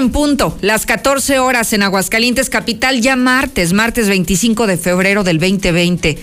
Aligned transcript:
en 0.00 0.10
punto, 0.10 0.56
las 0.62 0.86
14 0.86 1.38
horas 1.38 1.72
en 1.72 1.82
Aguascalientes, 1.82 2.50
capital, 2.50 3.00
ya 3.02 3.16
martes, 3.16 3.72
martes 3.72 4.08
25 4.08 4.66
de 4.66 4.78
febrero 4.78 5.24
del 5.24 5.38
2020. 5.38 6.18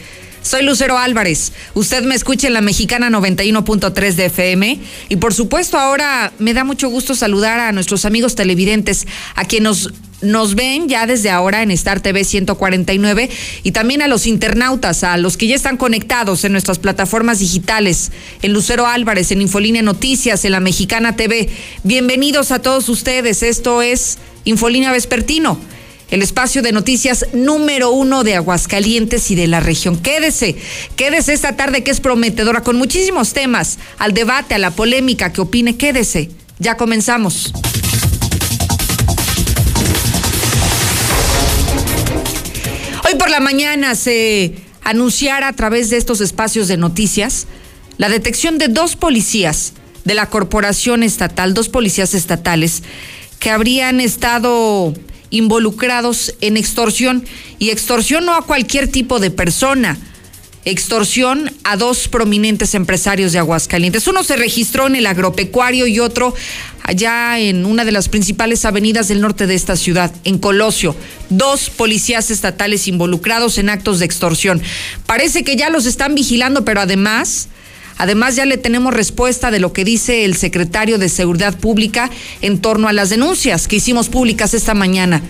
Soy 0.47 0.63
Lucero 0.63 0.97
Álvarez. 0.97 1.51
Usted 1.73 2.03
me 2.03 2.15
escucha 2.15 2.47
en 2.47 2.53
la 2.53 2.61
mexicana 2.61 3.09
91.3 3.09 4.13
de 4.13 4.25
FM. 4.27 4.79
Y 5.09 5.17
por 5.17 5.33
supuesto, 5.33 5.77
ahora 5.77 6.31
me 6.39 6.53
da 6.53 6.63
mucho 6.63 6.87
gusto 6.87 7.15
saludar 7.15 7.59
a 7.59 7.73
nuestros 7.73 8.05
amigos 8.05 8.35
televidentes, 8.35 9.07
a 9.35 9.43
quienes 9.43 9.89
nos 10.21 10.55
ven 10.55 10.87
ya 10.87 11.05
desde 11.05 11.31
ahora 11.31 11.63
en 11.63 11.71
Star 11.71 11.99
TV 11.99 12.23
149 12.23 13.29
y 13.63 13.71
también 13.73 14.01
a 14.01 14.07
los 14.07 14.25
internautas, 14.25 15.03
a 15.03 15.17
los 15.17 15.35
que 15.35 15.47
ya 15.47 15.55
están 15.55 15.75
conectados 15.75 16.45
en 16.45 16.53
nuestras 16.53 16.79
plataformas 16.79 17.39
digitales, 17.39 18.13
en 18.41 18.53
Lucero 18.53 18.87
Álvarez, 18.87 19.33
en 19.33 19.41
Infolínea 19.41 19.81
Noticias, 19.81 20.45
en 20.45 20.53
la 20.53 20.61
Mexicana 20.61 21.17
TV. 21.17 21.49
Bienvenidos 21.83 22.53
a 22.53 22.59
todos 22.59 22.87
ustedes. 22.87 23.43
Esto 23.43 23.81
es 23.81 24.17
Infolínea 24.45 24.93
Vespertino, 24.93 25.59
el 26.09 26.21
espacio 26.21 26.61
de 26.61 26.71
noticias 26.71 27.25
número 27.33 27.91
uno 27.91 28.23
de 28.23 28.35
Aguascalientes 28.35 29.29
y 29.31 29.35
de 29.35 29.47
la 29.47 29.59
región. 29.59 29.97
Quédese, 29.97 30.55
quédese 30.95 31.33
esta 31.33 31.55
tarde 31.55 31.83
que 31.83 31.91
es 31.91 31.99
prometedora 31.99 32.63
con 32.63 32.77
muchísimos 32.77 33.33
temas, 33.33 33.77
al 33.97 34.13
debate, 34.13 34.55
a 34.55 34.59
la 34.59 34.71
polémica, 34.71 35.33
que 35.33 35.41
opine, 35.41 35.75
quédese. 35.75 36.31
Ya 36.59 36.77
comenzamos. 36.77 37.53
Hoy 43.05 43.15
por 43.17 43.29
la 43.29 43.39
mañana 43.39 43.95
se 43.95 44.55
anunciara 44.83 45.49
a 45.49 45.53
través 45.53 45.89
de 45.89 45.97
estos 45.97 46.21
espacios 46.21 46.67
de 46.67 46.77
noticias 46.77 47.47
la 47.97 48.09
detección 48.09 48.57
de 48.57 48.67
dos 48.67 48.95
policías 48.95 49.73
de 50.05 50.13
la 50.13 50.29
corporación 50.29 51.03
estatal, 51.03 51.53
dos 51.53 51.67
policías 51.67 52.13
estatales 52.13 52.83
que 53.39 53.49
habrían 53.49 53.99
estado 54.01 54.93
involucrados 55.29 56.33
en 56.41 56.57
extorsión 56.57 57.25
y 57.59 57.69
extorsión 57.69 58.25
no 58.25 58.35
a 58.35 58.45
cualquier 58.45 58.87
tipo 58.87 59.19
de 59.19 59.31
persona, 59.31 59.97
extorsión 60.65 61.51
a 61.63 61.77
dos 61.77 62.07
prominentes 62.07 62.75
empresarios 62.75 63.31
de 63.31 63.39
Aguascalientes. 63.39 64.07
Uno 64.07 64.23
se 64.23 64.35
registró 64.35 64.87
en 64.87 64.95
el 64.95 65.05
agropecuario 65.05 65.87
y 65.87 65.99
otro 65.99 66.33
allá 66.83 67.39
en 67.39 67.65
una 67.65 67.85
de 67.85 67.91
las 67.91 68.09
principales 68.09 68.65
avenidas 68.65 69.07
del 69.07 69.21
norte 69.21 69.47
de 69.47 69.55
esta 69.55 69.75
ciudad, 69.75 70.13
en 70.23 70.37
Colosio. 70.37 70.95
Dos 71.29 71.69
policías 71.69 72.31
estatales 72.31 72.87
involucrados 72.87 73.57
en 73.57 73.69
actos 73.69 73.99
de 73.99 74.05
extorsión. 74.05 74.61
Parece 75.05 75.43
que 75.43 75.55
ya 75.55 75.69
los 75.69 75.85
están 75.85 76.15
vigilando, 76.15 76.65
pero 76.65 76.81
además... 76.81 77.49
Además, 77.97 78.35
ya 78.35 78.45
le 78.45 78.57
tenemos 78.57 78.93
respuesta 78.93 79.51
de 79.51 79.59
lo 79.59 79.73
que 79.73 79.85
dice 79.85 80.25
el 80.25 80.35
secretario 80.35 80.97
de 80.97 81.09
Seguridad 81.09 81.57
Pública 81.57 82.09
en 82.41 82.59
torno 82.59 82.87
a 82.87 82.93
las 82.93 83.09
denuncias 83.09 83.67
que 83.67 83.77
hicimos 83.77 84.09
públicas 84.09 84.53
esta 84.53 84.73
mañana. 84.73 85.21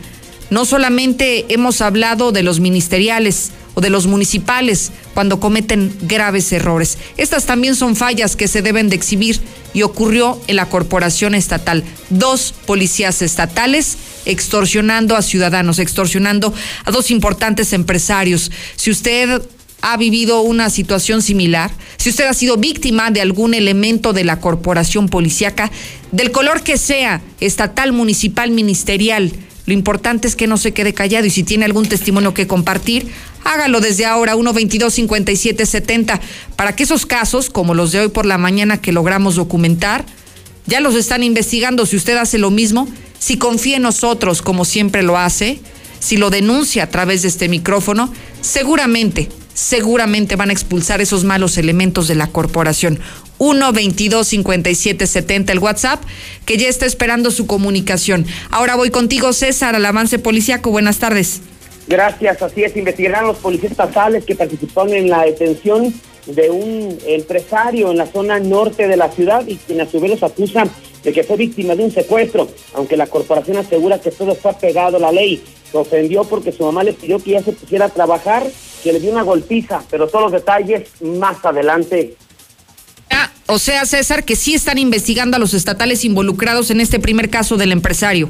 No 0.50 0.66
solamente 0.66 1.46
hemos 1.54 1.82
hablado 1.82 2.32
de 2.32 2.44
los 2.44 2.60
ministeriales, 2.60 3.52
o 3.78 3.82
de 3.82 3.92
los 3.92 4.08
municipales 4.08 4.92
cuando 5.14 5.40
cometen 5.40 5.96
graves 6.02 6.52
errores. 6.52 6.98
Estas 7.16 7.46
también 7.46 7.76
son 7.76 7.96
fallas 7.96 8.36
que 8.36 8.48
se 8.48 8.64
deben 8.64 8.90
de 8.90 8.96
exhibir 8.96 9.40
y 9.72 9.84
ocurrió 9.84 10.42
en 10.48 10.56
la 10.56 10.68
corporación 10.68 11.36
estatal. 11.36 11.84
Dos 12.10 12.56
policías 12.66 13.22
estatales 13.22 14.00
extorsionando 14.26 15.16
a 15.16 15.22
ciudadanos, 15.22 15.78
extorsionando 15.78 16.56
a 16.86 16.92
dos 16.92 17.12
importantes 17.12 17.72
empresarios. 17.72 18.52
Si 18.76 18.90
usted 18.90 19.44
ha 19.82 19.98
vivido 19.98 20.42
una 20.42 20.70
situación 20.70 21.22
similar, 21.22 21.72
si 21.98 22.10
usted 22.10 22.26
ha 22.26 22.34
sido 22.34 22.58
víctima 22.58 23.12
de 23.12 23.22
algún 23.22 23.54
elemento 23.54 24.14
de 24.14 24.24
la 24.24 24.40
corporación 24.40 25.10
policíaca, 25.10 25.72
del 26.12 26.32
color 26.32 26.64
que 26.64 26.78
sea, 26.78 27.22
estatal, 27.40 27.94
municipal, 27.94 28.52
ministerial, 28.52 29.32
lo 29.68 29.74
importante 29.74 30.28
es 30.28 30.38
que 30.38 30.48
no 30.48 30.58
se 30.58 30.72
quede 30.72 30.94
callado 30.94 31.28
y 31.28 31.30
si 31.30 31.44
tiene 31.44 31.66
algún 31.66 31.88
testimonio 31.88 32.34
que 32.34 32.48
compartir, 32.48 33.08
hágalo 33.44 33.82
desde 33.82 34.06
ahora, 34.06 34.36
122-5770, 34.36 36.22
para 36.56 36.74
que 36.74 36.84
esos 36.84 37.06
casos, 37.06 37.50
como 37.50 37.74
los 37.74 37.92
de 37.92 38.00
hoy 38.00 38.08
por 38.08 38.26
la 38.26 38.38
mañana 38.38 38.82
que 38.82 38.94
logramos 38.94 39.36
documentar, 39.36 40.06
ya 40.68 40.80
los 40.80 40.96
están 40.96 41.22
investigando. 41.22 41.86
Si 41.86 41.98
usted 41.98 42.16
hace 42.16 42.38
lo 42.38 42.50
mismo, 42.50 42.88
si 43.20 43.38
confía 43.38 43.76
en 43.76 43.84
nosotros 43.84 44.42
como 44.42 44.64
siempre 44.64 45.04
lo 45.04 45.18
hace, 45.18 45.60
si 46.00 46.16
lo 46.16 46.30
denuncia 46.30 46.84
a 46.84 46.90
través 46.90 47.24
de 47.24 47.28
este 47.28 47.50
micrófono, 47.50 48.14
seguramente, 48.40 49.28
seguramente 49.58 50.36
van 50.36 50.52
a 50.52 50.54
expulsar 50.54 51.02
esos 51.02 51.24
malos 51.24 51.58
elementos 51.58 52.08
de 52.08 52.14
la 52.14 52.28
corporación. 52.28 53.00
1 53.40 53.74
22 53.74 54.28
57 54.28 55.08
70 55.08 55.52
el 55.52 55.60
WhatsApp, 55.60 56.04
que 56.46 56.58
ya 56.58 56.68
está 56.68 56.86
esperando 56.86 57.32
su 57.32 57.48
comunicación. 57.48 58.28
Ahora 58.52 58.76
voy 58.76 58.92
contigo, 58.92 59.34
César, 59.34 59.74
al 59.74 59.84
avance 59.84 60.20
policíaco. 60.20 60.70
Buenas 60.70 61.00
tardes. 61.00 61.42
Gracias, 61.88 62.40
así 62.44 62.64
es, 62.64 62.78
investigarán 62.78 63.26
los 63.26 63.38
policías 63.38 63.72
estatales 63.72 64.26
que 64.26 64.36
participaron 64.36 64.94
en 64.94 65.10
la 65.10 65.24
detención 65.24 65.92
de 66.28 66.52
un 66.52 66.96
empresario 67.08 67.90
en 67.90 67.98
la 67.98 68.06
zona 68.06 68.40
norte 68.40 68.88
de 68.88 68.98
la 68.98 69.10
ciudad 69.10 69.48
y 69.48 69.56
quien 69.56 69.82
a 69.82 69.90
su 69.90 70.00
vez 70.00 70.12
los 70.12 70.24
acusa 70.24 70.68
de 71.04 71.14
que 71.14 71.24
fue 71.24 71.38
víctima 71.38 71.76
de 71.76 71.86
un 71.86 71.92
secuestro, 71.92 72.48
aunque 72.74 72.98
la 72.98 73.08
corporación 73.08 73.58
asegura 73.58 74.00
que 74.00 74.12
todo 74.12 74.36
fue 74.36 74.54
pegado 74.54 74.98
a 74.98 75.00
la 75.00 75.12
ley. 75.12 75.42
Se 75.72 75.78
ofendió 75.78 76.26
porque 76.26 76.52
su 76.52 76.64
mamá 76.64 76.84
le 76.84 76.94
pidió 76.94 77.18
que 77.20 77.32
ya 77.32 77.42
se 77.42 77.54
pusiera 77.54 77.86
a 77.86 77.90
trabajar, 77.90 78.44
que 78.84 78.94
le 78.94 79.00
dio 79.00 79.12
una 79.12 79.24
golpiza, 79.24 79.82
pero 79.90 80.08
todos 80.08 80.24
los 80.24 80.32
detalles 80.32 80.90
más 81.02 81.44
adelante. 81.44 82.16
Ah, 83.10 83.32
o 83.48 83.60
sea, 83.60 83.86
César, 83.86 84.24
que 84.24 84.36
sí 84.36 84.54
están 84.54 84.78
investigando 84.78 85.38
a 85.38 85.40
los 85.40 85.54
estatales 85.54 86.04
involucrados 86.06 86.72
en 86.72 86.82
este 86.82 87.00
primer 87.00 87.30
caso 87.30 87.58
del 87.58 87.72
empresario. 87.72 88.30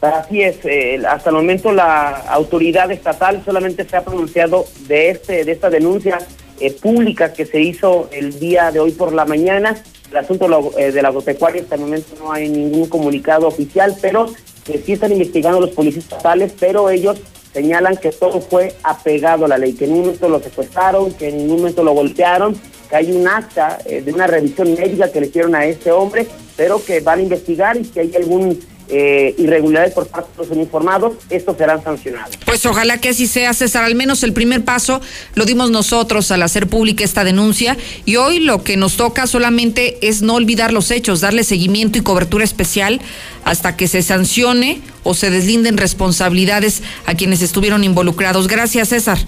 Así 0.00 0.42
es, 0.42 0.64
eh, 0.64 1.02
hasta 1.08 1.30
el 1.30 1.36
momento 1.36 1.72
la 1.72 2.10
autoridad 2.10 2.90
estatal 2.92 3.42
solamente 3.44 3.84
se 3.88 3.96
ha 3.96 4.04
pronunciado 4.04 4.66
de 4.86 5.10
este 5.10 5.44
de 5.44 5.50
esta 5.50 5.70
denuncia 5.70 6.18
eh, 6.60 6.72
pública 6.72 7.32
que 7.32 7.44
se 7.44 7.60
hizo 7.60 8.08
el 8.12 8.38
día 8.38 8.70
de 8.70 8.78
hoy 8.78 8.92
por 8.92 9.12
la 9.12 9.24
mañana. 9.24 9.82
El 10.10 10.16
asunto 10.16 10.72
eh, 10.78 10.92
de 10.92 11.02
la 11.02 11.08
agropecuaria 11.08 11.62
hasta 11.62 11.74
el 11.74 11.80
momento 11.80 12.14
no 12.20 12.32
hay 12.32 12.48
ningún 12.48 12.88
comunicado 12.88 13.48
oficial, 13.48 13.96
pero 14.00 14.32
sí 14.64 14.92
están 14.92 15.10
investigando 15.12 15.60
los 15.60 15.70
policías 15.70 16.04
estatales, 16.04 16.52
pero 16.58 16.90
ellos 16.90 17.18
señalan 17.58 17.96
que 17.96 18.12
todo 18.12 18.40
fue 18.40 18.74
apegado 18.84 19.44
a 19.44 19.48
la 19.48 19.58
ley, 19.58 19.72
que 19.72 19.84
en 19.86 19.90
ningún 19.90 20.06
momento 20.06 20.28
lo 20.28 20.40
secuestraron, 20.40 21.12
que 21.12 21.28
en 21.28 21.38
ningún 21.38 21.58
momento 21.58 21.82
lo 21.82 21.92
golpearon, 21.92 22.54
que 22.88 22.96
hay 22.96 23.10
un 23.10 23.26
acta 23.26 23.78
de 23.84 24.12
una 24.12 24.28
revisión 24.28 24.74
médica 24.74 25.10
que 25.10 25.20
le 25.20 25.26
hicieron 25.26 25.56
a 25.56 25.64
este 25.64 25.90
hombre, 25.90 26.28
pero 26.56 26.82
que 26.84 27.00
van 27.00 27.18
a 27.18 27.22
investigar 27.22 27.76
y 27.76 27.82
que 27.82 28.00
hay 28.00 28.14
algún 28.14 28.60
eh, 28.88 29.34
irregularidades 29.38 29.94
por 29.94 30.06
parte 30.06 30.30
de 30.32 30.42
los 30.42 30.50
uniformados, 30.50 31.14
estos 31.30 31.56
serán 31.56 31.82
sancionados. 31.82 32.36
Pues 32.46 32.64
ojalá 32.66 32.98
que 32.98 33.10
así 33.10 33.26
sea, 33.26 33.52
César. 33.52 33.84
Al 33.84 33.94
menos 33.94 34.22
el 34.22 34.32
primer 34.32 34.64
paso 34.64 35.00
lo 35.34 35.44
dimos 35.44 35.70
nosotros 35.70 36.30
al 36.30 36.42
hacer 36.42 36.68
pública 36.68 37.04
esta 37.04 37.24
denuncia 37.24 37.76
y 38.04 38.16
hoy 38.16 38.40
lo 38.40 38.64
que 38.64 38.76
nos 38.76 38.96
toca 38.96 39.26
solamente 39.26 39.98
es 40.00 40.22
no 40.22 40.34
olvidar 40.34 40.72
los 40.72 40.90
hechos, 40.90 41.20
darle 41.20 41.44
seguimiento 41.44 41.98
y 41.98 42.02
cobertura 42.02 42.44
especial 42.44 43.00
hasta 43.44 43.76
que 43.76 43.88
se 43.88 44.02
sancione 44.02 44.80
o 45.02 45.14
se 45.14 45.30
deslinden 45.30 45.76
responsabilidades 45.76 46.82
a 47.06 47.14
quienes 47.14 47.42
estuvieron 47.42 47.84
involucrados. 47.84 48.48
Gracias, 48.48 48.88
César. 48.88 49.18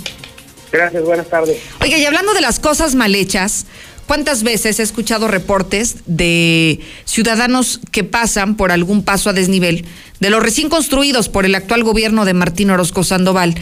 Gracias, 0.73 1.03
buenas 1.03 1.29
tardes. 1.29 1.59
Oiga, 1.81 1.99
y 1.99 2.05
hablando 2.05 2.33
de 2.33 2.41
las 2.41 2.61
cosas 2.61 2.95
mal 2.95 3.15
hechas, 3.15 3.67
¿Cuántas 4.11 4.43
veces 4.43 4.81
he 4.81 4.83
escuchado 4.83 5.29
reportes 5.29 5.99
de 6.05 6.81
ciudadanos 7.05 7.79
que 7.93 8.03
pasan 8.03 8.57
por 8.57 8.73
algún 8.73 9.05
paso 9.05 9.31
a 9.31 9.33
desnivel 9.33 9.85
de 10.19 10.31
los 10.31 10.43
recién 10.43 10.69
construidos 10.69 11.29
por 11.29 11.47
el 11.47 11.55
actual 11.55 11.85
gobierno 11.85 12.25
de 12.25 12.35
Martín 12.35 12.71
Orozco 12.71 13.05
Sandoval? 13.05 13.55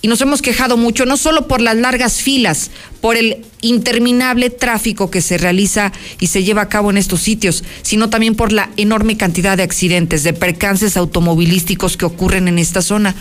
Y 0.00 0.06
nos 0.06 0.20
hemos 0.20 0.40
quejado 0.40 0.76
mucho, 0.76 1.04
no 1.04 1.16
solo 1.16 1.48
por 1.48 1.60
las 1.60 1.74
largas 1.74 2.22
filas, 2.22 2.70
por 3.00 3.16
el 3.16 3.44
interminable 3.60 4.50
tráfico 4.50 5.10
que 5.10 5.20
se 5.20 5.36
realiza 5.36 5.92
y 6.20 6.28
se 6.28 6.44
lleva 6.44 6.62
a 6.62 6.68
cabo 6.68 6.90
en 6.92 6.96
estos 6.96 7.20
sitios, 7.20 7.64
sino 7.82 8.08
también 8.08 8.36
por 8.36 8.52
la 8.52 8.70
enorme 8.76 9.16
cantidad 9.16 9.56
de 9.56 9.64
accidentes, 9.64 10.22
de 10.22 10.32
percances 10.32 10.96
automovilísticos 10.96 11.96
que 11.96 12.06
ocurren 12.06 12.46
en 12.46 12.60
esta 12.60 12.82
zona. 12.82 13.16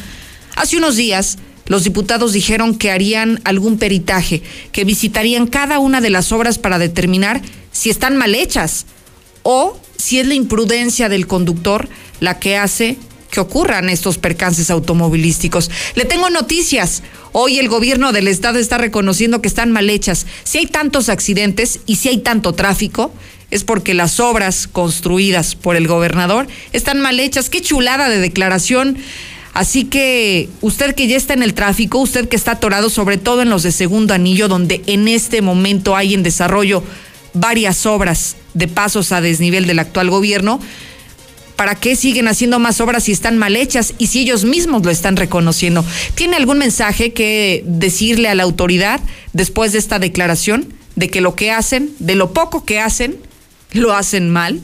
Hace 0.56 0.78
unos 0.78 0.96
días 0.96 1.40
los 1.68 1.84
diputados 1.84 2.34
dijeron 2.34 2.76
que 2.76 2.92
harían 2.92 3.42
algún 3.44 3.78
peritaje, 3.78 4.42
que 4.72 4.86
visitarían 4.86 5.48
cada 5.48 5.80
una 5.80 6.02
de 6.02 6.10
las 6.10 6.32
obras 6.32 6.58
para 6.60 6.80
determinar 6.80 7.42
si 7.72 7.90
están 7.90 8.18
mal 8.18 8.36
hechas 8.36 8.86
o 9.44 9.80
si 9.98 10.20
es 10.20 10.28
la 10.28 10.34
imprudencia 10.34 11.10
del 11.10 11.28
conductor 11.28 11.90
la 12.20 12.40
que 12.40 12.58
hace 12.58 12.98
que 13.30 13.40
ocurran 13.40 13.90
estos 13.90 14.18
percances 14.18 14.72
automovilísticos. 14.72 15.70
Le 15.96 16.06
tengo 16.06 16.30
noticias. 16.30 17.04
Hoy 17.34 17.60
el 17.60 17.68
gobierno 17.68 18.14
del 18.14 18.28
estado 18.28 18.58
está 18.58 18.78
reconociendo 18.78 19.42
que 19.42 19.48
están 19.48 19.72
mal 19.72 19.90
hechas. 19.90 20.26
Si 20.44 20.60
hay 20.60 20.66
tantos 20.66 21.10
accidentes 21.10 21.82
y 21.86 21.98
si 21.98 22.10
hay 22.10 22.20
tanto 22.20 22.54
tráfico, 22.54 23.12
es 23.52 23.64
porque 23.64 23.94
las 23.94 24.20
obras 24.20 24.68
construidas 24.68 25.56
por 25.56 25.76
el 25.76 25.88
gobernador 25.88 26.48
están 26.74 27.00
mal 27.00 27.20
hechas. 27.20 27.50
Qué 27.50 27.62
chulada 27.62 28.10
de 28.10 28.20
declaración 28.20 28.98
Así 29.58 29.86
que 29.86 30.50
usted 30.62 30.94
que 30.94 31.08
ya 31.08 31.18
está 31.18 31.34
en 31.34 31.42
el 31.42 31.56
tráfico, 31.56 31.98
usted 31.98 32.30
que 32.30 32.36
está 32.36 32.52
atorado 32.52 32.92
sobre 32.92 33.18
todo 33.18 33.42
en 33.42 33.50
los 33.50 33.64
de 33.64 33.72
segundo 33.72 34.14
anillo, 34.14 34.48
donde 34.48 34.84
en 34.86 35.08
este 35.08 35.42
momento 35.42 35.96
hay 35.96 36.14
en 36.14 36.22
desarrollo 36.22 36.84
varias 37.34 37.88
obras 37.88 38.36
de 38.54 38.68
pasos 38.68 39.12
a 39.12 39.20
desnivel 39.20 39.66
del 39.66 39.80
actual 39.80 40.12
gobierno, 40.12 40.60
¿Para 41.56 41.74
qué 41.74 41.96
siguen 41.96 42.28
haciendo 42.28 42.60
más 42.60 42.80
obras 42.82 43.06
si 43.06 43.12
están 43.12 43.40
mal 43.40 43.56
hechas 43.56 43.96
y 43.98 44.08
si 44.08 44.20
ellos 44.20 44.46
mismos 44.46 44.86
lo 44.86 44.92
están 44.92 45.18
reconociendo? 45.18 45.84
¿Tiene 46.14 46.36
algún 46.36 46.60
mensaje 46.60 47.14
que 47.14 47.64
decirle 47.66 48.30
a 48.30 48.36
la 48.36 48.44
autoridad 48.44 49.00
después 49.34 49.72
de 49.72 49.80
esta 49.80 49.98
declaración 49.98 50.72
de 50.96 51.10
que 51.10 51.20
lo 51.20 51.34
que 51.34 51.50
hacen, 51.50 51.90
de 51.98 52.14
lo 52.14 52.32
poco 52.32 52.64
que 52.64 52.80
hacen, 52.80 53.18
lo 53.72 53.96
hacen 53.96 54.30
mal? 54.30 54.62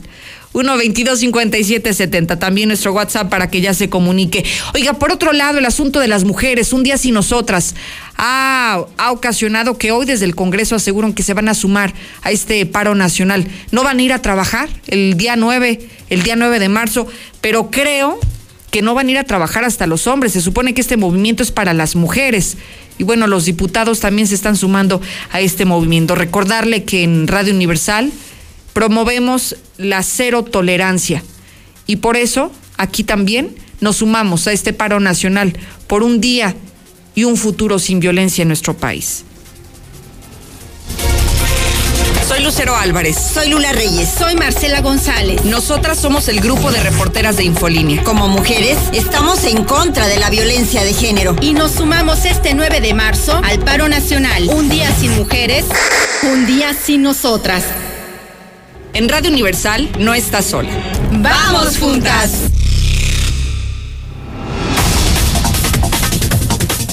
1 0.54 0.76
22 0.76 1.18
57 1.18 1.92
70 1.92 2.38
también 2.38 2.68
nuestro 2.68 2.92
WhatsApp 2.92 3.28
para 3.28 3.50
que 3.50 3.60
ya 3.60 3.74
se 3.74 3.90
comunique. 3.90 4.44
Oiga, 4.72 4.94
por 4.94 5.12
otro 5.12 5.32
lado, 5.32 5.58
el 5.58 5.66
asunto 5.66 5.98
de 5.98 6.08
las 6.08 6.24
mujeres, 6.24 6.72
un 6.72 6.84
día 6.84 6.96
sin 6.96 7.14
nosotras, 7.14 7.74
ha, 8.16 8.84
ha 8.96 9.12
ocasionado 9.12 9.76
que 9.76 9.90
hoy 9.90 10.06
desde 10.06 10.24
el 10.24 10.36
Congreso 10.36 10.76
aseguran 10.76 11.12
que 11.12 11.24
se 11.24 11.34
van 11.34 11.48
a 11.48 11.54
sumar 11.54 11.92
a 12.22 12.30
este 12.30 12.64
paro 12.66 12.94
nacional. 12.94 13.46
No 13.72 13.82
van 13.82 13.98
a 13.98 14.02
ir 14.02 14.12
a 14.12 14.22
trabajar 14.22 14.68
el 14.86 15.16
día 15.16 15.34
9, 15.34 15.88
el 16.08 16.22
día 16.22 16.36
9 16.36 16.60
de 16.60 16.68
marzo, 16.68 17.08
pero 17.40 17.70
creo 17.72 18.20
que 18.70 18.80
no 18.80 18.94
van 18.94 19.08
a 19.08 19.10
ir 19.10 19.18
a 19.18 19.24
trabajar 19.24 19.64
hasta 19.64 19.88
los 19.88 20.06
hombres. 20.06 20.32
Se 20.32 20.40
supone 20.40 20.72
que 20.72 20.80
este 20.80 20.96
movimiento 20.96 21.42
es 21.42 21.50
para 21.50 21.72
las 21.74 21.96
mujeres. 21.96 22.56
Y 22.98 23.02
bueno, 23.02 23.26
los 23.26 23.44
diputados 23.44 23.98
también 23.98 24.28
se 24.28 24.36
están 24.36 24.56
sumando 24.56 25.00
a 25.32 25.40
este 25.40 25.64
movimiento. 25.64 26.14
Recordarle 26.14 26.84
que 26.84 27.02
en 27.02 27.26
Radio 27.26 27.52
Universal 27.52 28.12
promovemos 28.74 29.56
la 29.78 30.02
cero 30.02 30.42
tolerancia. 30.42 31.22
Y 31.86 31.96
por 31.96 32.18
eso 32.18 32.52
aquí 32.76 33.04
también 33.04 33.56
nos 33.80 33.96
sumamos 33.96 34.46
a 34.46 34.52
este 34.52 34.74
paro 34.74 35.00
nacional 35.00 35.56
por 35.86 36.02
un 36.02 36.20
día 36.20 36.54
y 37.14 37.24
un 37.24 37.38
futuro 37.38 37.78
sin 37.78 38.00
violencia 38.00 38.42
en 38.42 38.48
nuestro 38.48 38.76
país. 38.76 39.24
Soy 42.26 42.42
Lucero 42.42 42.74
Álvarez. 42.74 43.16
Soy 43.16 43.50
Lula 43.50 43.72
Reyes. 43.72 44.08
Soy 44.18 44.34
Marcela 44.34 44.80
González. 44.80 45.44
Nosotras 45.44 45.98
somos 45.98 46.26
el 46.28 46.40
grupo 46.40 46.72
de 46.72 46.82
reporteras 46.82 47.36
de 47.36 47.44
Infolínea. 47.44 48.02
Como 48.02 48.28
mujeres, 48.28 48.78
estamos 48.92 49.44
en 49.44 49.62
contra 49.62 50.08
de 50.08 50.18
la 50.18 50.30
violencia 50.30 50.82
de 50.82 50.94
género. 50.94 51.36
Y 51.40 51.52
nos 51.52 51.72
sumamos 51.72 52.24
este 52.24 52.54
9 52.54 52.80
de 52.80 52.94
marzo 52.94 53.40
al 53.44 53.60
paro 53.60 53.88
nacional. 53.88 54.48
Un 54.48 54.68
día 54.68 54.90
sin 54.98 55.14
mujeres, 55.14 55.66
un 56.22 56.46
día 56.46 56.74
sin 56.74 57.02
nosotras. 57.02 57.64
En 58.94 59.08
Radio 59.08 59.28
Universal 59.28 59.90
no 59.98 60.14
estás 60.14 60.46
sola. 60.46 60.70
¡Vamos 61.10 61.78
juntas! 61.78 62.30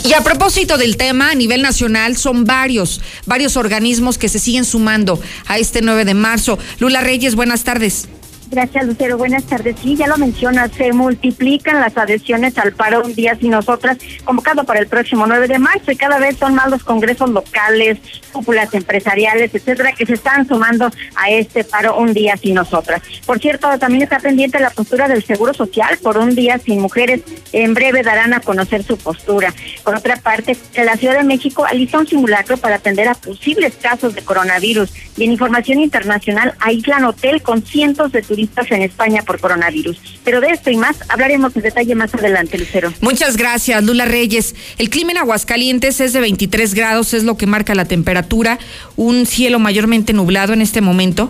Y 0.03 0.13
a 0.13 0.21
propósito 0.24 0.80
del 0.80 0.98
tema, 0.98 1.30
a 1.30 1.36
nivel 1.36 1.62
nacional 1.62 2.18
son 2.18 2.45
varios, 2.45 3.01
varios 3.27 3.56
organismos 3.56 4.18
que 4.18 4.30
se 4.30 4.39
siguen 4.39 4.65
sumando 4.65 5.21
a 5.45 5.59
este 5.59 5.83
9 5.83 6.03
de 6.06 6.15
marzo. 6.15 6.57
Lula 6.80 7.01
Reyes, 7.01 7.36
buenas 7.36 7.63
tardes. 7.63 8.07
Gracias, 8.51 8.86
Lucero. 8.86 9.18
Buenas 9.18 9.45
tardes. 9.45 9.77
Sí, 9.81 9.95
ya 9.95 10.07
lo 10.07 10.18
mencionas, 10.18 10.71
se 10.74 10.92
multiplican 10.92 11.80
las 11.80 11.98
adhesiones 11.98 12.57
al 12.57 12.74
paro 12.74 13.01
un 13.01 13.15
día 13.15 13.33
sin 13.39 13.51
nosotras, 13.51 13.98
convocado 14.25 14.65
para 14.65 14.81
el 14.81 14.88
próximo 14.88 15.25
9 15.25 15.48
de 15.48 15.57
marzo, 15.57 15.89
y 15.89 15.95
cada 15.95 16.19
vez 16.19 16.36
son 16.36 16.56
más 16.56 16.69
los 16.69 16.83
congresos 16.83 17.30
locales, 17.30 18.00
cúpulas 18.33 18.74
empresariales, 18.74 19.56
etcétera, 19.56 19.94
que 19.94 20.06
se 20.06 20.15
están 20.15 20.50
sumando 20.50 20.92
a 21.15 21.30
este 21.30 21.63
paro 21.63 21.98
un 21.98 22.13
día 22.13 22.36
sin 22.36 22.56
nosotras. 22.56 23.01
Por 23.25 23.39
cierto, 23.39 23.69
también 23.80 24.03
está 24.03 24.19
pendiente 24.19 24.59
la 24.59 24.69
postura 24.69 25.07
del 25.07 25.24
Seguro 25.24 25.53
Social 25.53 25.98
por 26.03 26.18
un 26.18 26.36
día 26.36 26.57
sin 26.57 26.81
mujeres. 26.81 27.21
En 27.53 27.74
breve 27.74 28.03
darán 28.03 28.33
a 28.33 28.42
conocer 28.42 28.83
su 28.83 28.98
postura. 28.98 29.53
Por 29.86 29.95
otra 29.95 30.18
parte, 30.18 30.57
la 30.75 30.98
Ciudad 30.98 31.15
de 31.15 31.24
México 31.24 31.63
alista 31.65 32.00
un 32.00 32.07
simulacro 32.07 32.57
para 32.57 32.75
atender 32.75 33.07
a 33.07 33.13
posibles 33.13 33.75
casos 33.81 34.13
de 34.13 34.24
coronavirus. 34.24 34.92
Y 35.15 35.24
en 35.24 35.31
información 35.31 35.80
internacional, 35.80 36.53
aíslan 36.59 37.06
hotel 37.06 37.42
con 37.42 37.63
cientos 37.63 38.12
de 38.12 38.21
turistas 38.21 38.40
en 38.69 38.81
España 38.81 39.21
por 39.23 39.39
coronavirus. 39.39 39.97
Pero 40.23 40.41
de 40.41 40.49
esto 40.49 40.69
y 40.69 40.77
más 40.77 40.97
hablaremos 41.09 41.55
en 41.55 41.61
detalle 41.61 41.95
más 41.95 42.13
adelante, 42.13 42.57
Lucero. 42.57 42.93
Muchas 43.01 43.38
gracias, 43.38 43.83
Lula 43.83 44.05
Reyes. 44.05 44.55
El 44.77 44.89
clima 44.89 45.11
en 45.11 45.17
Aguascalientes 45.19 45.99
es 45.99 46.13
de 46.13 46.21
23 46.21 46.73
grados, 46.73 47.13
es 47.13 47.23
lo 47.23 47.38
que 47.38 47.47
marca 47.47 47.75
la 47.75 47.85
temperatura, 47.85 48.59
un 48.95 49.25
cielo 49.25 49.59
mayormente 49.59 50.13
nublado 50.13 50.53
en 50.53 50.61
este 50.61 50.81
momento 50.81 51.29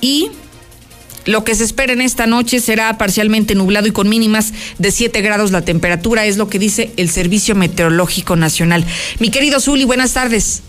y 0.00 0.30
lo 1.24 1.44
que 1.44 1.54
se 1.54 1.64
espera 1.64 1.92
en 1.92 2.00
esta 2.00 2.26
noche 2.26 2.60
será 2.60 2.96
parcialmente 2.96 3.54
nublado 3.54 3.86
y 3.86 3.90
con 3.90 4.08
mínimas 4.08 4.52
de 4.78 4.90
7 4.90 5.20
grados 5.20 5.50
la 5.50 5.62
temperatura, 5.62 6.24
es 6.24 6.38
lo 6.38 6.48
que 6.48 6.58
dice 6.58 6.92
el 6.96 7.10
Servicio 7.10 7.54
Meteorológico 7.54 8.34
Nacional. 8.34 8.84
Mi 9.18 9.30
querido 9.30 9.60
Zuli, 9.60 9.84
buenas 9.84 10.14
tardes. 10.14 10.62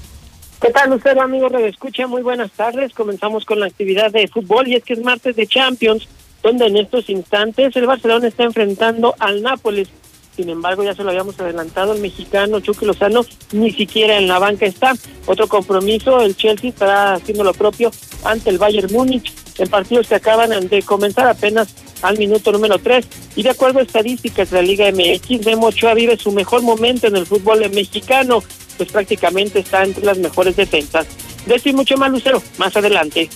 ¿Qué 0.61 0.71
tal, 0.71 0.89
Lucero, 0.89 1.21
amigo 1.21 1.47
Radio 1.47 1.67
Escucha? 1.67 2.05
Muy 2.05 2.21
buenas 2.21 2.51
tardes. 2.51 2.93
Comenzamos 2.93 3.45
con 3.45 3.61
la 3.61 3.67
actividad 3.67 4.11
de 4.11 4.27
fútbol 4.27 4.67
y 4.67 4.75
es 4.75 4.83
que 4.83 4.91
es 4.91 5.01
martes 5.01 5.37
de 5.37 5.47
Champions, 5.47 6.05
donde 6.43 6.65
en 6.65 6.75
estos 6.75 7.09
instantes 7.09 7.73
el 7.77 7.87
Barcelona 7.87 8.27
está 8.27 8.43
enfrentando 8.43 9.15
al 9.19 9.41
Nápoles. 9.41 9.87
Sin 10.35 10.49
embargo, 10.49 10.83
ya 10.83 10.93
se 10.93 11.05
lo 11.05 11.11
habíamos 11.11 11.39
adelantado, 11.39 11.93
el 11.93 12.01
mexicano 12.01 12.59
Chucky 12.59 12.85
Lozano 12.85 13.21
ni 13.53 13.71
siquiera 13.71 14.17
en 14.17 14.27
la 14.27 14.37
banca 14.37 14.65
está. 14.65 14.95
Otro 15.27 15.47
compromiso, 15.47 16.19
el 16.19 16.35
Chelsea 16.35 16.71
estará 16.71 17.13
haciendo 17.13 17.45
lo 17.45 17.53
propio 17.53 17.89
ante 18.25 18.49
el 18.49 18.57
Bayern 18.57 18.91
Múnich 18.91 19.33
en 19.59 19.69
partidos 19.69 20.09
que 20.09 20.15
acaban 20.15 20.67
de 20.67 20.83
comenzar 20.83 21.27
apenas 21.27 21.73
al 22.01 22.17
minuto 22.17 22.51
número 22.51 22.79
3. 22.79 23.07
Y 23.37 23.43
de 23.43 23.51
acuerdo 23.51 23.79
a 23.79 23.83
estadísticas 23.83 24.49
de 24.49 24.57
la 24.57 24.67
Liga 24.67 24.91
MX, 24.91 25.45
Memo 25.45 25.67
Ochoa 25.67 25.93
vive 25.93 26.17
su 26.17 26.33
mejor 26.33 26.63
momento 26.63 27.07
en 27.07 27.15
el 27.15 27.25
fútbol 27.25 27.59
mexicano 27.69 28.43
pues 28.79 28.93
prácticamente 28.93 29.59
está 29.59 29.83
entre 29.83 30.05
las 30.05 30.17
mejores 30.17 30.55
defensas. 30.55 31.05
De 31.45 31.55
esto 31.55 31.67
y 31.67 31.73
mucho 31.73 31.97
más, 31.97 32.09
Lucero, 32.09 32.41
más 32.57 32.73
adelante. 32.77 33.29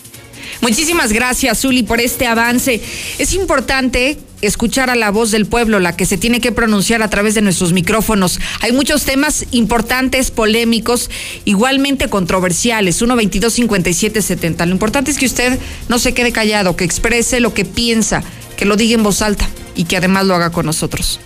Muchísimas 0.62 1.12
gracias, 1.12 1.60
Zuli, 1.60 1.84
por 1.84 2.00
este 2.00 2.26
avance. 2.26 2.82
Es 3.20 3.34
importante 3.34 4.18
escuchar 4.42 4.90
a 4.90 4.96
la 4.96 5.12
voz 5.12 5.32
del 5.32 5.46
pueblo, 5.46 5.82
la 5.82 5.98
que 5.98 6.06
se 6.06 6.18
tiene 6.18 6.40
que 6.40 6.54
pronunciar 6.54 7.04
a 7.04 7.10
través 7.10 7.36
de 7.36 7.42
nuestros 7.42 7.74
micrófonos. 7.74 8.40
Hay 8.62 8.72
muchos 8.72 9.04
temas 9.04 9.46
importantes, 9.52 10.32
polémicos, 10.32 11.10
igualmente 11.44 12.08
controversiales. 12.08 13.02
1 13.02 13.16
22 13.18 13.52
57 13.52 14.22
70. 14.22 14.66
Lo 14.66 14.72
importante 14.72 15.12
es 15.12 15.18
que 15.18 15.26
usted 15.26 15.60
no 15.90 16.00
se 16.00 16.14
quede 16.14 16.32
callado, 16.32 16.78
que 16.78 16.86
exprese 16.86 17.42
lo 17.42 17.54
que 17.54 17.66
piensa, 17.66 18.24
que 18.56 18.64
lo 18.64 18.78
diga 18.78 18.96
en 18.96 19.04
voz 19.04 19.22
alta 19.22 19.50
y 19.76 19.84
que 19.84 19.98
además 19.98 20.26
lo 20.26 20.36
haga 20.36 20.52
con 20.52 20.66
nosotros. 20.66 21.20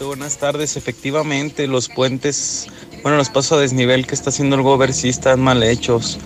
buenas 0.00 0.38
tardes. 0.38 0.76
Efectivamente, 0.76 1.66
los 1.66 1.88
puentes 1.88 2.68
bueno, 3.02 3.16
los 3.16 3.30
pasos 3.30 3.52
a 3.52 3.60
desnivel 3.60 4.06
que 4.06 4.14
está 4.14 4.30
haciendo 4.30 4.56
el 4.56 4.62
gober 4.62 4.92
sí 4.92 5.08
están 5.08 5.40
mal 5.40 5.62
hechos. 5.62 6.18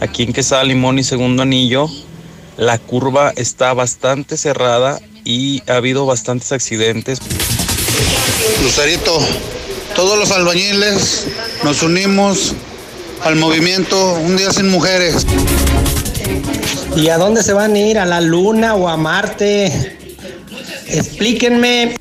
Aquí 0.00 0.22
en 0.22 0.32
Quesada 0.32 0.64
Limón 0.64 0.98
y 0.98 1.04
Segundo 1.04 1.42
Anillo, 1.42 1.88
la 2.56 2.78
curva 2.78 3.32
está 3.36 3.72
bastante 3.74 4.36
cerrada 4.36 5.00
y 5.24 5.62
ha 5.68 5.76
habido 5.76 6.06
bastantes 6.06 6.52
accidentes. 6.52 7.18
Lucerito, 8.62 9.18
todos 9.94 10.18
los 10.18 10.30
albañiles 10.30 11.26
nos 11.64 11.82
unimos 11.82 12.54
al 13.22 13.36
movimiento 13.36 14.14
Un 14.14 14.36
Día 14.36 14.52
Sin 14.52 14.68
Mujeres. 14.68 15.26
¿Y 16.96 17.08
a 17.08 17.18
dónde 17.18 17.42
se 17.42 17.52
van 17.52 17.74
a 17.74 17.78
ir? 17.78 17.98
¿A 17.98 18.04
la 18.04 18.20
Luna 18.20 18.74
o 18.74 18.88
a 18.88 18.96
Marte? 18.96 19.96
Explíquenme. 20.88 21.96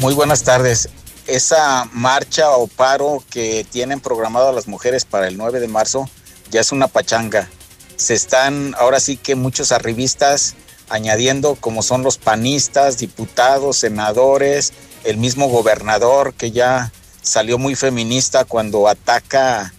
Muy 0.00 0.14
buenas 0.14 0.42
tardes 0.42 0.88
esa 1.26 1.88
marcha 1.92 2.50
o 2.50 2.66
paro 2.66 3.22
que 3.30 3.66
tienen 3.70 4.00
programado 4.00 4.52
las 4.52 4.68
mujeres 4.68 5.04
para 5.04 5.28
el 5.28 5.36
9 5.36 5.60
de 5.60 5.68
marzo 5.68 6.08
ya 6.50 6.60
es 6.60 6.72
una 6.72 6.88
pachanga. 6.88 7.48
Se 7.96 8.14
están 8.14 8.74
ahora 8.78 9.00
sí 9.00 9.16
que 9.16 9.34
muchos 9.34 9.72
arribistas 9.72 10.54
añadiendo 10.88 11.56
como 11.56 11.82
son 11.82 12.02
los 12.02 12.18
panistas, 12.18 12.98
diputados, 12.98 13.78
senadores, 13.78 14.72
el 15.04 15.16
mismo 15.16 15.48
gobernador 15.48 16.34
que 16.34 16.50
ya 16.50 16.92
salió 17.22 17.58
muy 17.58 17.74
feminista 17.74 18.44
cuando 18.44 18.88
ataca 18.88 19.72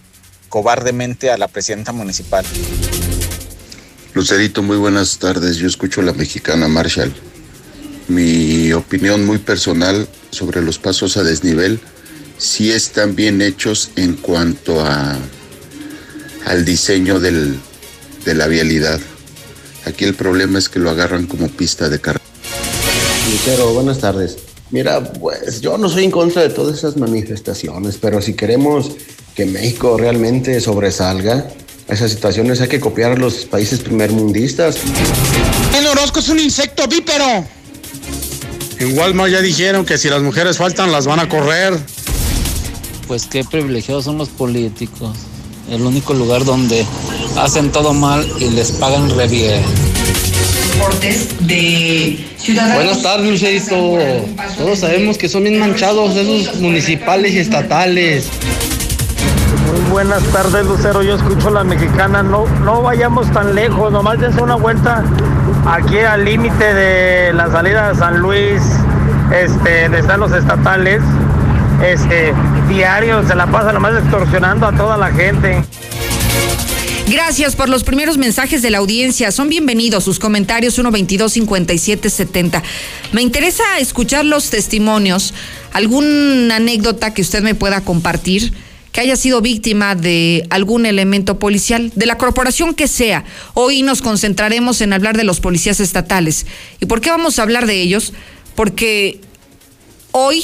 cobardemente 0.48 1.30
a 1.30 1.38
la 1.38 1.48
presidenta 1.48 1.92
municipal. 1.92 2.44
Lucerito, 4.14 4.62
muy 4.62 4.78
buenas 4.78 5.18
tardes. 5.18 5.56
Yo 5.56 5.66
escucho 5.66 6.00
a 6.00 6.04
la 6.04 6.12
mexicana 6.12 6.68
Marshall. 6.68 7.14
Mi 8.08 8.72
opinión 8.72 9.26
muy 9.26 9.38
personal 9.38 10.08
sobre 10.30 10.62
los 10.62 10.78
pasos 10.78 11.16
a 11.16 11.22
desnivel 11.22 11.80
si 12.38 12.70
están 12.70 13.16
bien 13.16 13.42
hechos 13.42 13.90
en 13.96 14.14
cuanto 14.14 14.80
a 14.80 15.18
al 16.44 16.64
diseño 16.64 17.18
del, 17.18 17.58
de 18.24 18.34
la 18.34 18.46
vialidad. 18.46 19.00
Aquí 19.84 20.04
el 20.04 20.14
problema 20.14 20.58
es 20.58 20.68
que 20.68 20.78
lo 20.78 20.90
agarran 20.90 21.26
como 21.26 21.48
pista 21.48 21.88
de 21.88 22.00
carrera. 22.00 22.24
Lucero, 23.30 23.72
buenas 23.72 23.98
tardes. 23.98 24.36
Mira, 24.70 25.02
pues 25.12 25.60
yo 25.60 25.76
no 25.78 25.88
soy 25.88 26.04
en 26.04 26.10
contra 26.10 26.42
de 26.42 26.50
todas 26.50 26.78
esas 26.78 26.96
manifestaciones, 26.96 27.98
pero 28.00 28.20
si 28.22 28.34
queremos 28.34 28.92
que 29.34 29.46
México 29.46 29.96
realmente 29.96 30.60
sobresalga, 30.60 31.48
esas 31.88 32.10
situaciones 32.10 32.60
hay 32.60 32.68
que 32.68 32.80
copiar 32.80 33.12
a 33.12 33.16
los 33.16 33.44
países 33.44 33.80
primermundistas. 33.80 34.76
El 35.76 35.86
Orozco 35.86 36.18
es 36.18 36.28
un 36.28 36.40
insecto 36.40 36.88
bípero. 36.88 37.46
En 38.78 38.98
Walmart 38.98 39.32
ya 39.32 39.40
dijeron 39.40 39.86
que 39.86 39.96
si 39.96 40.08
las 40.08 40.22
mujeres 40.22 40.58
faltan 40.58 40.92
las 40.92 41.06
van 41.06 41.20
a 41.20 41.28
correr. 41.28 41.78
Pues 43.06 43.26
qué 43.26 43.42
privilegiados 43.42 44.04
son 44.04 44.18
los 44.18 44.28
políticos. 44.28 45.16
El 45.70 45.82
único 45.82 46.12
lugar 46.12 46.44
donde 46.44 46.84
hacen 47.36 47.72
todo 47.72 47.94
mal 47.94 48.26
y 48.38 48.50
les 48.50 48.72
pagan 48.72 49.10
re 49.16 49.28
bien. 49.28 49.62
de 51.40 52.24
ciudadanos. 52.38 52.84
Buenas 52.84 53.02
tardes, 53.02 53.30
Lucerito. 53.30 53.98
Todos 54.58 54.78
sabemos 54.80 55.16
que 55.16 55.28
son 55.28 55.44
bien 55.44 55.58
manchados 55.58 56.14
esos 56.14 56.56
municipales 56.60 57.32
y 57.32 57.38
estatales. 57.38 58.28
Muy 59.66 59.80
buenas 59.90 60.22
tardes, 60.24 60.64
Lucero. 60.66 61.02
Yo 61.02 61.16
escucho 61.16 61.50
la 61.50 61.64
mexicana. 61.64 62.22
No, 62.22 62.46
no 62.64 62.82
vayamos 62.82 63.30
tan 63.32 63.54
lejos. 63.54 63.92
Nomás 63.92 64.20
dense 64.20 64.40
una 64.40 64.54
vuelta 64.54 65.04
aquí 65.66 65.98
al 65.98 66.24
límite 66.24 66.72
de 66.72 67.32
la 67.32 67.50
salida 67.50 67.88
de 67.88 67.98
San 67.98 68.18
Luis, 68.20 68.62
este, 69.32 69.82
donde 69.82 69.98
están 69.98 70.20
los 70.20 70.32
estatales. 70.32 71.02
Este, 71.84 72.32
diario 72.68 73.26
se 73.26 73.34
la 73.34 73.46
pasa 73.46 73.72
nomás 73.72 73.94
extorsionando 73.94 74.66
a 74.66 74.72
toda 74.72 74.96
la 74.96 75.10
gente. 75.10 75.62
Gracias 77.08 77.54
por 77.54 77.68
los 77.68 77.84
primeros 77.84 78.18
mensajes 78.18 78.62
de 78.62 78.70
la 78.70 78.78
audiencia. 78.78 79.30
Son 79.30 79.48
bienvenidos 79.48 80.02
sus 80.02 80.18
comentarios 80.18 80.74
122 80.74 81.32
5770. 81.32 82.62
Me 83.12 83.22
interesa 83.22 83.62
escuchar 83.78 84.24
los 84.24 84.50
testimonios, 84.50 85.32
alguna 85.72 86.56
anécdota 86.56 87.14
que 87.14 87.22
usted 87.22 87.42
me 87.42 87.54
pueda 87.54 87.80
compartir 87.82 88.52
que 88.96 89.02
haya 89.02 89.16
sido 89.16 89.42
víctima 89.42 89.94
de 89.94 90.46
algún 90.48 90.86
elemento 90.86 91.38
policial, 91.38 91.92
de 91.94 92.06
la 92.06 92.16
corporación 92.16 92.72
que 92.72 92.88
sea. 92.88 93.26
Hoy 93.52 93.82
nos 93.82 94.00
concentraremos 94.00 94.80
en 94.80 94.94
hablar 94.94 95.18
de 95.18 95.24
los 95.24 95.38
policías 95.38 95.80
estatales. 95.80 96.46
¿Y 96.80 96.86
por 96.86 97.02
qué 97.02 97.10
vamos 97.10 97.38
a 97.38 97.42
hablar 97.42 97.66
de 97.66 97.82
ellos? 97.82 98.14
Porque 98.54 99.20
hoy 100.12 100.42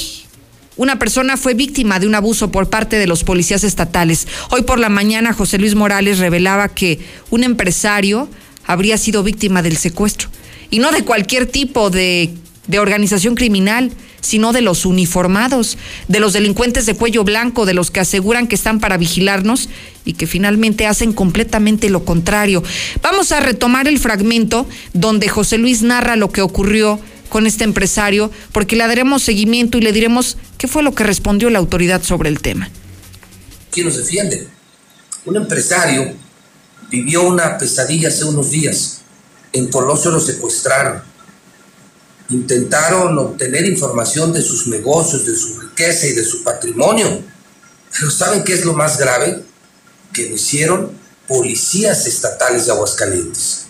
una 0.77 0.99
persona 0.99 1.35
fue 1.35 1.55
víctima 1.55 1.99
de 1.99 2.05
un 2.05 2.13
abuso 2.13 2.51
por 2.51 2.69
parte 2.69 2.97
de 2.97 3.07
los 3.07 3.23
policías 3.23 3.63
estatales. 3.63 4.27
Hoy 4.51 4.61
por 4.61 4.77
la 4.77 4.89
mañana 4.89 5.33
José 5.33 5.57
Luis 5.57 5.73
Morales 5.73 6.19
revelaba 6.19 6.69
que 6.69 6.99
un 7.31 7.43
empresario 7.43 8.29
habría 8.67 8.99
sido 8.99 9.23
víctima 9.23 9.63
del 9.63 9.77
secuestro. 9.77 10.29
Y 10.69 10.77
no 10.77 10.91
de 10.91 11.03
cualquier 11.03 11.47
tipo 11.47 11.89
de, 11.89 12.29
de 12.67 12.77
organización 12.77 13.33
criminal, 13.33 13.91
sino 14.23 14.53
de 14.53 14.61
los 14.61 14.85
uniformados, 14.85 15.77
de 16.07 16.19
los 16.19 16.33
delincuentes 16.33 16.85
de 16.85 16.95
cuello 16.95 17.23
blanco, 17.23 17.65
de 17.65 17.73
los 17.73 17.91
que 17.91 17.99
aseguran 17.99 18.47
que 18.47 18.55
están 18.55 18.79
para 18.79 18.97
vigilarnos 18.97 19.69
y 20.05 20.13
que 20.13 20.27
finalmente 20.27 20.87
hacen 20.87 21.13
completamente 21.13 21.89
lo 21.89 22.05
contrario. 22.05 22.63
Vamos 23.01 23.31
a 23.31 23.41
retomar 23.41 23.87
el 23.87 23.99
fragmento 23.99 24.65
donde 24.93 25.27
José 25.27 25.57
Luis 25.57 25.81
narra 25.81 26.15
lo 26.15 26.31
que 26.31 26.41
ocurrió 26.41 26.99
con 27.29 27.47
este 27.47 27.63
empresario, 27.63 28.31
porque 28.51 28.75
le 28.75 28.87
daremos 28.87 29.23
seguimiento 29.23 29.77
y 29.77 29.81
le 29.81 29.91
diremos 29.91 30.37
qué 30.57 30.67
fue 30.67 30.83
lo 30.83 30.93
que 30.93 31.03
respondió 31.03 31.49
la 31.49 31.59
autoridad 31.59 32.01
sobre 32.03 32.29
el 32.29 32.39
tema. 32.39 32.69
¿Quién 33.71 33.87
nos 33.87 33.97
defiende? 33.97 34.47
Un 35.25 35.37
empresario 35.37 36.13
vivió 36.89 37.23
una 37.23 37.57
pesadilla 37.57 38.09
hace 38.09 38.23
unos 38.23 38.51
días. 38.51 39.01
En 39.51 39.67
Colosio 39.67 40.11
lo 40.11 40.19
secuestraron. 40.19 41.01
Intentaron 42.33 43.17
obtener 43.17 43.65
información 43.65 44.33
de 44.33 44.41
sus 44.41 44.67
negocios, 44.67 45.25
de 45.25 45.35
su 45.35 45.59
riqueza 45.59 46.07
y 46.07 46.13
de 46.13 46.23
su 46.23 46.43
patrimonio. 46.43 47.23
Pero 47.91 48.11
¿saben 48.11 48.43
qué 48.43 48.53
es 48.53 48.65
lo 48.65 48.73
más 48.73 48.97
grave? 48.97 49.43
Que 50.11 50.29
lo 50.29 50.35
hicieron 50.35 50.91
policías 51.27 52.07
estatales 52.07 52.65
de 52.65 52.71
Aguascalientes. 52.71 53.65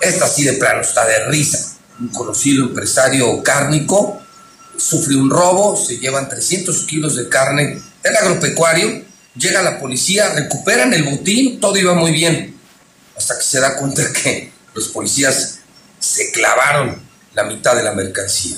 Esta 0.00 0.28
sí 0.28 0.44
de 0.44 0.54
plano 0.54 0.80
está 0.82 1.06
de 1.06 1.26
risa 1.26 1.70
un 2.00 2.08
conocido 2.08 2.64
empresario 2.64 3.42
cárnico, 3.42 4.20
sufre 4.76 5.16
un 5.16 5.30
robo, 5.30 5.76
se 5.76 5.98
llevan 5.98 6.28
300 6.28 6.84
kilos 6.84 7.16
de 7.16 7.28
carne 7.28 7.80
del 8.02 8.16
agropecuario, 8.16 9.04
llega 9.36 9.62
la 9.62 9.78
policía, 9.78 10.30
recuperan 10.30 10.94
el 10.94 11.04
botín, 11.04 11.60
todo 11.60 11.76
iba 11.76 11.94
muy 11.94 12.12
bien, 12.12 12.56
hasta 13.16 13.36
que 13.36 13.44
se 13.44 13.60
da 13.60 13.76
cuenta 13.76 14.10
que 14.12 14.50
los 14.74 14.88
policías 14.88 15.58
se 15.98 16.32
clavaron 16.32 17.09
la 17.34 17.44
mitad 17.44 17.74
de 17.76 17.82
la 17.82 17.92
mercancía. 17.92 18.56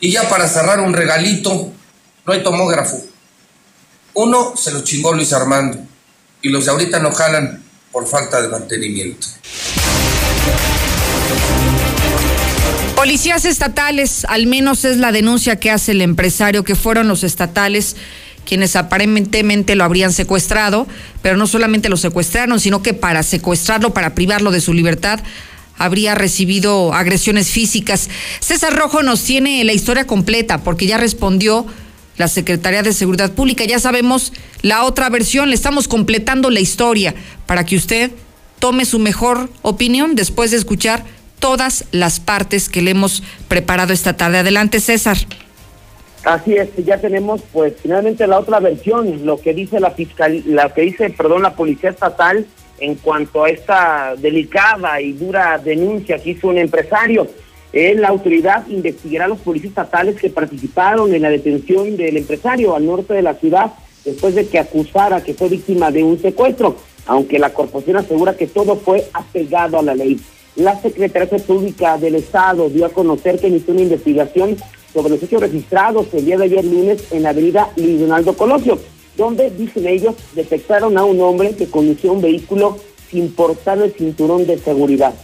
Y 0.00 0.10
ya 0.10 0.28
para 0.28 0.48
cerrar 0.48 0.80
un 0.80 0.92
regalito, 0.92 1.72
no 2.26 2.32
hay 2.32 2.42
tomógrafo. 2.42 3.00
Uno 4.14 4.56
se 4.56 4.72
lo 4.72 4.82
chingó 4.82 5.12
Luis 5.12 5.32
Armando 5.32 5.78
y 6.42 6.48
los 6.48 6.64
de 6.64 6.70
ahorita 6.72 6.98
no 6.98 7.12
jalan 7.12 7.62
por 7.90 8.06
falta 8.06 8.42
de 8.42 8.48
mantenimiento. 8.48 9.26
Policías 12.96 13.44
estatales, 13.44 14.24
al 14.28 14.46
menos 14.46 14.84
es 14.84 14.98
la 14.98 15.12
denuncia 15.12 15.56
que 15.56 15.70
hace 15.70 15.92
el 15.92 16.02
empresario, 16.02 16.62
que 16.62 16.74
fueron 16.74 17.08
los 17.08 17.24
estatales 17.24 17.96
quienes 18.44 18.76
aparentemente 18.76 19.74
lo 19.76 19.84
habrían 19.84 20.12
secuestrado, 20.12 20.86
pero 21.22 21.36
no 21.36 21.46
solamente 21.46 21.88
lo 21.88 21.96
secuestraron, 21.96 22.60
sino 22.60 22.82
que 22.82 22.94
para 22.94 23.22
secuestrarlo, 23.22 23.94
para 23.94 24.14
privarlo 24.14 24.50
de 24.50 24.60
su 24.60 24.74
libertad, 24.74 25.20
habría 25.78 26.14
recibido 26.14 26.92
agresiones 26.92 27.50
físicas. 27.50 28.08
César 28.40 28.74
Rojo 28.76 29.02
nos 29.02 29.22
tiene 29.22 29.64
la 29.64 29.72
historia 29.72 30.06
completa 30.06 30.62
porque 30.62 30.86
ya 30.86 30.98
respondió 30.98 31.66
la 32.16 32.28
Secretaría 32.28 32.82
de 32.82 32.92
Seguridad 32.92 33.32
Pública. 33.32 33.64
Ya 33.64 33.78
sabemos 33.78 34.32
la 34.62 34.84
otra 34.84 35.08
versión, 35.08 35.48
le 35.48 35.54
estamos 35.54 35.88
completando 35.88 36.50
la 36.50 36.60
historia 36.60 37.14
para 37.46 37.64
que 37.64 37.76
usted 37.76 38.10
tome 38.58 38.84
su 38.84 38.98
mejor 38.98 39.50
opinión 39.62 40.14
después 40.14 40.50
de 40.50 40.56
escuchar 40.56 41.04
todas 41.40 41.84
las 41.90 42.20
partes 42.20 42.68
que 42.68 42.82
le 42.82 42.92
hemos 42.92 43.22
preparado 43.48 43.92
esta 43.92 44.16
tarde. 44.16 44.38
Adelante, 44.38 44.78
César. 44.78 45.18
Así 46.24 46.54
es, 46.54 46.68
ya 46.84 46.98
tenemos 46.98 47.40
pues 47.52 47.74
finalmente 47.82 48.24
la 48.28 48.38
otra 48.38 48.60
versión, 48.60 49.26
lo 49.26 49.40
que 49.40 49.52
dice 49.52 49.80
la 49.80 49.90
fiscal, 49.90 50.44
la 50.46 50.72
que 50.72 50.82
dice, 50.82 51.10
perdón, 51.10 51.42
la 51.42 51.56
policía 51.56 51.90
estatal 51.90 52.46
en 52.78 52.96
cuanto 52.96 53.44
a 53.44 53.50
esta 53.50 54.14
delicada 54.16 55.00
y 55.00 55.12
dura 55.12 55.58
denuncia 55.58 56.18
que 56.18 56.30
hizo 56.30 56.48
un 56.48 56.58
empresario. 56.58 57.28
La 57.72 58.08
autoridad 58.08 58.66
investigará 58.68 59.24
a 59.24 59.28
los 59.28 59.38
policías 59.38 59.70
estatales 59.70 60.20
que 60.20 60.28
participaron 60.28 61.14
en 61.14 61.22
la 61.22 61.30
detención 61.30 61.96
del 61.96 62.18
empresario 62.18 62.76
al 62.76 62.84
norte 62.84 63.14
de 63.14 63.22
la 63.22 63.34
ciudad 63.34 63.72
después 64.04 64.34
de 64.34 64.46
que 64.46 64.58
acusara 64.58 65.22
que 65.22 65.32
fue 65.32 65.48
víctima 65.48 65.90
de 65.90 66.02
un 66.02 66.20
secuestro, 66.20 66.76
aunque 67.06 67.38
la 67.38 67.54
corporación 67.54 67.96
asegura 67.96 68.36
que 68.36 68.46
todo 68.46 68.76
fue 68.76 69.08
apegado 69.14 69.78
a 69.78 69.82
la 69.82 69.94
ley. 69.94 70.20
La 70.56 70.78
Secretaría 70.82 71.38
Pública 71.38 71.96
del 71.96 72.16
Estado 72.16 72.68
dio 72.68 72.84
a 72.84 72.90
conocer 72.90 73.38
que 73.38 73.48
inició 73.48 73.72
una 73.72 73.82
investigación 73.82 74.56
sobre 74.92 75.10
los 75.10 75.22
hechos 75.22 75.40
registrados 75.40 76.12
el 76.12 76.26
día 76.26 76.36
de 76.36 76.44
ayer 76.44 76.64
lunes 76.64 77.10
en 77.10 77.22
la 77.22 77.30
avenida 77.30 77.70
Leonardo 77.76 78.34
Colosio, 78.36 78.78
donde, 79.16 79.50
dicen 79.50 79.86
ellos, 79.86 80.14
detectaron 80.34 80.96
a 80.96 81.04
un 81.04 81.20
hombre 81.20 81.54
que 81.54 81.66
conducía 81.66 82.12
un 82.12 82.22
vehículo 82.22 82.78
sin 83.10 83.32
portar 83.32 83.78
el 83.78 83.92
cinturón 83.92 84.46
de 84.46 84.58
seguridad. 84.58 85.14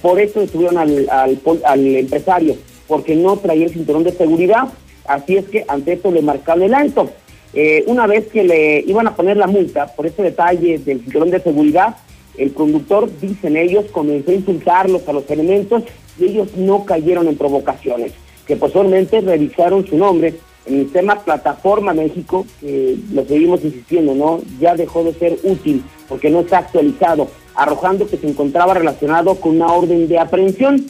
Por 0.00 0.20
eso 0.20 0.40
detuvieron 0.40 0.78
al, 0.78 1.08
al, 1.10 1.86
empresario, 1.96 2.56
porque 2.86 3.16
no 3.16 3.36
traía 3.36 3.64
el 3.64 3.72
cinturón 3.72 4.04
de 4.04 4.12
seguridad. 4.12 4.68
Así 5.06 5.36
es 5.36 5.46
que 5.46 5.64
ante 5.66 5.94
esto 5.94 6.12
le 6.12 6.22
marcaron 6.22 6.62
el 6.62 6.74
alto. 6.74 7.10
Eh, 7.52 7.82
una 7.86 8.06
vez 8.06 8.28
que 8.28 8.44
le 8.44 8.80
iban 8.86 9.08
a 9.08 9.16
poner 9.16 9.36
la 9.36 9.48
multa 9.48 9.88
por 9.88 10.06
ese 10.06 10.22
detalle 10.22 10.78
del 10.78 11.00
cinturón 11.00 11.30
de 11.30 11.40
seguridad, 11.40 11.96
el 12.38 12.54
conductor, 12.54 13.10
dicen 13.20 13.56
ellos, 13.56 13.86
comenzó 13.92 14.30
a 14.30 14.34
insultarlos 14.34 15.06
a 15.06 15.12
los 15.12 15.28
elementos 15.28 15.82
y 16.18 16.26
ellos 16.26 16.56
no 16.56 16.84
cayeron 16.84 17.28
en 17.28 17.36
provocaciones, 17.36 18.12
que 18.46 18.56
posteriormente 18.56 19.20
revisaron 19.20 19.86
su 19.86 19.98
nombre 19.98 20.34
el 20.66 20.90
tema 20.92 21.24
Plataforma 21.24 21.92
México, 21.92 22.46
que 22.60 22.96
lo 23.12 23.24
seguimos 23.24 23.64
insistiendo, 23.64 24.14
¿no? 24.14 24.40
Ya 24.60 24.74
dejó 24.74 25.04
de 25.04 25.14
ser 25.14 25.38
útil 25.42 25.82
porque 26.08 26.30
no 26.30 26.40
está 26.40 26.58
actualizado, 26.58 27.28
arrojando 27.54 28.06
que 28.06 28.16
se 28.16 28.28
encontraba 28.28 28.74
relacionado 28.74 29.34
con 29.36 29.56
una 29.56 29.72
orden 29.72 30.08
de 30.08 30.18
aprehensión, 30.18 30.86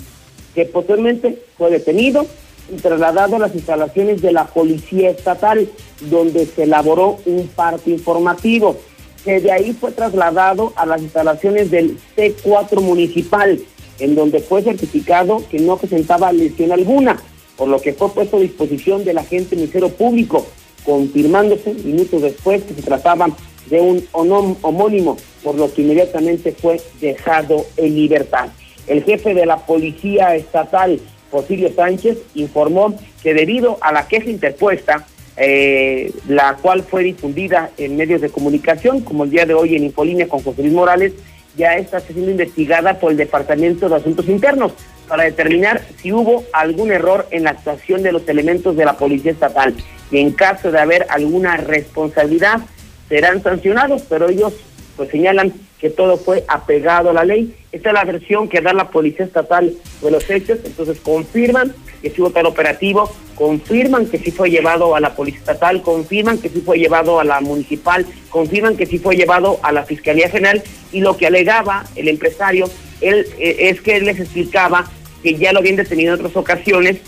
que 0.55 0.67
posteriormente 0.67 1.43
fue 1.57 1.71
detenido 1.71 2.27
y 2.73 2.77
trasladado 2.77 3.37
a 3.37 3.41
las 3.41 3.55
instalaciones 3.55 4.23
de 4.23 4.33
la 4.33 4.47
Policía 4.47 5.11
Estatal, 5.11 5.69
donde 6.11 6.47
se 6.47 6.65
elaboró 6.65 7.19
un 7.27 7.49
parte 7.49 7.91
informativo 7.91 8.77
que 9.25 9.41
de 9.41 9.53
ahí 9.53 9.73
fue 9.73 9.93
trasladado 9.93 10.73
a 10.77 10.85
las 10.85 11.01
instalaciones 11.01 11.71
del 11.71 11.97
C4 12.17 12.81
municipal, 12.81 13.61
en 13.99 14.15
donde 14.15 14.41
fue 14.41 14.63
certificado 14.63 15.43
que 15.49 15.61
no 15.61 15.77
presentaba 15.77 16.33
lesión 16.33 16.73
alguna, 16.73 17.23
por 17.63 17.69
lo 17.69 17.81
que 17.81 17.93
fue 17.93 18.11
puesto 18.11 18.39
a 18.39 18.41
disposición 18.41 19.05
del 19.05 19.19
agente 19.19 19.55
ministero 19.55 19.89
público, 19.89 20.45
confirmándose 20.85 21.73
minutos 21.75 22.21
después 22.21 22.61
que 22.65 22.75
se 22.75 22.83
trataba 22.83 23.29
de 23.71 23.81
un 23.81 24.05
homónimo, 24.13 25.17
por 25.45 25.55
lo 25.55 25.73
que 25.73 25.83
inmediatamente 25.83 26.51
fue 26.51 26.81
dejado 27.01 27.65
en 27.77 27.95
libertad. 27.95 28.49
El 28.89 29.05
jefe 29.05 29.33
de 29.33 29.47
la 29.47 29.59
Policía 29.59 30.35
Estatal, 30.35 30.99
José 31.31 31.73
Sánchez, 31.73 32.19
informó 32.35 32.97
que 33.23 33.33
debido 33.33 33.79
a 33.81 33.93
la 33.93 34.09
queja 34.09 34.29
interpuesta, 34.29 35.07
eh, 35.37 36.11
la 36.27 36.57
cual 36.61 36.83
fue 36.83 37.05
difundida 37.05 37.71
en 37.79 37.97
medios 37.97 38.23
de 38.23 38.31
comunicación, 38.31 39.03
como 39.03 39.23
el 39.23 39.31
día 39.31 39.47
de 39.47 39.55
hoy 39.55 39.77
en 39.77 39.85
Infolínea 39.85 40.27
con 40.27 40.43
José 40.43 40.63
Luis 40.63 40.75
Morales, 40.75 41.13
ya 41.57 41.77
está 41.77 42.01
siendo 42.01 42.29
investigada 42.29 42.99
por 42.99 43.13
el 43.13 43.19
Departamento 43.19 43.89
de 43.89 43.95
Asuntos 43.95 44.29
Internos 44.29 44.73
para 45.09 45.25
determinar 45.25 45.83
si 46.01 46.13
hubo 46.13 46.45
algún 46.53 46.93
error 46.93 47.27
en 47.31 47.45
la 47.45 47.51
actuación 47.51 48.03
de 48.03 48.13
los 48.13 48.29
elementos 48.29 48.77
de 48.77 48.85
la 48.85 48.95
Policía 48.95 49.33
Estatal. 49.33 49.75
Y 50.11 50.19
en 50.19 50.33
caso 50.33 50.71
de 50.71 50.79
haber 50.79 51.07
alguna 51.09 51.57
responsabilidad, 51.57 52.61
serán 53.09 53.43
sancionados, 53.43 54.03
pero 54.09 54.29
ellos 54.29 54.55
pues 54.97 55.11
señalan 55.11 55.53
que 55.79 55.91
todo 55.91 56.17
fue 56.17 56.45
apegado 56.47 57.11
a 57.11 57.13
la 57.13 57.25
ley. 57.25 57.57
Esta 57.73 57.89
es 57.89 57.95
la 57.95 58.05
versión 58.05 58.49
que 58.49 58.61
da 58.61 58.73
la 58.73 58.91
Policía 58.91 59.25
Estatal 59.25 59.75
de 60.01 60.11
los 60.11 60.29
hechos, 60.31 60.59
entonces 60.65 60.99
confirman 61.01 61.75
que 62.01 62.11
sí 62.11 62.21
hubo 62.21 62.31
tal 62.31 62.47
operativo, 62.47 63.11
confirman 63.35 64.07
que 64.07 64.19
sí 64.19 64.31
fue 64.31 64.51
llevado 64.51 64.95
a 64.95 65.01
la 65.01 65.15
Policía 65.15 65.41
Estatal, 65.41 65.83
confirman 65.83 66.39
que 66.39 66.49
sí 66.49 66.61
fue 66.61 66.79
llevado 66.79 67.19
a 67.19 67.25
la 67.25 67.41
municipal, 67.41 68.07
confirman 68.31 68.77
que 68.77 68.87
sí 68.87 68.99
fue 68.99 69.17
llevado 69.17 69.59
a 69.63 69.73
la 69.73 69.85
Fiscalía 69.85 70.29
General 70.29 70.63
y 70.93 71.01
lo 71.01 71.17
que 71.17 71.27
alegaba 71.27 71.85
el 71.97 72.09
empresario 72.09 72.71
él, 73.01 73.27
eh, 73.39 73.57
es 73.71 73.81
que 73.81 73.97
él 73.97 74.05
les 74.05 74.21
explicaba 74.21 74.91
que 75.23 75.35
ya 75.35 75.53
lo 75.53 75.61
habían 75.61 75.77
detenido 75.77 76.15
en 76.15 76.21
otras 76.21 76.37
ocasiones 76.37 76.99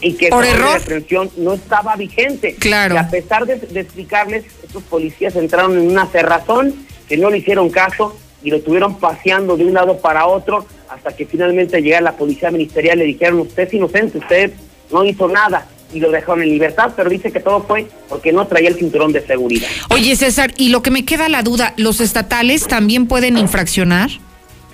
y 0.00 0.14
que 0.14 0.28
¿Por 0.28 0.44
error? 0.44 0.70
de 0.70 0.76
aprehensión 0.76 1.30
no 1.36 1.54
estaba 1.54 1.96
vigente. 1.96 2.54
Claro. 2.56 2.96
Y 2.96 2.98
a 2.98 3.08
pesar 3.08 3.46
de, 3.46 3.56
de 3.56 3.80
explicarles, 3.80 4.44
estos 4.62 4.82
policías 4.84 5.36
entraron 5.36 5.78
en 5.78 5.90
una 5.90 6.06
cerrazón 6.06 6.86
que 7.08 7.16
no 7.16 7.30
le 7.30 7.38
hicieron 7.38 7.70
caso 7.70 8.16
y 8.42 8.50
lo 8.50 8.60
tuvieron 8.60 8.98
paseando 8.98 9.56
de 9.56 9.64
un 9.64 9.74
lado 9.74 9.98
para 9.98 10.26
otro 10.26 10.66
hasta 10.88 11.14
que 11.14 11.26
finalmente 11.26 11.80
llega 11.80 12.00
la 12.00 12.16
policía 12.16 12.50
ministerial 12.50 12.98
le 12.98 13.04
dijeron 13.04 13.40
usted 13.40 13.64
es 13.66 13.74
inocente, 13.74 14.18
usted 14.18 14.52
no 14.92 15.04
hizo 15.04 15.28
nada 15.28 15.66
y 15.92 16.00
lo 16.00 16.10
dejaron 16.10 16.42
en 16.42 16.50
libertad, 16.50 16.92
pero 16.96 17.08
dice 17.08 17.32
que 17.32 17.40
todo 17.40 17.62
fue 17.62 17.86
porque 18.08 18.32
no 18.32 18.46
traía 18.46 18.68
el 18.68 18.76
cinturón 18.76 19.12
de 19.12 19.24
seguridad. 19.24 19.68
Oye, 19.90 20.16
César, 20.16 20.52
y 20.56 20.68
lo 20.68 20.82
que 20.82 20.90
me 20.90 21.04
queda 21.04 21.28
la 21.28 21.42
duda, 21.42 21.74
¿los 21.76 22.00
estatales 22.00 22.66
también 22.66 23.06
pueden 23.06 23.38
infraccionar? 23.38 24.10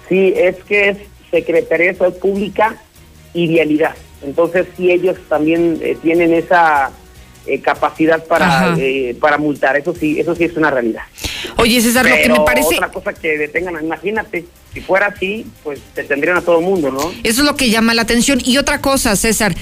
Sí, 0.09 0.33
es 0.37 0.57
que 0.65 0.89
es 0.89 0.97
Secretaría 1.31 1.93
de 1.93 1.99
Salud 1.99 2.15
Pública 2.15 2.77
y 3.35 3.47
Vialidad. 3.47 3.95
Entonces, 4.23 4.67
sí, 4.77 4.91
ellos 4.91 5.17
también 5.29 5.79
eh, 5.83 5.97
tienen 6.03 6.33
esa 6.33 6.91
eh, 7.47 7.61
capacidad 7.61 8.25
para 8.25 8.75
eh, 8.79 9.17
para 9.21 9.39
multar. 9.39 9.77
Eso 9.77 9.95
sí, 9.99 10.19
eso 10.21 10.35
sí 10.35 10.45
es 10.45 10.57
una 10.57 10.71
realidad. 10.71 11.03
Oye, 11.57 11.81
César, 11.81 12.09
lo 12.09 12.17
que 12.17 12.29
me 12.29 12.41
parece... 12.45 12.77
otra 12.77 12.91
cosa 12.91 13.13
que 13.13 13.37
detengan, 13.39 13.83
imagínate, 13.83 14.47
si 14.73 14.81
fuera 14.81 15.07
así, 15.07 15.47
pues 15.63 15.81
te 15.95 16.05
tendrían 16.05 16.37
a 16.37 16.41
todo 16.41 16.59
el 16.59 16.65
mundo, 16.65 16.91
¿no? 16.91 17.13
Eso 17.23 17.43
es 17.43 17.47
lo 17.47 17.57
que 17.57 17.71
llama 17.71 17.95
la 17.95 18.03
atención. 18.03 18.41
Y 18.45 18.59
otra 18.59 18.81
cosa, 18.81 19.17
César, 19.17 19.55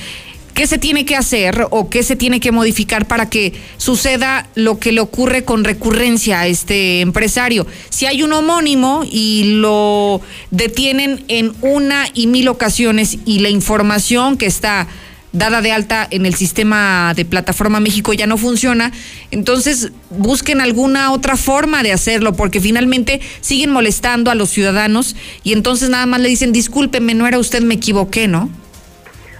¿qué 0.54 0.66
se 0.66 0.78
tiene 0.78 1.04
que 1.04 1.16
hacer 1.16 1.66
o 1.70 1.88
qué 1.88 2.02
se 2.02 2.16
tiene 2.16 2.38
que 2.38 2.52
modificar 2.52 3.06
para 3.06 3.28
que 3.28 3.54
suceda 3.76 4.46
lo 4.54 4.78
que 4.78 4.92
le 4.92 5.00
ocurre 5.00 5.44
con 5.44 5.64
recurrencia 5.64 6.40
a 6.40 6.46
este 6.46 7.00
empresario? 7.00 7.66
Si 7.88 8.06
hay 8.06 8.22
un 8.22 8.32
homónimo 8.32 9.02
y 9.10 9.54
lo 9.56 10.20
detienen 10.50 11.24
en 11.28 11.52
una 11.62 12.06
y 12.14 12.26
mil 12.26 12.48
ocasiones 12.48 13.18
y 13.24 13.40
la 13.40 13.48
información 13.48 14.36
que 14.36 14.46
está 14.46 14.86
dada 15.32 15.62
de 15.62 15.72
alta 15.72 16.06
en 16.10 16.26
el 16.26 16.34
sistema 16.34 17.12
de 17.14 17.24
plataforma 17.24 17.80
México 17.80 18.12
ya 18.12 18.26
no 18.26 18.36
funciona, 18.36 18.92
entonces 19.30 19.92
busquen 20.10 20.60
alguna 20.60 21.12
otra 21.12 21.36
forma 21.36 21.82
de 21.82 21.92
hacerlo, 21.92 22.34
porque 22.34 22.60
finalmente 22.60 23.20
siguen 23.40 23.70
molestando 23.70 24.30
a 24.30 24.34
los 24.34 24.50
ciudadanos 24.50 25.14
y 25.44 25.52
entonces 25.52 25.88
nada 25.88 26.06
más 26.06 26.20
le 26.20 26.28
dicen, 26.28 26.52
discúlpeme, 26.52 27.14
no 27.14 27.26
era 27.26 27.38
usted, 27.38 27.62
me 27.62 27.74
equivoqué, 27.74 28.26
¿no? 28.28 28.50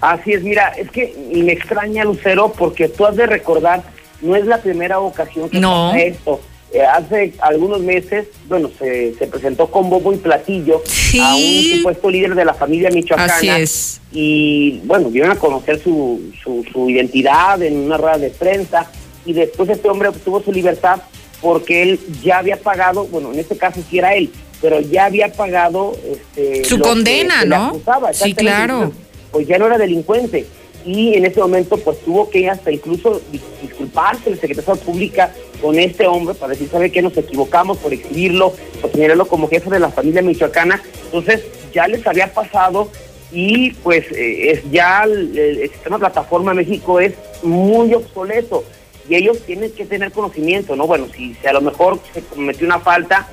Así 0.00 0.32
es, 0.32 0.42
mira, 0.42 0.68
es 0.78 0.90
que 0.90 1.14
me 1.34 1.52
extraña, 1.52 2.04
Lucero, 2.04 2.52
porque 2.56 2.88
tú 2.88 3.04
has 3.04 3.16
de 3.16 3.26
recordar, 3.26 3.82
no 4.22 4.34
es 4.36 4.46
la 4.46 4.58
primera 4.62 4.98
ocasión 4.98 5.50
que 5.50 5.58
No. 5.60 5.88
pasa 5.90 6.02
esto. 6.02 6.40
Eh, 6.72 6.82
hace 6.82 7.32
algunos 7.40 7.80
meses, 7.80 8.28
bueno, 8.48 8.70
se, 8.78 9.14
se 9.18 9.26
presentó 9.26 9.68
con 9.70 9.90
bombo 9.90 10.12
y 10.12 10.18
platillo 10.18 10.82
a 11.20 11.34
un 11.34 11.76
supuesto 11.78 12.08
líder 12.10 12.34
de 12.36 12.44
la 12.44 12.54
familia 12.54 12.90
michoacana. 12.90 13.34
Así 13.34 13.48
es. 13.48 14.00
Y 14.12 14.78
bueno, 14.84 15.10
dieron 15.10 15.32
a 15.32 15.36
conocer 15.36 15.80
su, 15.82 16.20
su, 16.42 16.64
su 16.72 16.88
identidad 16.88 17.60
en 17.62 17.76
una 17.76 17.96
rueda 17.96 18.18
de 18.18 18.30
prensa 18.30 18.88
y 19.26 19.32
después 19.32 19.68
este 19.68 19.88
hombre 19.88 20.08
obtuvo 20.10 20.40
su 20.42 20.52
libertad 20.52 21.00
porque 21.40 21.82
él 21.82 22.00
ya 22.22 22.38
había 22.38 22.56
pagado, 22.56 23.04
bueno, 23.06 23.32
en 23.32 23.40
este 23.40 23.56
caso 23.56 23.80
sí 23.90 23.98
era 23.98 24.14
él, 24.14 24.30
pero 24.60 24.80
ya 24.80 25.06
había 25.06 25.32
pagado 25.32 25.96
este, 26.08 26.64
Su 26.64 26.76
que 26.76 26.82
condena, 26.82 27.44
¿no? 27.46 27.66
acusaba, 27.68 28.12
Sí, 28.12 28.32
claro. 28.34 28.92
Pues 29.32 29.46
ya 29.48 29.58
no 29.58 29.66
era 29.66 29.78
delincuente 29.78 30.46
y 30.86 31.14
en 31.14 31.24
ese 31.26 31.40
momento 31.40 31.76
pues 31.78 31.98
tuvo 32.04 32.30
que 32.30 32.48
hasta 32.48 32.70
incluso 32.70 33.20
dis- 33.32 33.40
disculparse 33.62 34.30
el 34.30 34.40
secretario 34.40 34.74
de 34.74 34.80
Pública 34.86 35.32
con 35.60 35.78
este 35.78 36.06
hombre 36.06 36.34
para 36.34 36.52
decir, 36.52 36.68
¿sabe 36.70 36.90
qué? 36.90 37.02
Nos 37.02 37.16
equivocamos 37.16 37.78
por 37.78 37.92
exhibirlo, 37.92 38.54
por 38.80 38.90
señalarlo 38.92 39.26
como 39.26 39.48
jefe 39.48 39.70
de 39.70 39.80
la 39.80 39.90
familia 39.90 40.22
michoacana. 40.22 40.82
Entonces 41.04 41.44
ya 41.72 41.86
les 41.86 42.06
había 42.06 42.32
pasado 42.32 42.90
y 43.32 43.70
pues 43.74 44.10
eh, 44.12 44.50
es 44.50 44.70
ya 44.70 45.04
el, 45.04 45.38
el 45.38 45.70
sistema 45.70 45.98
plataforma 45.98 46.54
México 46.54 46.98
es 47.00 47.14
muy 47.42 47.94
obsoleto 47.94 48.64
y 49.08 49.16
ellos 49.16 49.40
tienen 49.44 49.72
que 49.72 49.84
tener 49.84 50.12
conocimiento, 50.12 50.76
¿no? 50.76 50.86
Bueno, 50.86 51.06
si, 51.16 51.34
si 51.34 51.46
a 51.46 51.52
lo 51.52 51.60
mejor 51.60 51.98
se 52.14 52.22
cometió 52.22 52.66
una 52.66 52.78
falta, 52.78 53.28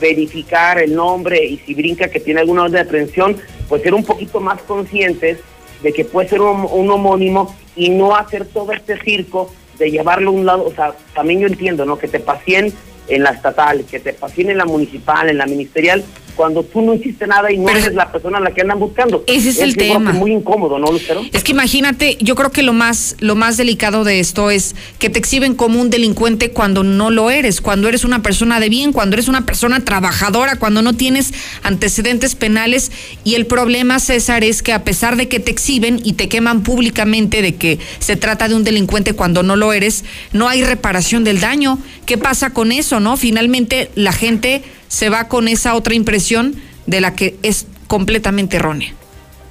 verificar 0.00 0.78
el 0.78 0.94
nombre 0.94 1.44
y 1.44 1.58
si 1.58 1.74
brinca 1.74 2.08
que 2.08 2.20
tiene 2.20 2.40
alguna 2.40 2.64
orden 2.64 2.74
de 2.74 2.80
aprehensión, 2.80 3.36
pues 3.68 3.82
ser 3.82 3.94
un 3.94 4.04
poquito 4.04 4.40
más 4.40 4.60
conscientes 4.62 5.38
de 5.82 5.92
que 5.92 6.04
puede 6.04 6.28
ser 6.28 6.40
un, 6.40 6.66
un 6.70 6.90
homónimo 6.90 7.54
y 7.76 7.90
no 7.90 8.14
hacer 8.14 8.46
todo 8.46 8.72
este 8.72 9.00
circo 9.00 9.50
de 9.78 9.90
llevarlo 9.90 10.30
a 10.30 10.32
un 10.32 10.46
lado, 10.46 10.64
o 10.64 10.72
sea, 10.72 10.94
también 11.14 11.40
yo 11.40 11.46
entiendo, 11.46 11.84
¿no? 11.84 11.98
Que 11.98 12.08
te 12.08 12.20
pacien 12.20 12.72
en 13.08 13.22
la 13.22 13.30
estatal, 13.30 13.84
que 13.84 14.00
te 14.00 14.12
pacien 14.12 14.50
en 14.50 14.58
la 14.58 14.64
municipal, 14.64 15.28
en 15.28 15.38
la 15.38 15.46
ministerial, 15.46 16.04
cuando 16.34 16.62
tú 16.62 16.82
no 16.82 16.94
hiciste 16.94 17.26
nada 17.26 17.52
y 17.52 17.58
no 17.58 17.68
eres 17.68 17.94
la 17.94 18.10
persona 18.10 18.38
a 18.38 18.40
la 18.40 18.52
que 18.52 18.60
andan 18.60 18.78
buscando. 18.78 19.24
Ese 19.26 19.50
es 19.50 19.58
el 19.58 19.70
yo 19.70 19.76
creo 19.76 19.92
tema. 19.94 20.12
muy 20.12 20.32
incómodo, 20.32 20.78
¿no, 20.78 20.90
Lucero? 20.90 21.22
Es 21.32 21.44
que 21.44 21.52
imagínate, 21.52 22.16
yo 22.20 22.34
creo 22.34 22.50
que 22.50 22.62
lo 22.62 22.72
más, 22.72 23.16
lo 23.20 23.34
más 23.34 23.56
delicado 23.56 24.04
de 24.04 24.20
esto 24.20 24.50
es 24.50 24.74
que 24.98 25.10
te 25.10 25.18
exhiben 25.18 25.54
como 25.54 25.80
un 25.80 25.90
delincuente 25.90 26.50
cuando 26.50 26.82
no 26.82 27.10
lo 27.10 27.30
eres, 27.30 27.60
cuando 27.60 27.88
eres 27.88 28.04
una 28.04 28.22
persona 28.22 28.60
de 28.60 28.68
bien, 28.68 28.92
cuando 28.92 29.14
eres 29.14 29.28
una 29.28 29.46
persona 29.46 29.80
trabajadora, 29.84 30.56
cuando 30.56 30.82
no 30.82 30.94
tienes 30.94 31.32
antecedentes 31.62 32.34
penales. 32.34 32.90
Y 33.22 33.34
el 33.34 33.46
problema, 33.46 34.00
César, 34.00 34.44
es 34.44 34.62
que 34.62 34.72
a 34.72 34.84
pesar 34.84 35.16
de 35.16 35.28
que 35.28 35.40
te 35.40 35.50
exhiben 35.50 36.00
y 36.02 36.14
te 36.14 36.28
queman 36.28 36.62
públicamente 36.62 37.42
de 37.42 37.54
que 37.54 37.78
se 38.00 38.16
trata 38.16 38.48
de 38.48 38.54
un 38.54 38.64
delincuente 38.64 39.14
cuando 39.14 39.42
no 39.42 39.56
lo 39.56 39.72
eres, 39.72 40.04
no 40.32 40.48
hay 40.48 40.64
reparación 40.64 41.24
del 41.24 41.40
daño. 41.40 41.78
¿Qué 42.06 42.18
pasa 42.18 42.50
con 42.50 42.72
eso, 42.72 42.93
no? 43.00 43.16
Finalmente 43.16 43.90
la 43.94 44.12
gente 44.12 44.62
se 44.88 45.08
va 45.08 45.28
con 45.28 45.48
esa 45.48 45.74
otra 45.74 45.94
impresión 45.94 46.56
de 46.86 47.00
la 47.00 47.14
que 47.14 47.36
es 47.42 47.66
completamente 47.86 48.56
errónea. 48.56 48.94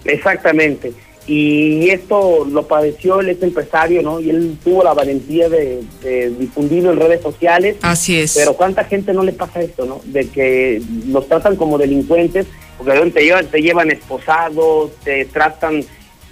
Exactamente. 0.05 0.93
Y 1.25 1.89
esto 1.89 2.45
lo 2.45 2.67
padeció 2.67 3.21
el 3.21 3.29
ex 3.29 3.43
empresario, 3.43 4.01
¿no? 4.01 4.19
Y 4.19 4.29
él 4.29 4.57
tuvo 4.61 4.83
la 4.83 4.93
valentía 4.93 5.47
de, 5.47 5.81
de 6.01 6.29
difundirlo 6.31 6.91
en 6.91 6.99
redes 6.99 7.21
sociales. 7.21 7.77
Así 7.81 8.19
es. 8.19 8.33
Pero 8.35 8.55
¿cuánta 8.55 8.83
gente 8.83 9.13
no 9.13 9.23
le 9.23 9.31
pasa 9.31 9.61
esto, 9.61 9.85
no? 9.85 10.01
De 10.03 10.27
que 10.27 10.81
los 11.07 11.27
tratan 11.29 11.55
como 11.55 11.77
delincuentes, 11.77 12.45
porque 12.77 13.11
te 13.11 13.23
llevan, 13.23 13.47
te 13.47 13.61
llevan 13.61 13.91
esposados, 13.91 14.91
te 15.03 15.23
tratan 15.25 15.85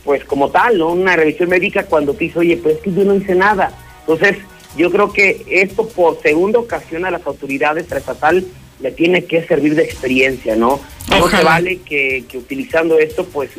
pues 0.04 0.26
como 0.26 0.50
tal, 0.50 0.78
¿no? 0.78 0.92
Una 0.92 1.16
revisión 1.16 1.50
médica 1.50 1.84
cuando 1.84 2.14
te 2.14 2.26
dice, 2.26 2.40
oye, 2.40 2.58
pues 2.58 2.76
es 2.76 2.82
que 2.82 2.94
yo 2.94 3.06
no 3.06 3.16
hice 3.16 3.36
nada. 3.36 3.72
Entonces, 4.02 4.38
yo 4.78 4.92
creo 4.92 5.12
que 5.12 5.46
esto 5.50 5.88
por 5.88 6.22
segunda 6.22 6.60
ocasión 6.60 7.06
a 7.06 7.12
las 7.12 7.26
autoridades 7.26 7.92
estatal 7.92 8.46
le 8.80 8.92
tiene 8.92 9.26
que 9.26 9.46
servir 9.46 9.76
de 9.76 9.84
experiencia, 9.84 10.56
¿no? 10.56 10.80
No 11.10 11.30
se 11.30 11.44
vale 11.44 11.80
que, 11.80 12.24
que 12.28 12.38
utilizando 12.38 12.98
esto, 12.98 13.26
pues, 13.26 13.52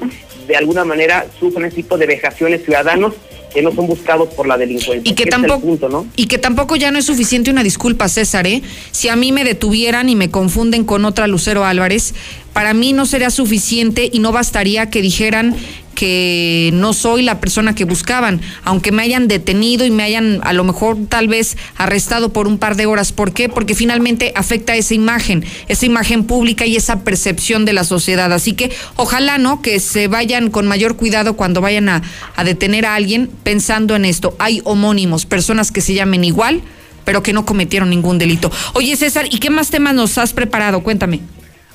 de 0.46 0.56
alguna 0.56 0.84
manera 0.84 1.26
sufran 1.38 1.66
ese 1.66 1.76
tipo 1.76 1.96
de 1.96 2.06
vejaciones 2.06 2.64
ciudadanos 2.64 3.14
que 3.52 3.62
no 3.62 3.72
son 3.72 3.86
buscados 3.86 4.30
por 4.30 4.46
la 4.46 4.56
delincuencia. 4.56 5.10
Y 5.10 5.14
que 5.14 5.26
tampoco, 5.26 5.60
punto, 5.60 5.88
¿no? 5.88 6.06
y 6.16 6.26
que 6.26 6.38
tampoco 6.38 6.76
ya 6.76 6.90
no 6.90 6.98
es 6.98 7.04
suficiente 7.04 7.50
una 7.50 7.62
disculpa, 7.62 8.08
César, 8.08 8.46
¿eh? 8.46 8.62
Si 8.90 9.08
a 9.08 9.16
mí 9.16 9.30
me 9.30 9.44
detuvieran 9.44 10.08
y 10.08 10.16
me 10.16 10.30
confunden 10.30 10.84
con 10.84 11.04
otra 11.04 11.26
Lucero 11.26 11.64
Álvarez, 11.64 12.14
para 12.52 12.74
mí 12.74 12.92
no 12.92 13.06
sería 13.06 13.30
suficiente 13.30 14.08
y 14.10 14.18
no 14.18 14.32
bastaría 14.32 14.90
que 14.90 15.02
dijeran 15.02 15.54
que 16.02 16.70
no 16.74 16.94
soy 16.94 17.22
la 17.22 17.38
persona 17.38 17.76
que 17.76 17.84
buscaban, 17.84 18.40
aunque 18.64 18.90
me 18.90 19.04
hayan 19.04 19.28
detenido 19.28 19.86
y 19.86 19.92
me 19.92 20.02
hayan 20.02 20.40
a 20.42 20.52
lo 20.52 20.64
mejor 20.64 20.96
tal 21.08 21.28
vez 21.28 21.56
arrestado 21.76 22.32
por 22.32 22.48
un 22.48 22.58
par 22.58 22.74
de 22.74 22.86
horas. 22.86 23.12
¿Por 23.12 23.32
qué? 23.32 23.48
Porque 23.48 23.76
finalmente 23.76 24.32
afecta 24.34 24.74
esa 24.74 24.94
imagen, 24.94 25.44
esa 25.68 25.86
imagen 25.86 26.24
pública 26.24 26.66
y 26.66 26.74
esa 26.74 27.04
percepción 27.04 27.64
de 27.64 27.72
la 27.72 27.84
sociedad. 27.84 28.32
Así 28.32 28.54
que 28.54 28.72
ojalá, 28.96 29.38
¿no? 29.38 29.62
Que 29.62 29.78
se 29.78 30.08
vayan 30.08 30.50
con 30.50 30.66
mayor 30.66 30.96
cuidado 30.96 31.36
cuando 31.36 31.60
vayan 31.60 31.88
a, 31.88 32.02
a 32.34 32.42
detener 32.42 32.84
a 32.84 32.96
alguien 32.96 33.30
pensando 33.44 33.94
en 33.94 34.04
esto. 34.04 34.34
Hay 34.40 34.60
homónimos, 34.64 35.24
personas 35.24 35.70
que 35.70 35.82
se 35.82 35.94
llamen 35.94 36.24
igual, 36.24 36.62
pero 37.04 37.22
que 37.22 37.32
no 37.32 37.46
cometieron 37.46 37.90
ningún 37.90 38.18
delito. 38.18 38.50
Oye, 38.72 38.96
César, 38.96 39.26
¿y 39.30 39.38
qué 39.38 39.50
más 39.50 39.70
temas 39.70 39.94
nos 39.94 40.18
has 40.18 40.32
preparado? 40.32 40.82
Cuéntame. 40.82 41.20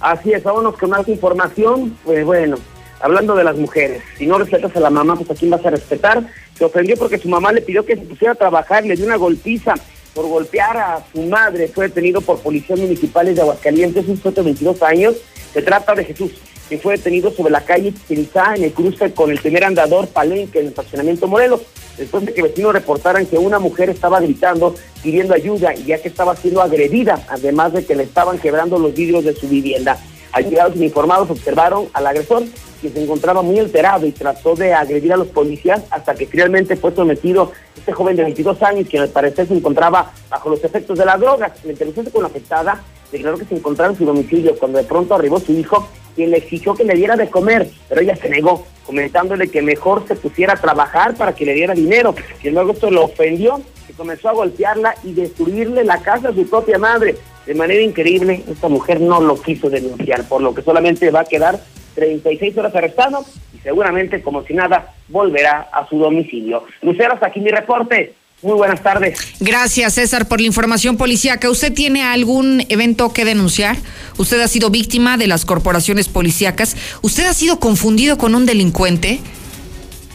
Así 0.02 0.34
es, 0.34 0.44
vámonos 0.44 0.76
con 0.76 0.90
más 0.90 1.08
información. 1.08 1.98
Pues 2.04 2.26
bueno, 2.26 2.58
hablando 3.00 3.36
de 3.36 3.44
las 3.44 3.56
mujeres, 3.56 4.02
si 4.18 4.26
no 4.26 4.38
respetas 4.38 4.76
a 4.76 4.80
la 4.80 4.90
mamá, 4.90 5.16
pues 5.16 5.30
a 5.32 5.36
quién 5.36 5.52
vas 5.52 5.66
a 5.66 5.70
respetar. 5.70 6.24
Se 6.58 6.66
ofendió 6.66 6.98
porque 6.98 7.18
su 7.18 7.30
mamá 7.30 7.52
le 7.52 7.62
pidió 7.62 7.86
que 7.86 7.96
se 7.96 8.02
pusiera 8.02 8.34
a 8.34 8.36
trabajar, 8.36 8.86
le 8.86 8.96
dio 8.96 9.06
una 9.06 9.16
golpiza 9.16 9.76
por 10.14 10.28
golpear 10.28 10.78
a 10.78 11.04
su 11.14 11.22
madre. 11.22 11.68
Fue 11.68 11.88
detenido 11.88 12.22
por 12.22 12.40
policías 12.40 12.80
municipales 12.80 13.36
de 13.36 13.42
Aguascalientes, 13.42 14.08
un 14.08 14.18
sujeto 14.18 14.42
de 14.42 14.46
22 14.46 14.82
años. 14.82 15.16
Se 15.54 15.62
trata 15.62 15.94
de 15.94 16.06
Jesús, 16.06 16.32
que 16.68 16.80
fue 16.80 16.98
detenido 16.98 17.32
sobre 17.32 17.52
la 17.52 17.64
calle 17.64 17.94
Chichen 17.94 18.22
Itzá, 18.22 18.56
en 18.56 18.64
el 18.64 18.74
cruce 18.74 19.14
con 19.14 19.30
el 19.30 19.40
primer 19.40 19.64
andador 19.64 20.08
Palenque 20.08 20.60
en 20.60 20.66
el 20.66 20.72
estacionamiento 20.72 21.28
Morelos. 21.28 21.62
después 21.98 22.26
de 22.26 22.34
que 22.34 22.42
vecinos 22.42 22.74
reportaran 22.74 23.26
que 23.26 23.38
una 23.38 23.60
mujer 23.60 23.90
estaba 23.90 24.20
gritando 24.20 24.76
pidiendo 25.02 25.34
ayuda 25.34 25.74
ya 25.74 26.00
que 26.00 26.08
estaba 26.08 26.36
siendo 26.36 26.62
agredida, 26.62 27.24
además 27.30 27.74
de 27.74 27.86
que 27.86 27.96
le 27.96 28.04
estaban 28.04 28.40
quebrando 28.40 28.78
los 28.78 28.94
vidrios 28.94 29.24
de 29.24 29.34
su 29.34 29.48
vivienda. 29.48 29.98
Allegados 30.32 30.76
informados 30.78 31.30
observaron 31.30 31.88
al 31.94 32.08
agresor, 32.08 32.44
que 32.82 32.90
se 32.90 33.04
encontraba 33.04 33.42
muy 33.42 33.60
alterado 33.60 34.06
y 34.06 34.12
trató 34.12 34.56
de 34.56 34.74
agredir 34.74 35.14
a 35.14 35.18
los 35.18 35.28
policías 35.28 35.84
hasta 35.90 36.16
que 36.16 36.26
finalmente 36.26 36.76
fue 36.76 36.94
sometido 36.94 37.52
este 37.76 37.92
joven 37.92 38.16
de 38.16 38.24
22 38.24 38.62
años, 38.64 38.88
quien 38.90 39.04
al 39.04 39.10
parecer 39.10 39.48
se 39.48 39.54
encontraba 39.54 40.12
bajo 40.30 40.50
los 40.50 40.64
efectos 40.64 40.98
de 40.98 41.06
las 41.06 41.20
drogas. 41.20 41.52
La 41.64 41.72
intervención 41.72 42.06
con 42.08 42.24
la 42.24 42.28
afectada 42.28 42.84
declaró 43.12 43.38
que 43.38 43.46
se 43.46 43.56
encontraba 43.56 43.92
en 43.92 43.98
su 43.98 44.06
domicilio 44.06 44.56
cuando 44.58 44.78
de 44.78 44.84
pronto 44.84 45.16
arribó 45.16 45.40
su 45.40 45.54
hijo, 45.54 45.88
quien 46.16 46.32
le 46.32 46.38
exigió 46.38 46.74
que 46.74 46.84
le 46.84 46.96
diera 46.96 47.16
de 47.16 47.30
comer, 47.30 47.70
pero 47.88 48.02
ella 48.02 48.16
se 48.16 48.30
negó, 48.30 48.66
comentándole 48.86 49.48
que 49.48 49.62
mejor 49.62 50.04
se 50.08 50.16
pusiera 50.16 50.54
a 50.54 50.58
trabajar 50.58 51.16
para 51.16 51.34
que 51.34 51.46
le 51.46 51.54
diera 51.54 51.74
dinero. 51.74 52.16
Sin 52.40 52.50
embargo, 52.50 52.72
esto 52.74 52.90
lo 52.92 53.06
ofendió 53.06 53.62
y 53.88 53.94
comenzó 53.94 54.30
a 54.30 54.34
golpearla 54.34 54.96
y 55.04 55.14
destruirle 55.14 55.84
la 55.84 56.02
casa 56.02 56.30
a 56.30 56.34
su 56.34 56.48
propia 56.50 56.78
madre. 56.78 57.16
De 57.46 57.54
manera 57.54 57.82
increíble, 57.82 58.44
esta 58.50 58.68
mujer 58.68 59.00
no 59.00 59.22
lo 59.22 59.42
quiso 59.42 59.70
denunciar, 59.70 60.28
por 60.28 60.42
lo 60.42 60.54
que 60.54 60.62
solamente 60.62 61.10
va 61.12 61.22
a 61.22 61.26
quedar 61.26 61.62
36 61.98 62.56
horas 62.60 62.76
arrestado 62.76 63.26
y 63.56 63.58
seguramente, 63.58 64.22
como 64.22 64.44
si 64.44 64.54
nada, 64.54 64.94
volverá 65.08 65.68
a 65.74 65.90
su 65.90 65.98
domicilio. 65.98 66.64
Lucero, 66.84 67.16
hasta 67.16 67.28
aquí 67.28 67.40
mi 67.40 67.50
reporte. 67.50 68.14
Muy 68.44 68.54
buenas 68.54 68.84
tardes. 68.84 69.18
Gracias, 69.40 69.96
César, 69.96 70.28
por 70.28 70.40
la 70.40 70.46
información 70.46 70.96
policíaca. 70.96 71.50
¿Usted 71.50 71.74
tiene 71.74 72.04
algún 72.04 72.64
evento 72.70 73.12
que 73.12 73.26
denunciar? 73.26 73.78
¿Usted 74.18 74.40
ha 74.42 74.48
sido 74.48 74.70
víctima 74.70 75.18
de 75.18 75.26
las 75.26 75.44
corporaciones 75.44 76.08
policíacas? 76.08 76.78
¿Usted 77.02 77.26
ha 77.26 77.34
sido 77.34 77.60
confundido 77.60 78.20
con 78.20 78.36
un 78.36 78.46
delincuente? 78.46 79.20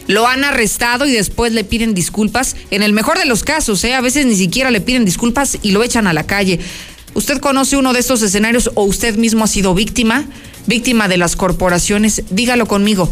Lo 0.06 0.28
han 0.28 0.44
arrestado 0.44 1.04
y 1.06 1.12
después 1.12 1.52
le 1.52 1.64
piden 1.64 1.94
disculpas. 1.94 2.54
En 2.70 2.84
el 2.84 2.92
mejor 2.92 3.18
de 3.18 3.24
los 3.24 3.42
casos, 3.42 3.82
¿eh? 3.82 3.94
a 3.94 4.00
veces 4.00 4.24
ni 4.24 4.36
siquiera 4.36 4.70
le 4.70 4.80
piden 4.80 5.04
disculpas 5.04 5.58
y 5.60 5.72
lo 5.72 5.82
echan 5.82 6.06
a 6.06 6.12
la 6.12 6.24
calle. 6.24 6.60
¿Usted 7.14 7.38
conoce 7.38 7.76
uno 7.76 7.92
de 7.92 8.00
estos 8.00 8.22
escenarios 8.22 8.70
o 8.74 8.84
usted 8.84 9.16
mismo 9.16 9.44
ha 9.44 9.46
sido 9.46 9.74
víctima? 9.74 10.24
Víctima 10.66 11.08
de 11.08 11.18
las 11.18 11.36
corporaciones. 11.36 12.22
Dígalo 12.30 12.66
conmigo. 12.66 13.10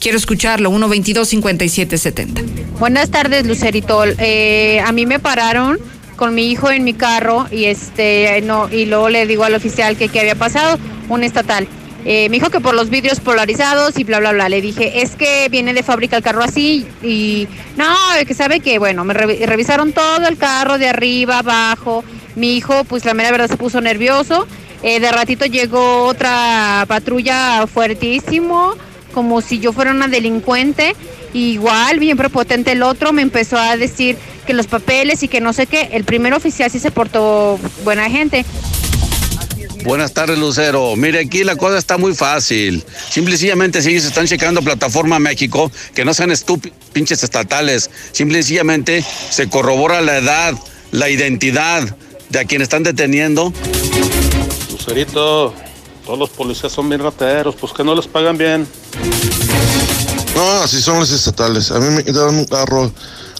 Quiero 0.00 0.18
escucharlo, 0.18 0.70
122-5770. 0.72 2.42
Buenas 2.78 3.10
tardes, 3.10 3.46
Lucerito. 3.46 4.04
Eh, 4.04 4.80
a 4.84 4.92
mí 4.92 5.06
me 5.06 5.20
pararon 5.20 5.78
con 6.16 6.34
mi 6.34 6.50
hijo 6.50 6.70
en 6.70 6.82
mi 6.82 6.94
carro 6.94 7.46
y 7.52 7.66
este 7.66 8.40
no 8.42 8.68
y 8.68 8.86
luego 8.86 9.08
le 9.08 9.24
digo 9.26 9.44
al 9.44 9.54
oficial 9.54 9.96
que 9.96 10.08
qué 10.08 10.20
había 10.20 10.34
pasado, 10.34 10.78
un 11.08 11.22
estatal. 11.22 11.68
Eh, 12.04 12.28
me 12.28 12.36
dijo 12.36 12.50
que 12.50 12.60
por 12.60 12.74
los 12.74 12.90
vidrios 12.90 13.20
polarizados 13.20 13.98
y 13.98 14.04
bla, 14.04 14.18
bla, 14.18 14.32
bla. 14.32 14.48
Le 14.48 14.60
dije, 14.60 15.02
es 15.02 15.14
que 15.14 15.48
viene 15.48 15.74
de 15.74 15.82
fábrica 15.82 16.16
el 16.16 16.22
carro 16.22 16.42
así 16.42 16.86
y 17.02 17.46
no, 17.76 17.94
que 18.26 18.34
sabe 18.34 18.60
que, 18.60 18.78
bueno, 18.78 19.04
me 19.04 19.14
revisaron 19.14 19.92
todo 19.92 20.26
el 20.26 20.36
carro 20.36 20.78
de 20.78 20.88
arriba, 20.88 21.38
abajo. 21.38 22.04
Mi 22.36 22.56
hijo, 22.56 22.84
pues 22.84 23.04
la 23.04 23.14
mera 23.14 23.30
verdad 23.30 23.48
se 23.48 23.56
puso 23.56 23.80
nervioso. 23.80 24.46
Eh, 24.82 25.00
de 25.00 25.10
ratito 25.10 25.44
llegó 25.44 26.04
otra 26.04 26.84
patrulla 26.86 27.66
fuertísimo, 27.66 28.74
como 29.12 29.40
si 29.40 29.58
yo 29.58 29.72
fuera 29.72 29.90
una 29.90 30.08
delincuente. 30.08 30.94
Igual, 31.32 31.98
bien 31.98 32.16
prepotente 32.16 32.72
el 32.72 32.82
otro, 32.82 33.12
me 33.12 33.22
empezó 33.22 33.58
a 33.58 33.76
decir 33.76 34.16
que 34.46 34.54
los 34.54 34.66
papeles 34.66 35.22
y 35.22 35.28
que 35.28 35.40
no 35.40 35.52
sé 35.52 35.66
qué. 35.66 35.90
El 35.92 36.04
primer 36.04 36.32
oficial 36.32 36.70
sí 36.70 36.78
se 36.78 36.90
portó 36.90 37.58
buena 37.84 38.08
gente. 38.08 38.44
Buenas 39.84 40.12
tardes, 40.12 40.38
Lucero. 40.38 40.96
Mire, 40.96 41.20
aquí 41.20 41.44
la 41.44 41.56
cosa 41.56 41.78
está 41.78 41.98
muy 41.98 42.14
fácil. 42.14 42.84
Simple 43.10 43.34
y 43.34 43.36
sencillamente, 43.38 43.82
si 43.82 43.90
ellos 43.90 44.04
están 44.04 44.26
checando 44.26 44.62
Plataforma 44.62 45.18
México, 45.18 45.70
que 45.94 46.04
no 46.04 46.14
sean 46.14 46.30
estúpidos, 46.30 46.76
pinches 46.92 47.22
estatales. 47.22 47.90
Simple 48.12 48.38
y 48.38 48.42
sencillamente 48.42 49.04
se 49.30 49.48
corrobora 49.48 50.00
la 50.00 50.18
edad, 50.18 50.54
la 50.90 51.08
identidad 51.08 51.96
de 52.28 52.38
a 52.38 52.44
quien 52.44 52.62
están 52.62 52.82
deteniendo. 52.82 53.52
Lucerito, 54.70 55.54
todos 56.04 56.18
los 56.18 56.30
policías 56.30 56.72
son 56.72 56.88
bien 56.88 57.02
rateros, 57.02 57.54
pues 57.54 57.72
que 57.72 57.84
no 57.84 57.94
les 57.94 58.06
pagan 58.06 58.36
bien. 58.38 58.66
No, 60.34 60.50
así 60.62 60.80
son 60.80 61.00
los 61.00 61.10
estatales. 61.10 61.70
A 61.70 61.80
mí 61.80 61.88
me 61.90 62.04
quitaron 62.04 62.36
un 62.36 62.44
carro 62.44 62.92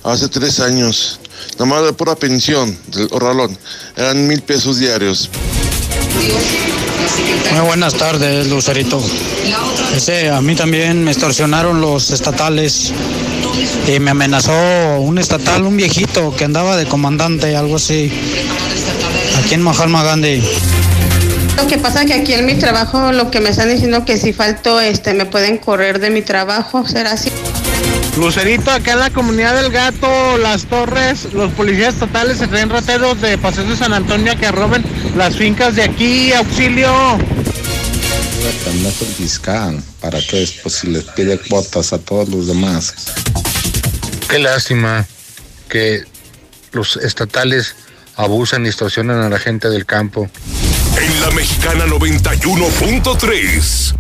hace 0.03 0.29
tres 0.29 0.61
años. 0.61 1.21
Nomás 1.59 1.85
de 1.85 1.93
pura 1.93 2.17
pensión 2.17 2.77
del 2.89 3.09
Orralón. 3.13 3.57
Eran 3.97 4.27
mil 4.27 4.43
pesos 4.43 4.79
diarios. 4.79 5.31
Muy 7.53 7.67
buenas 7.67 7.95
tardes, 7.95 8.49
Lucerito. 8.49 9.03
Ese, 9.95 10.31
a 10.31 10.41
mí 10.41 10.55
también 10.55 11.03
me 11.03 11.13
extorsionaron 11.13 11.81
los 11.81 12.11
estatales 12.11 12.93
y 13.87 14.01
me 14.01 14.11
amenazó 14.11 14.53
un 15.01 15.19
estatal, 15.19 15.63
un 15.63 15.77
viejito 15.77 16.35
que 16.37 16.45
andaba 16.45 16.77
de 16.77 16.87
comandante, 16.87 17.57
algo 17.57 17.77
así, 17.77 18.13
aquí 19.39 19.55
en 19.55 19.63
Mahatma 19.63 20.03
Gandhi. 20.03 20.43
Lo 21.57 21.67
que 21.67 21.79
pasa 21.79 22.03
es 22.03 22.07
que 22.07 22.15
aquí 22.15 22.35
en 22.35 22.47
mi 22.47 22.55
trabajo 22.55 23.13
lo 23.13 23.31
que 23.31 23.41
me 23.41 23.51
están 23.51 23.69
diciendo 23.69 24.05
que 24.05 24.17
si 24.17 24.33
falto 24.33 24.81
este 24.81 25.13
me 25.15 25.27
pueden 25.27 25.59
correr 25.59 25.99
de 25.99 26.11
mi 26.11 26.23
trabajo, 26.23 26.87
será 26.87 27.13
así. 27.13 27.31
Lucerito, 28.19 28.71
acá 28.71 28.93
en 28.93 28.99
la 28.99 29.11
comunidad 29.11 29.55
del 29.55 29.71
gato, 29.71 30.39
las 30.39 30.65
torres, 30.67 31.33
los 31.33 31.53
policías 31.53 31.95
estatales 31.95 32.39
se 32.39 32.49
traen 32.49 32.69
rateros 32.69 33.21
de 33.21 33.39
Paseo 33.39 33.65
de 33.65 33.77
San 33.77 33.93
Antonio 33.93 34.33
a 34.33 34.37
que 34.37 34.51
roben 34.51 34.85
las 35.17 35.37
fincas 35.37 35.77
de 35.77 35.83
aquí, 35.83 36.33
auxilio. 36.33 36.91
el 38.65 39.07
fiscal 39.17 39.81
para 40.01 40.21
que 40.21 40.39
después 40.39 40.75
si 40.75 40.89
les 40.89 41.05
pide 41.05 41.39
cuotas 41.39 41.93
a 41.93 41.99
todos 41.99 42.29
los 42.29 42.47
demás. 42.49 42.95
Qué 44.29 44.39
lástima 44.39 45.07
que 45.71 46.05
los 46.73 46.97
estatales 46.97 47.75
abusan 48.17 48.67
y 48.67 48.69
extorsionan 48.69 49.23
a 49.23 49.31
la 49.31 49.39
gente 49.39 49.71
del 49.71 49.87
campo. 49.87 50.29
En 51.01 51.21
la 51.21 51.31
mexicana 51.31 51.87
91.3, 51.87 53.95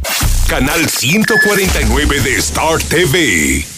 canal 0.49 0.88
149 0.88 2.21
de 2.21 2.37
Star 2.37 2.83
TV. 2.83 3.78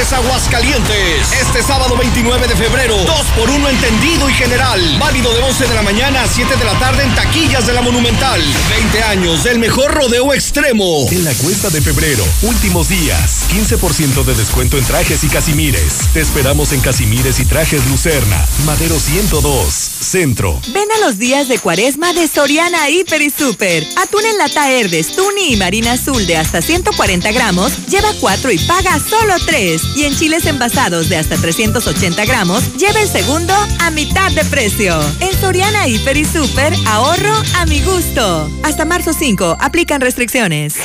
Regresa 0.09 0.17
Aguascalientes. 0.17 1.33
Este 1.41 1.63
sábado 1.63 1.95
29 1.97 2.47
de 2.47 2.55
febrero, 2.55 2.95
2 2.97 3.25
por 3.37 3.49
1 3.49 3.69
entendido 3.69 4.29
y 4.29 4.33
general. 4.33 4.97
Válido 4.99 5.33
de 5.33 5.41
11 5.41 5.67
de 5.67 5.73
la 5.73 5.81
mañana 5.81 6.23
a 6.23 6.27
7 6.27 6.55
de 6.55 6.65
la 6.65 6.77
tarde 6.79 7.03
en 7.03 7.13
taquillas 7.15 7.67
de 7.67 7.73
la 7.73 7.81
Monumental. 7.81 8.41
20 8.69 9.03
años 9.03 9.43
del 9.43 9.59
mejor 9.59 9.91
rodeo 9.93 10.33
extremo. 10.33 11.07
En 11.11 11.23
la 11.23 11.33
cuesta 11.35 11.69
de 11.69 11.81
febrero, 11.81 12.23
últimos 12.43 12.89
días, 12.89 13.45
15% 13.51 14.23
de 14.23 14.35
descuento 14.35 14.77
en 14.77 14.85
trajes 14.85 15.23
y 15.23 15.27
casimires. 15.27 15.99
Te 16.13 16.21
esperamos 16.21 16.71
en 16.73 16.81
Casimires 16.81 17.39
y 17.39 17.45
Trajes 17.45 17.85
Lucerna, 17.87 18.45
Madero 18.65 18.99
102, 18.99 19.73
Centro. 19.73 20.59
Ven 20.73 20.87
a 20.97 21.05
los 21.05 21.17
días 21.17 21.47
de 21.47 21.59
cuaresma 21.59 22.13
de 22.13 22.27
Soriana 22.27 22.89
Hiper 22.89 23.21
y 23.21 23.29
Super. 23.29 23.85
Atún 23.97 24.25
en 24.25 24.37
lata 24.37 24.71
Herdes, 24.71 25.15
Tuni 25.15 25.53
y 25.53 25.57
Marina 25.57 25.93
Azul 25.93 26.25
de 26.25 26.37
hasta 26.37 26.61
140 26.61 27.31
gramos, 27.31 27.73
lleva 27.87 28.09
4 28.19 28.51
y 28.51 28.59
paga 28.59 28.99
solo 28.99 29.35
3. 29.45 29.81
Y 29.99 30.05
en 30.05 30.15
chiles 30.15 30.45
envasados 30.45 31.09
de 31.09 31.17
hasta 31.17 31.35
380 31.35 32.23
gramos, 32.23 32.77
lleva 32.77 33.01
el 33.01 33.09
segundo 33.09 33.53
a 33.81 33.91
mitad 33.91 34.31
de 34.31 34.45
precio. 34.45 34.97
En 35.19 35.37
Soriana 35.41 35.89
Hiper 35.89 36.15
y 36.15 36.23
Super, 36.23 36.73
ahorro 36.87 37.33
a 37.57 37.65
mi 37.65 37.81
gusto. 37.81 38.49
Hasta 38.63 38.85
marzo 38.85 39.11
5, 39.11 39.57
aplican 39.59 39.99
restricciones. 39.99 40.75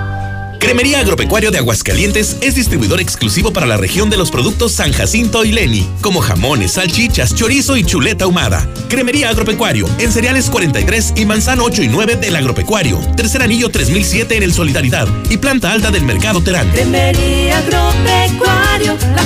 Cremería 0.61 0.99
Agropecuario 0.99 1.49
de 1.49 1.57
Aguascalientes 1.57 2.37
es 2.39 2.53
distribuidor 2.53 3.01
exclusivo 3.01 3.51
para 3.51 3.65
la 3.65 3.77
región 3.77 4.11
de 4.11 4.17
los 4.17 4.29
productos 4.29 4.73
San 4.73 4.93
Jacinto 4.93 5.43
y 5.43 5.51
Leni, 5.51 5.89
como 6.01 6.21
jamones, 6.21 6.73
salchichas, 6.73 7.33
chorizo 7.33 7.77
y 7.77 7.83
chuleta 7.83 8.25
ahumada. 8.25 8.69
Cremería 8.87 9.29
Agropecuario, 9.29 9.87
en 9.97 10.11
cereales 10.11 10.51
43 10.51 11.13
y 11.15 11.25
manzano 11.25 11.63
8 11.63 11.81
y 11.81 11.87
9 11.87 12.15
del 12.17 12.35
Agropecuario. 12.35 12.99
Tercer 13.17 13.41
anillo 13.41 13.69
3007 13.69 14.37
en 14.37 14.43
el 14.43 14.53
Solidaridad 14.53 15.07
y 15.31 15.37
planta 15.37 15.71
alta 15.71 15.89
del 15.89 16.03
Mercado 16.03 16.43
Terán. 16.43 16.69
Cremería 16.69 17.57
Agropecuario, 17.57 18.97
la 19.15 19.23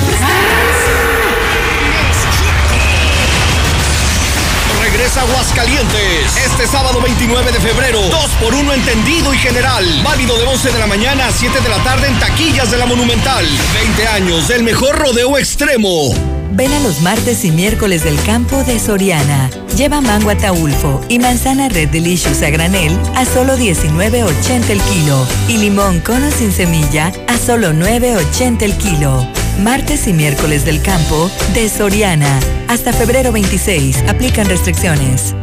regresa 4.96 5.20
Aguascalientes. 5.20 6.36
Este 6.46 6.66
sábado 6.66 7.02
29 7.02 7.52
de 7.52 7.60
febrero, 7.60 8.00
2 8.00 8.30
por 8.40 8.54
1 8.54 8.72
entendido 8.72 9.34
y 9.34 9.36
general. 9.36 9.84
Válido 10.02 10.38
de 10.38 10.46
11 10.46 10.72
de 10.72 10.78
la 10.78 10.86
mañana 10.86 11.26
a 11.26 11.32
7 11.32 11.60
de 11.60 11.68
la 11.68 11.82
tarde 11.84 12.08
en 12.08 12.18
taquillas 12.18 12.70
de 12.70 12.78
la 12.78 12.86
Monumental. 12.86 13.46
20 13.74 14.06
años 14.08 14.48
del 14.48 14.62
mejor 14.62 14.98
rodeo 14.98 15.36
extremo. 15.36 16.14
Ven 16.52 16.72
a 16.72 16.80
los 16.80 17.02
martes 17.02 17.44
y 17.44 17.50
miércoles 17.50 18.04
del 18.04 18.18
campo 18.22 18.64
de 18.64 18.78
Soriana. 18.78 19.50
Lleva 19.76 20.00
mango 20.00 20.30
ataulfo 20.30 21.02
y 21.10 21.18
manzana 21.18 21.68
Red 21.68 21.90
Delicious 21.90 22.40
a 22.40 22.48
granel 22.48 22.98
a 23.16 23.26
solo 23.26 23.58
19.80 23.58 24.70
el 24.70 24.80
kilo 24.80 25.26
y 25.48 25.58
limón 25.58 26.00
cono 26.00 26.30
sin 26.30 26.52
semilla 26.52 27.12
a 27.28 27.36
solo 27.36 27.72
9.80 27.72 28.62
el 28.62 28.76
kilo. 28.78 29.45
Martes 29.62 30.06
y 30.06 30.12
miércoles 30.12 30.64
del 30.64 30.80
campo 30.82 31.28
de 31.54 31.68
Soriana. 31.68 32.38
Hasta 32.68 32.92
febrero 32.92 33.32
26. 33.32 34.04
Aplican 34.08 34.48
restricciones. 34.48 35.34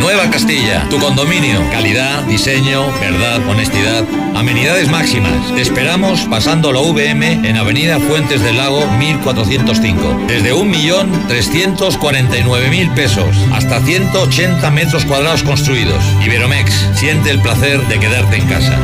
Nueva 0.00 0.30
Castilla, 0.30 0.86
tu 0.90 0.98
condominio. 0.98 1.60
Calidad, 1.70 2.24
diseño, 2.24 2.90
verdad, 2.98 3.40
honestidad. 3.48 4.04
Amenidades 4.34 4.90
máximas. 4.90 5.54
Te 5.54 5.62
esperamos 5.62 6.22
pasando 6.22 6.72
la 6.72 6.80
VM 6.80 7.48
en 7.48 7.56
Avenida 7.56 8.00
Fuentes 8.00 8.42
del 8.42 8.56
Lago 8.56 8.84
1405. 8.98 10.24
Desde 10.26 10.52
1.349.000 10.52 12.94
pesos 12.94 13.36
hasta 13.52 13.80
180 13.80 14.68
metros 14.72 15.04
cuadrados 15.04 15.44
construidos. 15.44 16.02
Iberomex, 16.24 16.88
siente 16.94 17.30
el 17.30 17.40
placer 17.40 17.80
de 17.86 18.00
quedarte 18.00 18.36
en 18.36 18.48
casa. 18.48 18.76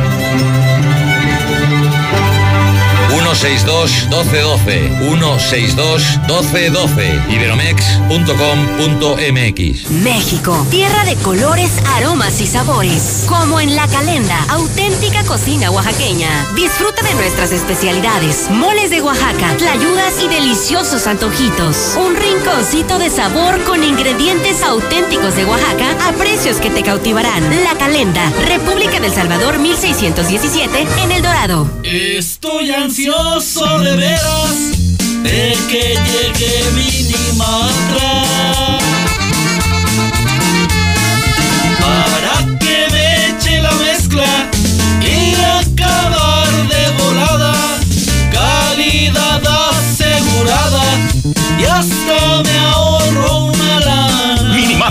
162 3.39 4.09
1212 4.11 4.91
162 4.99 6.19
1212 6.27 7.23
iberomex.com.mx 7.31 9.91
México, 9.91 10.67
tierra 10.71 11.05
de 11.05 11.15
colores, 11.17 11.71
aromas 11.95 12.41
y 12.41 12.47
sabores. 12.49 13.27
Como 13.29 13.61
en 13.61 13.77
La 13.77 13.87
Calenda, 13.87 14.45
auténtica 14.49 15.23
cocina 15.23 15.71
oaxaqueña. 15.71 16.49
Disfruta 16.57 17.01
de 17.03 17.15
nuestras 17.15 17.53
especialidades, 17.53 18.51
moles 18.51 18.91
de 18.91 19.03
Oaxaca, 19.03 19.57
tlayudas 19.57 20.21
y 20.21 20.27
deliciosos 20.27 21.07
antojitos. 21.07 21.97
Un 21.97 22.17
rinconcito 22.17 22.99
de 22.99 23.09
sabor 23.09 23.63
con 23.63 23.85
ingredientes 23.85 24.65
auténticos 24.65 25.37
de 25.37 25.45
Oaxaca 25.45 26.09
a 26.09 26.13
precios 26.15 26.57
que 26.57 26.71
te 26.71 26.83
cautivarán. 26.83 27.45
La 27.63 27.77
Calenda, 27.79 28.33
República 28.49 28.99
del 28.99 29.13
Salvador 29.13 29.61
1617 29.61 30.89
en 31.05 31.13
El 31.13 31.23
Dorado. 31.23 31.71
Estoy 31.85 32.73
ansioso 32.73 33.28
de 33.37 33.97
veras 33.97 34.73
de 35.23 35.57
que 35.69 35.95
llegue 36.09 36.71
Minimatra 36.75 38.25
para 41.79 42.59
que 42.59 42.87
me 42.91 43.29
eche 43.29 43.61
la 43.61 43.73
mezcla 43.73 44.51
y 45.03 45.35
acabar 45.61 46.51
de 46.69 46.85
volada 47.03 47.55
calidad 48.33 49.43
asegurada 49.71 50.87
y 51.61 51.65
hasta 51.65 52.43
me 52.43 52.59
ahorro 52.59 53.45
una 53.45 53.58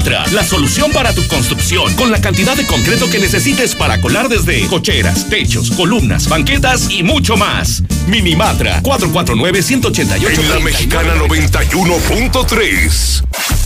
la 0.06 0.44
solución 0.44 0.92
para 0.92 1.12
tu 1.14 1.26
construcción 1.28 1.94
con 1.96 2.12
la 2.12 2.22
cantidad 2.22 2.56
de 2.56 2.68
concreto 2.68 3.10
que 3.10 3.18
necesites 3.18 3.74
para 3.74 4.00
colar 4.00 4.30
desde 4.30 4.62
cocheras, 4.68 5.28
techos, 5.28 5.72
columnas, 5.72 6.30
banquetas 6.30 6.92
y 6.92 7.02
mucho 7.02 7.36
más. 7.36 7.82
Minimatra 8.08 8.84
449-188. 8.84 10.40
En 10.40 10.50
la 10.50 10.60
mexicana 10.60 11.16
91.3. 11.16 13.24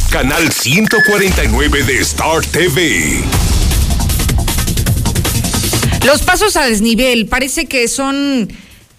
Canal 0.09 0.49
149 0.51 1.83
de 1.83 1.99
Star 1.99 2.45
TV. 2.45 3.21
Los 6.05 6.21
pasos 6.21 6.55
a 6.55 6.65
desnivel 6.65 7.27
parece 7.27 7.65
que 7.65 7.89
son 7.89 8.47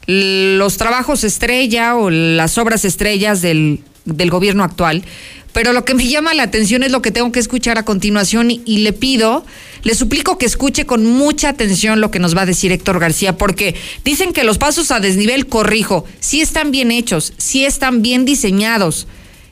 los 0.07 0.77
trabajos 0.77 1.25
estrella 1.25 1.97
o 1.97 2.11
las 2.11 2.59
obras 2.59 2.85
estrellas 2.85 3.41
del, 3.41 3.81
del 4.05 4.31
gobierno 4.31 4.65
actual. 4.65 5.03
Pero 5.53 5.73
lo 5.73 5.85
que 5.85 5.95
me 5.95 6.07
llama 6.07 6.35
la 6.35 6.45
atención 6.45 6.83
es 6.83 6.91
lo 6.91 7.03
que 7.03 7.11
tengo 7.11 7.31
que 7.31 7.41
escuchar 7.41 7.77
a 7.79 7.85
continuación 7.85 8.51
y, 8.51 8.79
le 8.79 8.93
pido, 8.93 9.45
le 9.83 9.95
suplico 9.95 10.39
que 10.39 10.47
escuche 10.47 10.87
con 10.87 11.05
mucha 11.05 11.51
atención 11.51 12.01
lo 12.01 12.11
que 12.11 12.19
nos 12.19 12.37
va 12.37 12.43
a 12.43 12.47
decir 12.47 12.73
Héctor 12.73 12.99
García, 12.99 13.37
porque 13.37 13.75
dicen 14.05 14.33
que 14.33 14.45
los 14.45 14.59
pasos 14.59 14.91
a 14.91 15.01
desnivel, 15.01 15.47
corrijo, 15.47 16.07
sí 16.21 16.41
están 16.41 16.71
bien 16.71 16.91
hechos, 16.91 17.35
sí 17.37 17.65
están 17.65 18.01
bien 18.01 18.25
diseñados. 18.25 19.07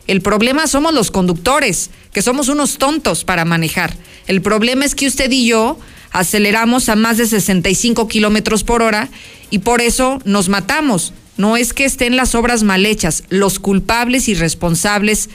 El 0.07 0.23
problema 0.23 0.67
somos 0.67 0.95
los 0.95 1.11
conductores, 1.11 1.91
que 2.13 2.23
somos 2.23 2.49
unos 2.49 2.79
tontos 2.79 3.25
para 3.25 3.45
manejar. 3.45 3.95
El 4.27 4.41
problema 4.41 4.85
es 4.85 4.95
que 4.95 5.07
usted 5.07 5.31
y 5.31 5.47
yo 5.47 5.79
aceleramos 6.13 6.89
a 6.89 6.97
más 6.97 7.19
de 7.19 7.27
65 7.27 8.09
kilómetros 8.09 8.65
por 8.65 8.83
hora 8.83 9.09
y 9.51 9.61
por 9.61 9.81
eso 9.81 10.19
nos 10.25 10.49
matamos. 10.49 11.13
No 11.37 11.57
es 11.57 11.73
que 11.73 11.85
estén 11.85 12.17
las 12.17 12.35
obras 12.35 12.63
mal 12.63 12.87
hechas, 12.87 13.25
los 13.29 13.59
culpables 13.59 14.29
y 14.29 14.35
responsables 14.35 15.31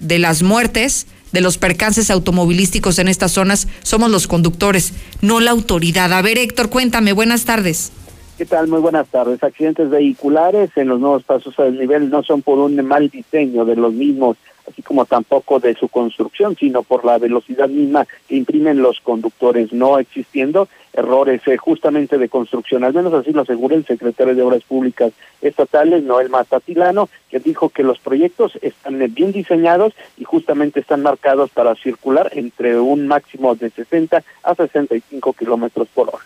de 0.00 0.18
las 0.18 0.42
muertes, 0.42 1.06
de 1.32 1.40
los 1.40 1.58
percances 1.58 2.10
automovilísticos 2.10 2.98
en 2.98 3.08
estas 3.08 3.32
zonas, 3.32 3.68
somos 3.82 4.10
los 4.10 4.26
conductores, 4.26 4.92
no 5.20 5.40
la 5.40 5.50
autoridad. 5.50 6.12
A 6.12 6.22
ver, 6.22 6.38
Héctor, 6.38 6.70
cuéntame, 6.70 7.12
buenas 7.12 7.44
tardes. 7.44 7.92
¿Qué 8.38 8.44
tal? 8.44 8.66
Muy 8.66 8.80
buenas 8.80 9.06
tardes. 9.08 9.42
Accidentes 9.42 9.90
vehiculares 9.90 10.70
en 10.76 10.88
los 10.88 10.98
nuevos 10.98 11.22
pasos 11.22 11.56
al 11.58 11.78
nivel 11.78 12.10
no 12.10 12.22
son 12.22 12.42
por 12.42 12.58
un 12.58 12.74
mal 12.84 13.08
diseño 13.08 13.64
de 13.64 13.76
los 13.76 13.92
mismos, 13.92 14.36
así 14.68 14.82
como 14.82 15.04
tampoco 15.04 15.60
de 15.60 15.74
su 15.74 15.88
construcción, 15.88 16.56
sino 16.56 16.82
por 16.82 17.04
la 17.04 17.18
velocidad 17.18 17.68
misma 17.68 18.06
que 18.28 18.36
imprimen 18.36 18.82
los 18.82 19.00
conductores, 19.00 19.72
no 19.72 19.98
existiendo 19.98 20.68
errores 20.92 21.42
eh, 21.46 21.56
justamente 21.56 22.18
de 22.18 22.28
construcción. 22.28 22.84
Al 22.84 22.94
menos 22.94 23.12
así 23.12 23.32
lo 23.32 23.42
asegura 23.42 23.76
el 23.76 23.84
secretario 23.84 24.34
de 24.34 24.42
Obras 24.42 24.62
Públicas 24.62 25.12
Estatales, 25.42 26.02
Noel 26.04 26.30
Matatilano, 26.30 27.08
que 27.30 27.40
dijo 27.40 27.68
que 27.68 27.82
los 27.82 27.98
proyectos 27.98 28.58
están 28.62 28.98
bien 29.12 29.32
diseñados 29.32 29.94
y 30.16 30.24
justamente 30.24 30.80
están 30.80 31.02
marcados 31.02 31.50
para 31.50 31.74
circular 31.74 32.30
entre 32.34 32.78
un 32.78 33.06
máximo 33.06 33.54
de 33.54 33.70
60 33.70 34.22
a 34.42 34.54
65 34.54 35.32
kilómetros 35.32 35.88
por 35.94 36.08
hora. 36.08 36.24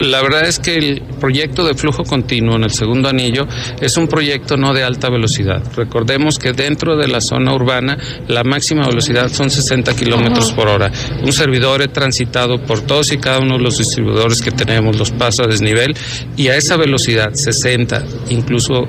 La 0.00 0.20
verdad 0.22 0.48
es 0.48 0.58
que 0.58 0.76
el 0.76 1.02
proyecto 1.20 1.64
de 1.64 1.74
flujo 1.74 2.02
continuo 2.02 2.56
en 2.56 2.64
el 2.64 2.72
segundo 2.72 3.08
anillo 3.08 3.46
es 3.80 3.96
un 3.96 4.08
proyecto 4.08 4.56
no 4.56 4.74
de 4.74 4.82
alta 4.82 5.08
velocidad. 5.08 5.62
Recordemos 5.76 6.40
que 6.40 6.52
dentro 6.52 6.96
de 6.96 7.06
la 7.06 7.20
zona 7.20 7.54
urbana 7.54 7.96
la 8.26 8.42
máxima 8.42 8.88
velocidad 8.88 9.28
son 9.28 9.52
60 9.52 9.94
kilómetros 9.94 10.50
por 10.50 10.66
hora. 10.66 10.90
Un 11.22 11.32
servidor 11.32 11.80
he 11.80 11.86
transitado 11.86 12.60
por 12.60 12.80
todos 12.80 13.12
y 13.12 13.18
cada 13.18 13.38
uno 13.38 13.56
de 13.56 13.62
los 13.62 13.78
distribuidores 13.78 14.42
que 14.42 14.50
tenemos, 14.50 14.98
los 14.98 15.12
pasos 15.12 15.46
a 15.46 15.48
desnivel, 15.48 15.96
y 16.36 16.48
a 16.48 16.56
esa 16.56 16.76
velocidad, 16.76 17.32
60, 17.32 18.04
incluso 18.30 18.88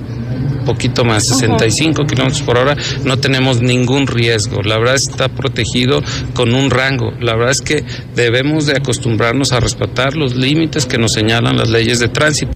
poquito 0.65 1.05
más, 1.05 1.27
65 1.27 2.05
kilómetros 2.05 2.41
por 2.41 2.57
hora, 2.57 2.75
no 3.03 3.17
tenemos 3.17 3.61
ningún 3.61 4.07
riesgo. 4.07 4.61
La 4.61 4.77
verdad 4.77 4.95
está 4.95 5.29
protegido 5.29 6.01
con 6.33 6.53
un 6.53 6.69
rango. 6.69 7.11
La 7.19 7.35
verdad 7.35 7.51
es 7.51 7.61
que 7.61 7.83
debemos 8.15 8.65
de 8.65 8.77
acostumbrarnos 8.77 9.53
a 9.53 9.59
respetar 9.59 10.15
los 10.15 10.35
límites 10.35 10.85
que 10.85 10.97
nos 10.97 11.13
señalan 11.13 11.57
las 11.57 11.69
leyes 11.69 11.99
de 11.99 12.09
tránsito. 12.09 12.51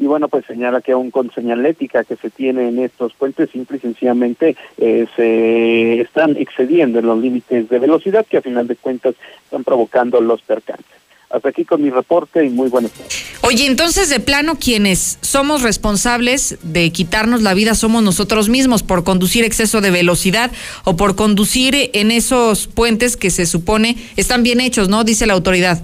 Y 0.00 0.06
bueno, 0.06 0.28
pues 0.28 0.46
señala 0.46 0.80
que 0.80 0.92
aún 0.92 1.10
con 1.10 1.32
señalética 1.32 2.04
que 2.04 2.14
se 2.14 2.30
tiene 2.30 2.68
en 2.68 2.78
estos 2.78 3.14
puentes, 3.14 3.50
simple 3.50 3.78
y 3.78 3.80
sencillamente 3.80 4.56
eh, 4.76 5.06
se 5.16 6.00
están 6.00 6.36
excediendo 6.36 7.00
en 7.00 7.06
los 7.06 7.18
límites 7.18 7.68
de 7.68 7.78
velocidad 7.80 8.24
que 8.24 8.36
a 8.36 8.42
final 8.42 8.68
de 8.68 8.76
cuentas 8.76 9.16
están 9.42 9.64
provocando 9.64 10.20
los 10.20 10.40
percances. 10.42 11.07
Hasta 11.30 11.50
aquí 11.50 11.64
con 11.64 11.82
mi 11.82 11.90
reporte 11.90 12.44
y 12.44 12.48
muy 12.48 12.68
buenas 12.68 12.92
tardes. 12.92 13.24
Oye, 13.42 13.66
entonces 13.66 14.08
de 14.08 14.20
plano 14.20 14.58
quienes 14.58 15.18
somos 15.20 15.62
responsables 15.62 16.58
de 16.62 16.90
quitarnos 16.90 17.42
la 17.42 17.54
vida 17.54 17.74
somos 17.74 18.02
nosotros 18.02 18.48
mismos 18.48 18.82
por 18.82 19.04
conducir 19.04 19.44
exceso 19.44 19.80
de 19.80 19.90
velocidad 19.90 20.50
o 20.84 20.96
por 20.96 21.16
conducir 21.16 21.90
en 21.92 22.10
esos 22.10 22.66
puentes 22.66 23.16
que 23.16 23.30
se 23.30 23.46
supone 23.46 23.96
están 24.16 24.42
bien 24.42 24.60
hechos, 24.60 24.88
¿no? 24.88 25.04
Dice 25.04 25.26
la 25.26 25.34
autoridad 25.34 25.82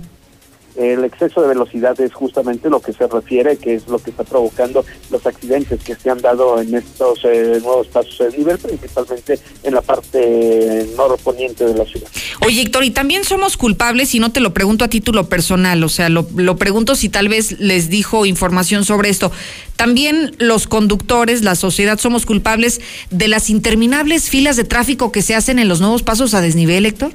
el 0.76 1.04
exceso 1.04 1.42
de 1.42 1.48
velocidad 1.48 1.98
es 2.00 2.12
justamente 2.12 2.68
lo 2.68 2.80
que 2.80 2.92
se 2.92 3.06
refiere, 3.06 3.56
que 3.56 3.74
es 3.74 3.86
lo 3.88 3.98
que 3.98 4.10
está 4.10 4.24
provocando 4.24 4.84
los 5.10 5.26
accidentes 5.26 5.82
que 5.82 5.94
se 5.94 6.10
han 6.10 6.18
dado 6.18 6.60
en 6.60 6.74
estos 6.74 7.20
eh, 7.24 7.58
nuevos 7.62 7.86
pasos 7.88 8.18
de 8.18 8.36
nivel, 8.36 8.58
principalmente 8.58 9.38
en 9.62 9.74
la 9.74 9.82
parte 9.82 10.86
norponiente 10.96 11.64
de 11.64 11.74
la 11.74 11.84
ciudad. 11.84 12.08
Oye, 12.44 12.62
Héctor, 12.62 12.84
y 12.84 12.90
también 12.90 13.24
somos 13.24 13.56
culpables, 13.56 14.14
y 14.14 14.20
no 14.20 14.32
te 14.32 14.40
lo 14.40 14.52
pregunto 14.52 14.84
a 14.84 14.88
título 14.88 15.28
personal, 15.28 15.82
o 15.84 15.88
sea, 15.88 16.08
lo, 16.08 16.26
lo 16.36 16.56
pregunto 16.56 16.94
si 16.94 17.08
tal 17.08 17.28
vez 17.28 17.58
les 17.60 17.88
dijo 17.88 18.26
información 18.26 18.84
sobre 18.84 19.10
esto. 19.10 19.30
También 19.76 20.34
los 20.38 20.66
conductores, 20.66 21.42
la 21.42 21.54
sociedad, 21.54 21.98
somos 21.98 22.26
culpables 22.26 22.80
de 23.10 23.28
las 23.28 23.50
interminables 23.50 24.28
filas 24.28 24.56
de 24.56 24.64
tráfico 24.64 25.12
que 25.12 25.22
se 25.22 25.34
hacen 25.34 25.58
en 25.58 25.68
los 25.68 25.80
nuevos 25.80 26.02
pasos 26.02 26.34
a 26.34 26.40
desnivel, 26.40 26.86
Héctor. 26.86 27.12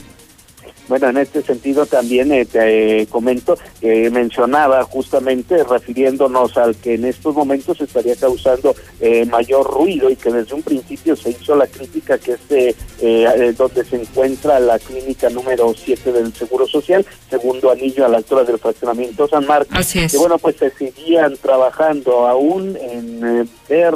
Bueno, 0.89 1.07
en 1.09 1.17
este 1.17 1.43
sentido 1.43 1.85
también 1.85 2.31
eh, 2.31 2.45
te 2.45 3.01
eh, 3.01 3.07
comento 3.07 3.55
que 3.79 4.09
mencionaba 4.09 4.83
justamente 4.83 5.63
refiriéndonos 5.63 6.57
al 6.57 6.75
que 6.75 6.95
en 6.95 7.05
estos 7.05 7.35
momentos 7.35 7.79
estaría 7.79 8.15
causando 8.15 8.75
eh, 8.99 9.23
mayor 9.25 9.71
ruido 9.71 10.09
y 10.09 10.15
que 10.15 10.31
desde 10.31 10.55
un 10.55 10.63
principio 10.63 11.15
se 11.15 11.29
hizo 11.29 11.55
la 11.55 11.67
crítica 11.67 12.17
que 12.17 12.33
es 12.33 13.55
donde 13.55 13.85
se 13.85 13.97
encuentra 13.97 14.59
la 14.59 14.79
clínica 14.79 15.29
número 15.29 15.73
7 15.77 16.11
del 16.11 16.33
Seguro 16.33 16.67
Social, 16.67 17.05
segundo 17.29 17.69
anillo 17.69 18.05
a 18.05 18.09
la 18.09 18.17
altura 18.17 18.43
del 18.43 18.57
fraccionamiento 18.57 19.27
San 19.27 19.45
Marcos. 19.45 19.77
Así 19.77 19.99
es. 19.99 20.11
Que 20.11 20.17
bueno, 20.17 20.39
pues 20.39 20.55
se 20.55 20.71
seguían 20.71 21.37
trabajando 21.37 22.27
aún 22.27 22.75
en 22.77 23.47
ver 23.69 23.93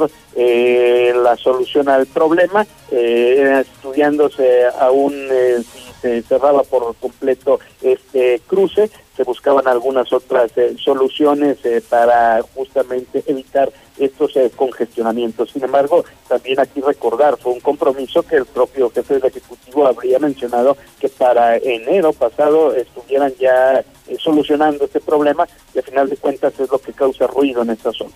la 1.16 1.36
solución 1.36 1.88
al 1.88 2.06
problema, 2.06 2.66
estudiándose 2.90 4.66
aún 4.78 5.12
si 5.62 5.84
se 6.04 6.22
cerraba 6.22 6.62
por 6.64 6.94
completo 6.96 7.60
este 7.80 8.40
cruce. 8.46 8.90
Se 9.16 9.24
buscaban 9.24 9.66
algunas 9.66 10.12
otras 10.12 10.50
eh, 10.58 10.76
soluciones 10.78 11.56
eh, 11.64 11.80
para 11.88 12.42
justamente 12.54 13.22
evitar 13.26 13.72
estos 13.96 14.36
eh, 14.36 14.50
congestionamientos. 14.54 15.50
Sin 15.50 15.64
embargo, 15.64 16.04
también 16.28 16.60
aquí 16.60 16.82
recordar, 16.82 17.38
fue 17.38 17.52
un 17.52 17.60
compromiso 17.60 18.22
que 18.22 18.36
el 18.36 18.44
propio 18.44 18.90
jefe 18.90 19.14
del 19.14 19.26
Ejecutivo 19.26 19.86
habría 19.86 20.18
mencionado 20.18 20.76
que 21.00 21.08
para 21.08 21.56
enero 21.56 22.12
pasado 22.12 22.74
estuvieran 22.74 23.32
ya 23.38 23.82
solucionando 24.18 24.84
este 24.84 25.00
problema 25.00 25.48
y 25.74 25.78
al 25.78 25.84
final 25.84 26.10
de 26.10 26.16
cuentas 26.18 26.52
es 26.58 26.70
lo 26.70 26.78
que 26.78 26.92
causa 26.92 27.26
ruido 27.28 27.62
en 27.62 27.70
esta 27.70 27.92
zona. 27.92 28.12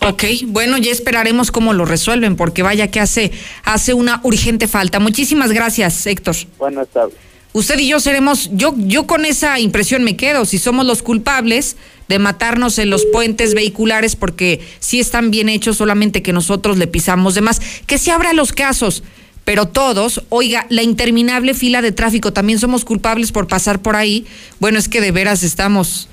Ok, 0.00 0.24
bueno, 0.46 0.78
ya 0.78 0.92
esperaremos 0.92 1.50
cómo 1.50 1.72
lo 1.72 1.84
resuelven, 1.84 2.36
porque 2.36 2.62
vaya 2.62 2.88
que 2.88 3.00
hace, 3.00 3.32
hace 3.64 3.94
una 3.94 4.20
urgente 4.22 4.68
falta. 4.68 5.00
Muchísimas 5.00 5.52
gracias, 5.52 6.06
Héctor. 6.06 6.36
Buenas 6.58 6.88
tardes. 6.88 7.16
Usted 7.52 7.78
y 7.78 7.88
yo 7.88 7.98
seremos, 7.98 8.50
yo, 8.52 8.74
yo 8.76 9.06
con 9.06 9.24
esa 9.24 9.58
impresión 9.58 10.04
me 10.04 10.16
quedo, 10.16 10.44
si 10.44 10.58
somos 10.58 10.86
los 10.86 11.02
culpables 11.02 11.76
de 12.06 12.18
matarnos 12.18 12.78
en 12.78 12.90
los 12.90 13.04
puentes 13.06 13.54
vehiculares, 13.54 14.16
porque 14.16 14.60
sí 14.78 15.00
están 15.00 15.30
bien 15.30 15.48
hechos, 15.48 15.78
solamente 15.78 16.22
que 16.22 16.32
nosotros 16.32 16.76
le 16.76 16.86
pisamos 16.86 17.34
de 17.34 17.40
más, 17.40 17.60
que 17.86 17.98
se 17.98 18.12
abran 18.12 18.36
los 18.36 18.52
casos, 18.52 19.02
pero 19.44 19.66
todos, 19.66 20.22
oiga, 20.28 20.66
la 20.68 20.82
interminable 20.82 21.54
fila 21.54 21.80
de 21.82 21.90
tráfico, 21.90 22.32
también 22.32 22.58
somos 22.58 22.84
culpables 22.84 23.32
por 23.32 23.48
pasar 23.48 23.80
por 23.80 23.96
ahí. 23.96 24.26
Bueno, 24.60 24.78
es 24.78 24.88
que 24.88 25.00
de 25.00 25.10
veras 25.10 25.42
estamos, 25.42 26.08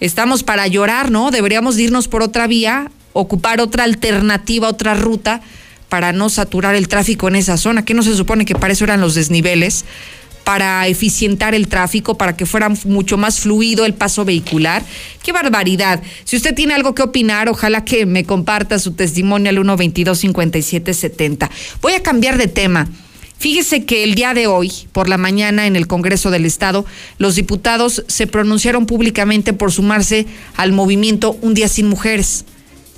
estamos 0.00 0.42
para 0.42 0.66
llorar, 0.66 1.10
¿no? 1.10 1.30
Deberíamos 1.30 1.78
irnos 1.78 2.08
por 2.08 2.22
otra 2.22 2.46
vía 2.46 2.90
ocupar 3.12 3.60
otra 3.60 3.84
alternativa, 3.84 4.68
otra 4.68 4.94
ruta 4.94 5.40
para 5.88 6.12
no 6.12 6.28
saturar 6.28 6.74
el 6.74 6.88
tráfico 6.88 7.28
en 7.28 7.36
esa 7.36 7.56
zona, 7.56 7.84
que 7.84 7.94
no 7.94 8.02
se 8.02 8.14
supone 8.14 8.44
que 8.44 8.54
para 8.54 8.72
eso 8.72 8.84
eran 8.84 9.00
los 9.00 9.14
desniveles, 9.14 9.84
para 10.44 10.86
eficientar 10.86 11.54
el 11.54 11.68
tráfico, 11.68 12.16
para 12.16 12.34
que 12.34 12.46
fuera 12.46 12.70
mucho 12.84 13.18
más 13.18 13.40
fluido 13.40 13.84
el 13.84 13.92
paso 13.92 14.24
vehicular. 14.24 14.82
¡Qué 15.22 15.30
barbaridad! 15.30 16.02
Si 16.24 16.36
usted 16.36 16.54
tiene 16.54 16.72
algo 16.72 16.94
que 16.94 17.02
opinar, 17.02 17.50
ojalá 17.50 17.84
que 17.84 18.06
me 18.06 18.24
comparta 18.24 18.78
su 18.78 18.92
testimonio 18.92 19.50
al 19.50 19.58
122-5770. 19.58 21.50
Voy 21.82 21.92
a 21.92 22.02
cambiar 22.02 22.38
de 22.38 22.48
tema. 22.48 22.88
Fíjese 23.38 23.84
que 23.84 24.02
el 24.04 24.14
día 24.14 24.34
de 24.34 24.46
hoy, 24.46 24.72
por 24.92 25.08
la 25.08 25.18
mañana, 25.18 25.66
en 25.66 25.76
el 25.76 25.86
Congreso 25.86 26.30
del 26.30 26.46
Estado, 26.46 26.86
los 27.18 27.36
diputados 27.36 28.02
se 28.08 28.26
pronunciaron 28.26 28.86
públicamente 28.86 29.52
por 29.52 29.70
sumarse 29.70 30.26
al 30.56 30.72
movimiento 30.72 31.36
Un 31.42 31.54
Día 31.54 31.68
Sin 31.68 31.88
Mujeres. 31.88 32.46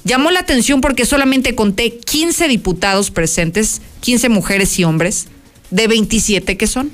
Llamó 0.04 0.30
la 0.30 0.40
atención 0.40 0.80
porque 0.80 1.04
solamente 1.04 1.54
conté 1.54 1.98
15 1.98 2.48
diputados 2.48 3.10
presentes, 3.10 3.82
15 4.00 4.28
mujeres 4.30 4.78
y 4.78 4.84
hombres, 4.84 5.28
de 5.70 5.86
27 5.88 6.56
que 6.56 6.66
son. 6.66 6.90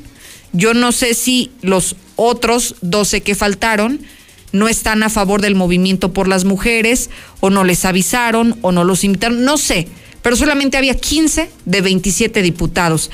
Yo 0.52 0.74
no 0.74 0.92
sé 0.92 1.14
si 1.14 1.50
los 1.62 1.96
otros 2.16 2.74
12 2.80 3.22
que 3.22 3.34
faltaron 3.34 4.00
no 4.52 4.68
están 4.68 5.02
a 5.02 5.10
favor 5.10 5.40
del 5.40 5.54
movimiento 5.54 6.12
por 6.12 6.28
las 6.28 6.44
mujeres, 6.44 7.10
o 7.40 7.50
no 7.50 7.64
les 7.64 7.84
avisaron, 7.84 8.58
o 8.62 8.72
no 8.72 8.84
los 8.84 9.04
invitaron, 9.04 9.44
no 9.44 9.58
sé, 9.58 9.88
pero 10.22 10.34
solamente 10.34 10.76
había 10.76 10.94
15 10.94 11.50
de 11.64 11.80
27 11.80 12.42
diputados. 12.42 13.10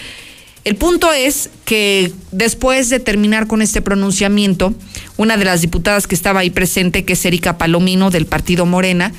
El 0.64 0.76
punto 0.76 1.12
es 1.12 1.50
que 1.64 2.12
después 2.30 2.88
de 2.88 3.00
terminar 3.00 3.48
con 3.48 3.62
este 3.62 3.82
pronunciamiento, 3.82 4.72
una 5.16 5.36
de 5.36 5.44
las 5.44 5.60
diputadas 5.60 6.06
que 6.06 6.14
estaba 6.14 6.40
ahí 6.40 6.50
presente, 6.50 7.04
que 7.04 7.14
es 7.14 7.24
Erika 7.24 7.58
Palomino 7.58 8.10
del 8.10 8.26
Partido 8.26 8.64
Morena, 8.64 9.12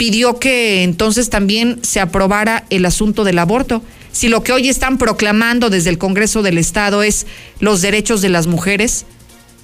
pidió 0.00 0.38
que 0.38 0.82
entonces 0.82 1.28
también 1.28 1.78
se 1.82 2.00
aprobara 2.00 2.64
el 2.70 2.86
asunto 2.86 3.22
del 3.22 3.38
aborto. 3.38 3.82
Si 4.12 4.28
lo 4.28 4.42
que 4.42 4.52
hoy 4.52 4.70
están 4.70 4.96
proclamando 4.96 5.68
desde 5.68 5.90
el 5.90 5.98
Congreso 5.98 6.40
del 6.40 6.56
Estado 6.56 7.02
es 7.02 7.26
los 7.58 7.82
derechos 7.82 8.22
de 8.22 8.30
las 8.30 8.46
mujeres, 8.46 9.04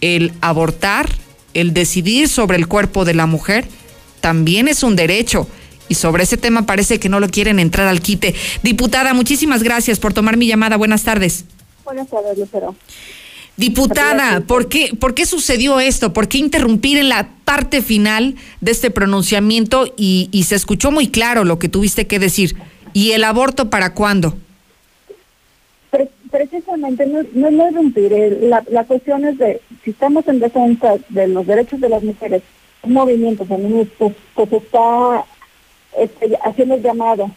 el 0.03 0.35
abortar, 0.43 1.09
el 1.55 1.73
decidir 1.73 2.29
sobre 2.29 2.59
el 2.59 2.69
cuerpo 2.69 3.07
de 3.07 3.15
la 3.15 3.25
mujer, 3.25 3.67
también 4.21 4.69
es 4.69 4.83
un 4.83 4.95
derecho. 4.95 5.49
Y 5.89 5.95
sobre 5.95 6.25
ese 6.25 6.37
tema 6.37 6.67
parece 6.67 7.01
que 7.01 7.09
no 7.09 7.19
lo 7.19 7.31
quieren 7.31 7.59
entrar 7.59 7.89
al 7.89 8.03
quite. 8.03 8.35
Diputada, 8.63 9.15
muchísimas 9.15 9.63
gracias 9.63 9.99
por 9.99 10.13
tomar 10.13 10.37
mi 10.37 10.47
llamada. 10.47 10.77
Buenas 10.77 11.03
tardes. 11.03 11.47
Buenas 11.83 12.11
tardes, 12.11 12.37
Lucero. 12.37 12.75
Diputada, 13.57 14.41
¿por 14.41 14.69
qué, 14.69 14.95
¿por 14.99 15.15
qué 15.15 15.25
sucedió 15.25 15.81
esto? 15.81 16.13
¿Por 16.13 16.29
qué 16.29 16.39
interrumpir 16.39 16.99
en 16.99 17.09
la 17.09 17.31
parte 17.45 17.81
final 17.81 18.35
de 18.61 18.71
este 18.71 18.91
pronunciamiento 18.91 19.87
y, 19.97 20.29
y 20.31 20.45
se 20.45 20.57
escuchó 20.57 20.91
muy 20.91 21.09
claro 21.09 21.45
lo 21.45 21.59
que 21.59 21.69
tuviste 21.69 22.07
que 22.07 22.19
decir? 22.19 22.57
¿Y 22.93 23.13
el 23.13 23.25
aborto 23.25 23.71
para 23.71 23.95
cuándo? 23.95 24.37
precisamente 26.31 27.07
no, 27.07 27.23
no 27.33 27.49
es 27.49 27.77
interrumpir, 27.77 28.39
la, 28.43 28.63
la 28.69 28.85
cuestión 28.85 29.25
es 29.25 29.39
de, 29.39 29.61
si 29.83 29.91
estamos 29.91 30.27
en 30.29 30.41
defensa 30.41 30.97
de 31.09 31.29
los 31.29 31.47
derechos 31.47 31.81
de 31.81 31.89
las 31.89 32.03
mujeres, 32.03 32.43
un 32.83 32.93
movimiento 32.93 33.45
feminista 33.47 34.07
que 34.37 34.47
se 34.47 34.57
está 34.57 35.25
este, 35.99 36.37
haciendo 36.45 36.75
el 36.75 36.83
llamado 36.83 37.31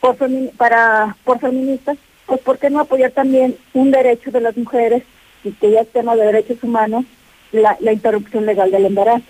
por, 0.00 0.16
para, 0.56 1.16
por 1.24 1.40
feministas, 1.40 1.98
pues 2.26 2.40
¿por 2.40 2.58
qué 2.58 2.70
no 2.70 2.80
apoyar 2.80 3.10
también 3.10 3.56
un 3.74 3.90
derecho 3.90 4.30
de 4.30 4.40
las 4.40 4.56
mujeres 4.56 5.02
y 5.44 5.52
que 5.52 5.70
ya 5.70 5.80
es 5.80 5.92
tema 5.92 6.16
de 6.16 6.26
derechos 6.26 6.58
humanos, 6.62 7.04
la, 7.52 7.76
interrupción 7.92 8.46
legal 8.46 8.70
del 8.70 8.86
embarazo. 8.86 9.24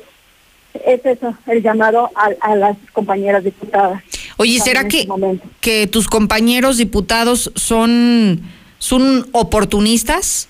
Es 0.87 1.05
eso, 1.05 1.37
el 1.47 1.63
llamado 1.63 2.11
a, 2.15 2.55
las 2.57 2.77
compañeras 2.93 3.45
diputadas. 3.45 4.03
Oye, 4.39 4.59
¿será 4.61 4.89
que, 4.89 5.01
este 5.01 5.41
que 5.61 5.87
tus 5.87 6.09
compañeros 6.09 6.79
diputados 6.79 7.53
son, 7.55 8.41
son 8.79 9.29
oportunistas? 9.33 10.49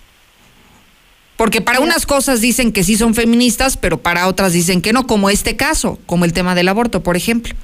Porque 1.37 1.61
para 1.61 1.81
unas 1.81 2.07
cosas 2.07 2.41
dicen 2.41 2.73
que 2.73 2.85
sí 2.85 2.97
son 2.97 3.15
feministas, 3.15 3.77
pero 3.77 3.99
para 3.99 4.29
otras 4.29 4.53
dicen 4.53 4.81
que 4.81 4.93
no, 4.93 5.07
como 5.09 5.29
este 5.29 5.57
caso, 5.57 5.99
como 6.07 6.25
el 6.25 6.33
tema 6.33 6.55
del 6.55 6.69
aborto, 6.69 7.03
por 7.03 7.17
ejemplo. 7.17 7.55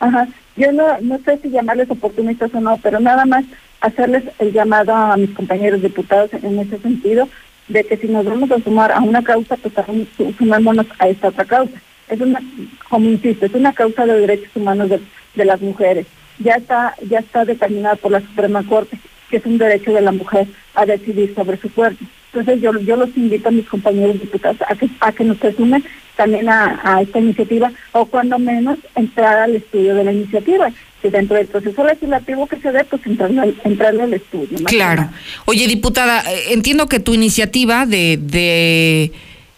Ajá. 0.00 0.26
Yo 0.56 0.72
no, 0.72 0.84
no 1.00 1.18
sé 1.24 1.38
si 1.40 1.50
llamarles 1.50 1.88
oportunistas 1.90 2.52
o 2.52 2.60
no, 2.60 2.78
pero 2.78 2.98
nada 3.00 3.24
más 3.24 3.44
hacerles 3.82 4.24
el 4.38 4.52
llamado 4.52 4.94
a 4.94 5.16
mis 5.16 5.30
compañeros 5.30 5.82
diputados 5.82 6.30
en 6.32 6.58
ese 6.58 6.78
sentido, 6.78 7.28
de 7.68 7.84
que 7.84 7.96
si 7.96 8.08
nos 8.08 8.24
vamos 8.24 8.50
a 8.50 8.60
sumar 8.60 8.92
a 8.92 9.00
una 9.00 9.22
causa, 9.22 9.56
pues 9.56 9.74
también 9.74 10.08
sumémonos 10.38 10.86
a 10.98 11.08
esta 11.08 11.28
otra 11.28 11.44
causa. 11.44 11.74
Es 12.08 12.20
una, 12.20 12.40
como 12.88 13.08
insisto, 13.08 13.46
es 13.46 13.54
una 13.54 13.72
causa 13.72 14.06
de 14.06 14.20
derechos 14.20 14.50
humanos 14.54 14.88
de, 14.88 15.00
de 15.34 15.44
las 15.44 15.60
mujeres. 15.60 16.06
Ya 16.38 16.54
está, 16.54 16.94
ya 17.08 17.20
está 17.20 17.44
determinada 17.44 17.96
por 17.96 18.12
la 18.12 18.20
Suprema 18.20 18.62
Corte 18.64 18.98
que 19.32 19.38
es 19.38 19.46
un 19.46 19.56
derecho 19.56 19.92
de 19.94 20.02
la 20.02 20.12
mujer 20.12 20.46
a 20.74 20.84
decidir 20.84 21.34
sobre 21.34 21.56
su 21.56 21.72
cuerpo. 21.72 22.04
Entonces 22.26 22.60
yo, 22.60 22.78
yo 22.80 22.96
los 22.96 23.16
invito 23.16 23.48
a 23.48 23.52
mis 23.52 23.66
compañeros 23.66 24.20
diputados 24.20 24.58
a 24.68 24.74
que, 24.74 24.90
a 25.00 25.10
que 25.10 25.24
nos 25.24 25.38
sumen 25.56 25.82
también 26.16 26.50
a, 26.50 27.00
esta 27.00 27.18
iniciativa 27.18 27.72
o 27.92 28.04
cuando 28.04 28.38
menos 28.38 28.78
entrar 28.94 29.38
al 29.38 29.56
estudio 29.56 29.94
de 29.94 30.04
la 30.04 30.12
iniciativa. 30.12 30.70
Si 31.02 31.10
dentro 31.10 31.36
del 31.36 31.48
proceso 31.48 31.84
legislativo 31.84 32.46
que 32.46 32.60
se 32.60 32.70
dé, 32.72 32.84
pues 32.84 33.04
entrarle, 33.04 33.54
entrarle 33.64 34.02
al 34.04 34.14
estudio. 34.14 34.58
Claro. 34.64 35.10
Oye, 35.44 35.66
diputada, 35.66 36.22
eh, 36.32 36.52
entiendo 36.52 36.88
que 36.88 37.00
tu 37.00 37.12
iniciativa 37.12 37.86
de, 37.86 38.18
de 38.22 39.12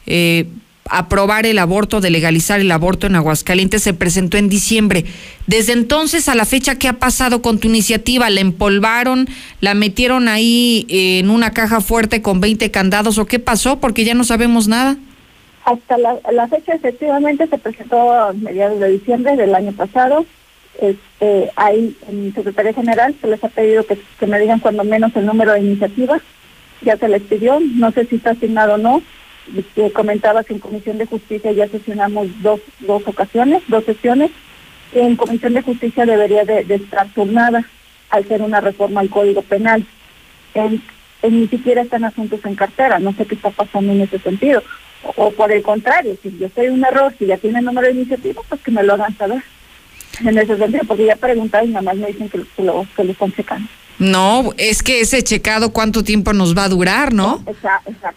eh, 0.07 0.47
aprobar 0.89 1.47
el 1.47 1.59
aborto, 1.59 2.01
de 2.01 2.11
legalizar 2.11 2.61
el 2.61 2.71
aborto 2.71 3.07
en 3.07 3.17
Aguascalientes 3.17 3.83
se 3.83 3.95
presentó 3.95 4.37
en 4.37 4.49
diciembre. 4.49 5.05
Desde 5.47 5.73
entonces 5.73 6.29
a 6.29 6.35
la 6.35 6.45
fecha, 6.45 6.77
¿qué 6.79 6.89
ha 6.89 6.95
pasado 6.95 7.43
con 7.43 7.59
tu 7.59 7.69
iniciativa? 7.69 8.29
¿La 8.31 8.41
empolvaron? 8.41 9.29
¿La 9.61 9.75
metieron 9.75 10.29
ahí 10.29 10.87
en 10.89 11.31
una 11.31 11.53
caja 11.53 11.81
fuerte 11.81 12.23
con 12.23 12.41
20 12.41 12.71
candados 12.71 13.19
o 13.19 13.27
qué 13.27 13.39
pasó? 13.39 13.81
Porque 13.81 14.05
ya 14.05 14.15
no 14.15 14.25
sabemos 14.25 14.69
nada. 14.69 14.97
Hasta 15.65 15.97
la, 15.97 16.49
fecha 16.49 16.75
efectivamente 16.75 17.47
se 17.47 17.57
presentó 17.57 18.13
a 18.13 18.33
mediados 18.35 18.79
de 18.81 18.91
diciembre 18.91 19.37
del 19.37 19.55
año 19.55 19.73
pasado. 19.73 20.27
Este, 20.81 21.51
ahí 21.57 21.97
en 22.09 22.35
Secretaría 22.35 22.75
General 22.75 23.15
se 23.21 23.29
les 23.29 23.43
ha 23.43 23.49
pedido 23.49 23.87
que, 23.87 23.99
que 24.19 24.27
me 24.27 24.39
digan 24.39 24.61
cuando 24.61 24.85
menos 24.85 25.15
el 25.17 25.27
número 25.27 25.53
de 25.53 25.61
iniciativas. 25.61 26.23
Ya 26.83 26.97
se 26.97 27.09
les 27.09 27.23
pidió, 27.23 27.61
no 27.61 27.91
sé 27.93 28.07
si 28.07 28.17
está 28.17 28.31
asignado 28.31 28.75
o 28.75 28.79
no 28.79 29.03
que 29.75 29.93
comentabas 29.93 30.51
en 30.51 30.59
Comisión 30.59 30.99
de 30.99 31.07
Justicia 31.07 31.53
ya 31.53 31.69
sesionamos 31.69 32.29
dos, 32.43 32.61
dos 32.81 33.03
ocasiones, 33.07 33.63
dos 33.69 33.85
sesiones. 33.85 34.31
En 34.93 35.17
Comisión 35.17 35.55
de 35.55 35.63
Justicia 35.63 36.07
debería 36.07 36.45
de, 36.45 36.61
estar 36.75 37.09
turnada 37.09 37.65
al 38.11 38.27
ser 38.27 38.43
una 38.43 38.61
reforma 38.61 39.01
al 39.01 39.11
Código 39.11 39.43
Penal. 39.43 39.85
En, 40.55 40.83
ni 41.23 41.49
siquiera 41.49 41.83
están 41.83 42.05
asuntos 42.05 42.41
en 42.45 42.55
cartera, 42.55 42.99
no 42.99 43.13
sé 43.15 43.27
qué 43.27 43.35
está 43.35 43.51
pasando 43.51 43.93
en 43.93 44.03
ese 44.03 44.19
sentido. 44.19 44.63
O, 45.17 45.31
por 45.33 45.53
el 45.53 45.63
contrario, 45.63 46.17
si 46.23 46.37
yo 46.39 46.49
soy 46.55 46.69
un 46.69 46.85
error, 46.85 47.15
si 47.19 47.27
ya 47.27 47.37
tiene 47.37 47.61
número 47.61 47.89
de 47.89 47.95
iniciativa, 47.95 48.43
pues 48.49 48.61
que 48.63 48.71
me 48.71 48.83
lo 48.83 48.95
hagan 48.95 49.17
saber. 49.17 49.43
En 50.21 50.39
ese 50.39 50.57
sentido, 50.57 50.85
porque 50.87 51.07
ya 51.07 51.17
preguntado 51.17 51.65
y 51.65 51.69
nada 51.69 51.83
más 51.83 51.97
me 51.97 52.09
dicen 52.09 52.29
que, 52.29 52.39
lo, 52.63 52.87
que 52.97 53.05
lo 53.05 53.13
están 53.13 53.33
checando. 53.33 53.69
No, 53.99 54.53
es 54.59 54.83
que 54.83 55.01
ese 55.01 55.23
checado 55.23 55.73
cuánto 55.73 56.03
tiempo 56.03 56.33
nos 56.33 56.57
va 56.57 56.65
a 56.65 56.69
durar, 56.69 57.15
¿no? 57.15 57.45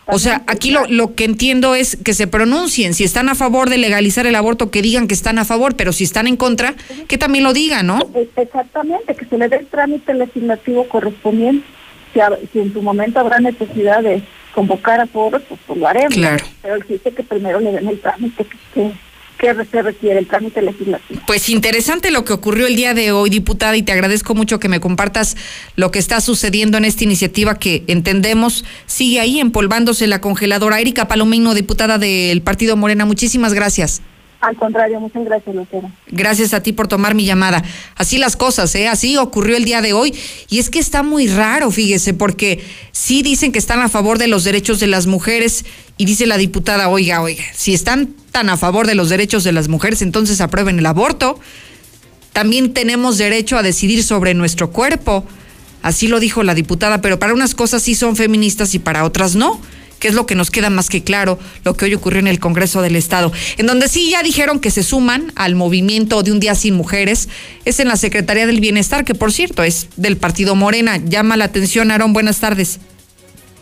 O 0.07 0.17
sea, 0.17 0.43
aquí 0.47 0.71
lo, 0.71 0.87
lo 0.87 1.13
que 1.13 1.25
entiendo 1.25 1.75
es 1.75 1.97
que 1.97 2.13
se 2.13 2.25
pronuncien, 2.25 2.95
si 2.95 3.03
están 3.03 3.29
a 3.29 3.35
favor 3.35 3.69
de 3.69 3.77
legalizar 3.77 4.25
el 4.25 4.35
aborto, 4.35 4.71
que 4.71 4.81
digan 4.81 5.07
que 5.07 5.13
están 5.13 5.37
a 5.37 5.45
favor, 5.45 5.75
pero 5.75 5.93
si 5.93 6.03
están 6.03 6.25
en 6.25 6.35
contra, 6.35 6.73
que 7.07 7.17
también 7.19 7.43
lo 7.43 7.53
digan, 7.53 7.85
¿no? 7.85 7.99
Exactamente, 8.35 9.15
que 9.15 9.25
se 9.25 9.37
le 9.37 9.49
dé 9.49 9.57
el 9.57 9.67
trámite 9.67 10.13
legislativo 10.15 10.87
correspondiente, 10.87 11.65
si, 12.13 12.19
si 12.51 12.59
en 12.59 12.73
su 12.73 12.81
momento 12.81 13.19
habrá 13.19 13.39
necesidad 13.39 14.01
de 14.01 14.23
convocar 14.55 14.99
a 14.99 15.05
foros, 15.05 15.43
pues, 15.47 15.59
pues, 15.67 15.77
lo 15.77 15.87
haremos. 15.87 16.15
Claro. 16.15 16.43
Pero 16.63 16.75
existe 16.77 17.11
que 17.11 17.21
primero 17.21 17.59
le 17.59 17.73
den 17.73 17.87
el 17.87 17.99
trámite 17.99 18.43
que, 18.43 18.57
que 18.73 18.91
se 19.39 20.09
el 20.17 20.27
trámite 20.27 20.61
legislativo. 20.61 21.21
Pues 21.27 21.49
interesante 21.49 22.11
lo 22.11 22.25
que 22.25 22.33
ocurrió 22.33 22.67
el 22.67 22.75
día 22.75 22.93
de 22.93 23.11
hoy, 23.11 23.29
diputada, 23.29 23.75
y 23.77 23.83
te 23.83 23.91
agradezco 23.91 24.35
mucho 24.35 24.59
que 24.59 24.69
me 24.69 24.79
compartas 24.79 25.37
lo 25.75 25.91
que 25.91 25.99
está 25.99 26.21
sucediendo 26.21 26.77
en 26.77 26.85
esta 26.85 27.03
iniciativa 27.03 27.55
que 27.55 27.83
entendemos 27.87 28.65
sigue 28.85 29.19
ahí 29.19 29.39
empolvándose 29.39 30.07
la 30.07 30.21
congeladora. 30.21 30.79
Erika 30.79 31.07
Palomino, 31.07 31.53
diputada 31.53 31.97
del 31.97 32.41
Partido 32.41 32.75
Morena, 32.75 33.05
muchísimas 33.05 33.53
gracias. 33.53 34.01
Al 34.39 34.55
contrario, 34.55 34.99
muchas 34.99 35.25
gracias, 35.25 35.55
Lucero. 35.55 35.91
Gracias 36.07 36.53
a 36.53 36.61
ti 36.61 36.71
por 36.71 36.87
tomar 36.87 37.15
mi 37.15 37.25
llamada. 37.25 37.63
Así 37.95 38.19
las 38.19 38.35
cosas, 38.35 38.73
¿eh? 38.75 38.87
Así 38.87 39.17
ocurrió 39.17 39.57
el 39.57 39.65
día 39.65 39.81
de 39.81 39.93
hoy. 39.93 40.13
Y 40.47 40.59
es 40.59 40.69
que 40.69 40.77
está 40.77 41.01
muy 41.01 41.27
raro, 41.27 41.71
fíjese, 41.71 42.13
porque 42.13 42.63
sí 42.91 43.23
dicen 43.23 43.51
que 43.51 43.57
están 43.57 43.79
a 43.79 43.89
favor 43.89 44.19
de 44.19 44.27
los 44.27 44.43
derechos 44.43 44.79
de 44.79 44.87
las 44.87 45.07
mujeres 45.07 45.65
y 45.97 46.05
dice 46.05 46.27
la 46.27 46.37
diputada, 46.37 46.89
oiga, 46.89 47.21
oiga, 47.21 47.43
si 47.53 47.73
están 47.73 48.13
tan 48.31 48.49
a 48.49 48.57
favor 48.57 48.85
de 48.85 48.93
los 48.93 49.09
derechos 49.09 49.43
de 49.43 49.53
las 49.53 49.69
mujeres, 49.69 50.03
entonces 50.03 50.39
aprueben 50.39 50.77
el 50.77 50.85
aborto. 50.85 51.39
También 52.31 52.73
tenemos 52.73 53.17
derecho 53.17 53.57
a 53.57 53.63
decidir 53.63 54.03
sobre 54.03 54.35
nuestro 54.35 54.69
cuerpo. 54.69 55.25
Así 55.81 56.07
lo 56.07 56.19
dijo 56.19 56.43
la 56.43 56.53
diputada, 56.53 57.01
pero 57.01 57.17
para 57.17 57.33
unas 57.33 57.55
cosas 57.55 57.81
sí 57.81 57.95
son 57.95 58.15
feministas 58.15 58.75
y 58.75 58.79
para 58.79 59.03
otras 59.03 59.35
no 59.35 59.59
que 59.99 60.07
es 60.07 60.13
lo 60.13 60.25
que 60.25 60.35
nos 60.35 60.51
queda 60.51 60.69
más 60.69 60.89
que 60.89 61.03
claro, 61.03 61.39
lo 61.63 61.75
que 61.75 61.85
hoy 61.85 61.95
ocurrió 61.95 62.19
en 62.19 62.27
el 62.27 62.39
Congreso 62.39 62.81
del 62.81 62.95
Estado, 62.95 63.31
en 63.57 63.67
donde 63.67 63.87
sí 63.87 64.09
ya 64.09 64.23
dijeron 64.23 64.59
que 64.59 64.71
se 64.71 64.83
suman 64.83 65.31
al 65.35 65.55
movimiento 65.55 66.23
de 66.23 66.31
un 66.31 66.39
día 66.39 66.55
sin 66.55 66.75
mujeres, 66.75 67.29
es 67.65 67.79
en 67.79 67.87
la 67.87 67.95
Secretaría 67.95 68.47
del 68.47 68.59
Bienestar, 68.59 69.05
que 69.05 69.15
por 69.15 69.31
cierto 69.31 69.63
es 69.63 69.89
del 69.97 70.17
Partido 70.17 70.55
Morena. 70.55 70.97
Llama 70.97 71.37
la 71.37 71.45
atención, 71.45 71.91
Aarón, 71.91 72.13
buenas 72.13 72.39
tardes. 72.39 72.79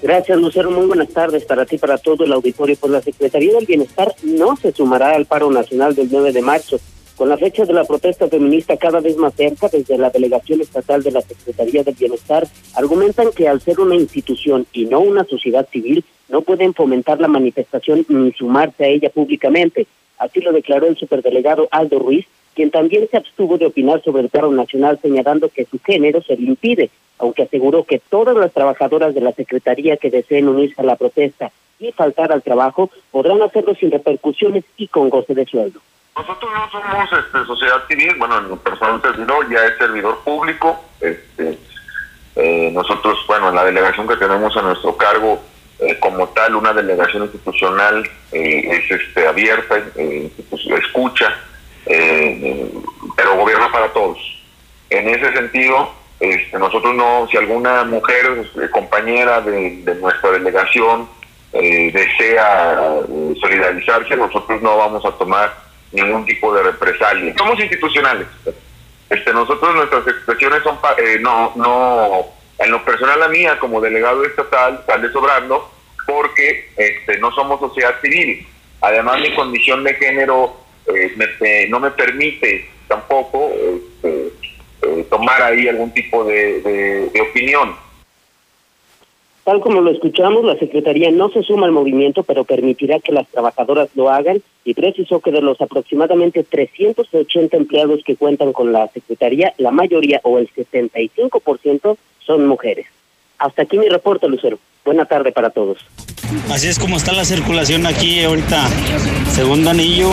Gracias, 0.02 0.38
Lucero. 0.38 0.70
Muy 0.70 0.86
buenas 0.86 1.10
tardes 1.10 1.46
para 1.46 1.66
ti, 1.66 1.78
para 1.78 1.98
todo 1.98 2.26
el 2.26 2.34
auditorio. 2.34 2.76
Pues 2.80 2.92
la 2.92 3.02
Secretaría 3.02 3.54
del 3.54 3.66
Bienestar 3.66 4.14
no 4.24 4.56
se 4.56 4.72
sumará 4.72 5.16
al 5.16 5.26
paro 5.26 5.50
nacional 5.50 5.96
del 5.96 6.10
9 6.12 6.32
de 6.32 6.42
marzo. 6.42 6.80
Con 7.16 7.30
la 7.30 7.38
fecha 7.38 7.64
de 7.64 7.74
la 7.74 7.86
protesta 7.86 8.28
feminista 8.28 8.76
cada 8.76 9.00
vez 9.00 9.16
más 9.16 9.34
cerca, 9.36 9.70
desde 9.70 9.98
la 9.98 10.10
delegación 10.10 10.60
estatal 10.62 11.02
de 11.02 11.12
la 11.12 11.22
Secretaría 11.22 11.82
del 11.84 11.96
Bienestar, 11.96 12.46
argumentan 12.76 13.32
que 13.32 13.48
al 13.48 13.62
ser 13.62 13.80
una 13.80 13.96
institución 13.96 14.68
y 14.74 14.86
no 14.86 15.00
una 15.00 15.24
sociedad 15.24 15.68
civil, 15.72 16.04
no 16.30 16.42
pueden 16.42 16.74
fomentar 16.74 17.20
la 17.20 17.28
manifestación 17.28 18.06
ni 18.10 18.32
sumarse 18.34 18.86
a 18.86 18.88
ella 18.88 19.10
públicamente. 19.10 19.88
Así 20.18 20.42
lo 20.42 20.52
declaró 20.52 20.88
el 20.88 20.98
superdelegado 20.98 21.68
Aldo 21.72 22.00
Ruiz, 22.00 22.26
quien 22.56 22.72
también 22.72 23.08
se 23.10 23.18
abstuvo 23.18 23.58
de 23.58 23.66
opinar 23.66 24.02
sobre 24.02 24.24
el 24.24 24.30
paro 24.30 24.52
nacional, 24.52 25.00
señalando 25.02 25.50
que 25.50 25.66
su 25.66 25.80
género 25.80 26.22
se 26.24 26.38
le 26.38 26.44
impide, 26.44 26.90
aunque 27.20 27.44
aseguró 27.44 27.84
que 27.84 28.00
todas 28.00 28.36
las 28.36 28.54
trabajadoras 28.54 29.14
de 29.14 29.22
la 29.22 29.34
Secretaría 29.34 29.98
que 29.98 30.10
deseen 30.10 30.48
unirse 30.48 30.82
a 30.82 30.86
la 30.86 30.96
protesta 30.96 31.52
y 31.80 31.92
faltar 31.92 32.32
al 32.32 32.42
trabajo 32.42 32.90
podrán 33.12 33.42
hacerlo 33.42 33.76
sin 33.76 33.92
repercusiones 33.92 34.64
y 34.78 34.88
con 34.88 35.10
goce 35.10 35.34
de 35.34 35.46
sueldo. 35.46 35.80
Nosotros 36.16 36.50
no 36.54 36.72
somos 36.72 37.10
este, 37.12 37.46
sociedad 37.46 37.86
civil, 37.90 38.16
bueno, 38.18 38.38
en 38.38 38.58
personal 38.60 39.02
servidor, 39.02 39.50
ya 39.52 39.66
es 39.66 39.78
servidor 39.78 40.18
público. 40.24 40.80
Este, 41.02 41.60
eh, 42.38 42.72
nosotros, 42.72 43.18
bueno, 43.28 43.50
en 43.50 43.56
la 43.56 43.66
delegación 43.66 44.08
que 44.08 44.16
tenemos 44.16 44.56
a 44.56 44.62
nuestro 44.62 44.96
cargo, 44.96 45.42
eh, 45.88 46.00
como 46.00 46.30
tal, 46.30 46.56
una 46.56 46.74
delegación 46.74 47.24
institucional 47.24 48.10
eh, 48.32 48.68
es 48.70 48.92
este, 48.92 49.28
abierta, 49.28 49.82
pues, 50.50 50.62
escucha, 50.84 51.38
pero 51.86 53.36
gobierna 53.38 53.72
para 53.72 53.94
todos. 53.94 54.18
En 54.90 55.08
ese 55.10 55.32
sentido, 55.34 55.92
este, 56.20 56.58
nosotros 56.58 56.96
no, 56.96 57.28
si 57.30 57.38
alguna 57.38 57.84
mujer, 57.84 58.50
compañera 58.72 59.42
de, 59.42 59.82
de 59.84 59.96
nuestra 59.96 60.32
delegación, 60.32 61.08
desea 61.52 63.00
solidarizarse, 63.40 64.18
nosotros 64.18 64.62
no 64.62 64.78
vamos 64.78 65.06
a 65.06 65.12
tomar 65.12 65.54
ningún 65.92 66.26
tipo 66.26 66.54
de 66.54 66.64
represalia. 66.64 67.34
Somos 67.38 67.60
institucionales. 67.60 68.28
Este, 69.10 69.34
nosotros 69.34 69.76
nuestras 69.76 70.08
expresiones 70.08 70.64
son 70.64 70.78
eh, 70.98 71.20
no 71.20 71.54
no 71.56 72.26
en 72.58 72.72
lo 72.72 72.84
personal 72.84 73.20
la 73.20 73.28
mía 73.28 73.60
como 73.60 73.80
delegado 73.80 74.24
estatal 74.24 74.84
sale 74.88 75.12
sobrando 75.12 75.72
porque 76.06 76.70
este, 76.78 77.18
no 77.20 77.32
somos 77.32 77.60
sociedad 77.60 78.00
civil. 78.02 78.46
Además 78.82 79.22
mi 79.22 79.34
condición 79.34 79.84
de 79.84 79.94
género 79.96 80.56
eh, 80.88 81.68
no 81.70 81.80
me 81.80 81.92
permite 81.92 82.70
tampoco 82.88 83.52
este, 83.52 84.28
eh, 84.84 85.06
tomar 85.10 85.42
ahí 85.42 85.68
algún 85.68 85.92
tipo 85.92 86.24
de 86.24 87.12
opinión. 87.30 87.76
Tal 89.46 89.62
como 89.62 89.80
lo 89.80 89.92
escuchamos, 89.92 90.44
la 90.44 90.58
Secretaría 90.58 91.12
no 91.12 91.30
se 91.30 91.44
suma 91.44 91.68
al 91.68 91.72
movimiento, 91.72 92.24
pero 92.24 92.46
permitirá 92.46 93.00
que 93.00 93.12
las 93.12 93.28
trabajadoras 93.28 93.90
lo 93.94 94.10
hagan 94.10 94.42
y 94.64 94.74
precisó 94.74 95.20
que 95.20 95.30
de 95.30 95.42
los 95.42 95.62
aproximadamente 95.62 96.44
380 96.44 97.56
empleados 97.56 98.04
que 98.04 98.16
cuentan 98.16 98.54
con 98.54 98.74
la 98.74 98.88
Secretaría, 98.88 99.54
la 99.60 99.70
mayoría 99.70 100.20
o 100.24 100.40
el 100.40 100.50
75% 100.50 101.96
son 102.26 102.48
mujeres. 102.48 102.88
Hasta 103.38 103.64
aquí 103.64 103.78
mi 103.78 103.90
reporte, 103.90 104.28
Lucero. 104.28 104.58
Buena 104.84 105.06
tarde 105.06 105.32
para 105.32 105.50
todos. 105.50 105.78
Así 106.50 106.68
es 106.68 106.78
como 106.78 106.98
está 106.98 107.12
la 107.12 107.26
circulación 107.26 107.86
aquí 107.86 108.24
ahorita, 108.24 108.68
segundo 109.34 109.70
anillo, 109.72 110.12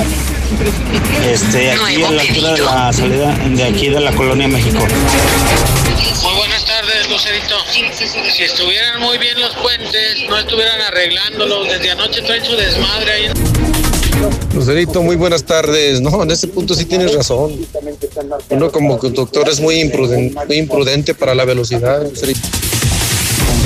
este, 1.26 1.72
aquí 1.72 2.02
a 2.02 2.10
la 2.10 2.22
altura 2.22 2.52
de 2.52 2.60
la 2.60 2.92
salida 2.92 3.34
de 3.34 3.64
aquí 3.64 3.88
de 3.88 4.00
la 4.00 4.12
Colonia 4.12 4.48
México. 4.48 4.78
Muy 4.78 6.34
buenas 6.36 6.64
tardes, 6.66 7.10
Lucerito. 7.10 7.56
Si 8.34 8.42
estuvieran 8.42 9.00
muy 9.00 9.18
bien 9.18 9.40
los 9.40 9.54
puentes, 9.56 10.28
no 10.28 10.38
estuvieran 10.38 10.80
arreglándolos. 10.80 11.68
Desde 11.68 11.90
anoche 11.90 12.22
traen 12.22 12.44
su 12.44 12.56
desmadre 12.56 13.12
ahí. 13.12 13.28
Lucerito, 14.54 15.02
muy 15.02 15.16
buenas 15.16 15.44
tardes. 15.44 16.00
No, 16.00 16.22
en 16.22 16.30
ese 16.30 16.48
punto 16.48 16.74
sí 16.74 16.84
tienes 16.84 17.14
razón. 17.14 17.66
Uno 18.50 18.70
como 18.70 18.98
conductor 18.98 19.48
es 19.48 19.60
muy 19.60 19.80
imprudente, 19.80 20.38
muy 20.46 20.56
imprudente 20.58 21.14
para 21.14 21.34
la 21.34 21.44
velocidad, 21.44 22.02
Lucerito. 22.02 22.40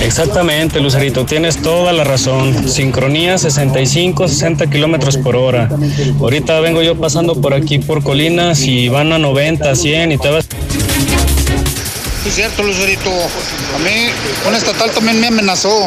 Exactamente, 0.02 0.80
Lucerito, 0.80 1.24
tienes 1.26 1.60
toda 1.62 1.92
la 1.92 2.04
razón. 2.04 2.68
Sincronía 2.68 3.38
65, 3.38 4.28
60 4.28 4.68
kilómetros 4.68 5.16
por 5.16 5.36
hora. 5.36 5.68
Ahorita 6.20 6.60
vengo 6.60 6.82
yo 6.82 6.96
pasando 6.96 7.40
por 7.40 7.54
aquí 7.54 7.78
por 7.78 8.02
colinas 8.02 8.60
y 8.62 8.88
van 8.88 9.12
a 9.12 9.18
90, 9.18 9.74
100 9.74 10.12
y 10.12 10.18
te 10.18 10.30
vas. 10.30 10.46
Es 12.26 12.34
cierto, 12.34 12.62
Lucerito. 12.62 13.10
A 13.10 13.78
mí 13.78 14.08
un 14.48 14.54
estatal 14.54 14.90
también 14.90 15.20
me 15.20 15.28
amenazó. 15.28 15.86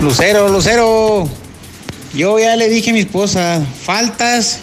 Lucero, 0.00 0.48
Lucero. 0.48 1.28
Yo 2.14 2.38
ya 2.38 2.54
le 2.56 2.68
dije 2.68 2.90
a 2.90 2.92
mi 2.92 3.00
esposa, 3.00 3.60
faltas 3.82 4.60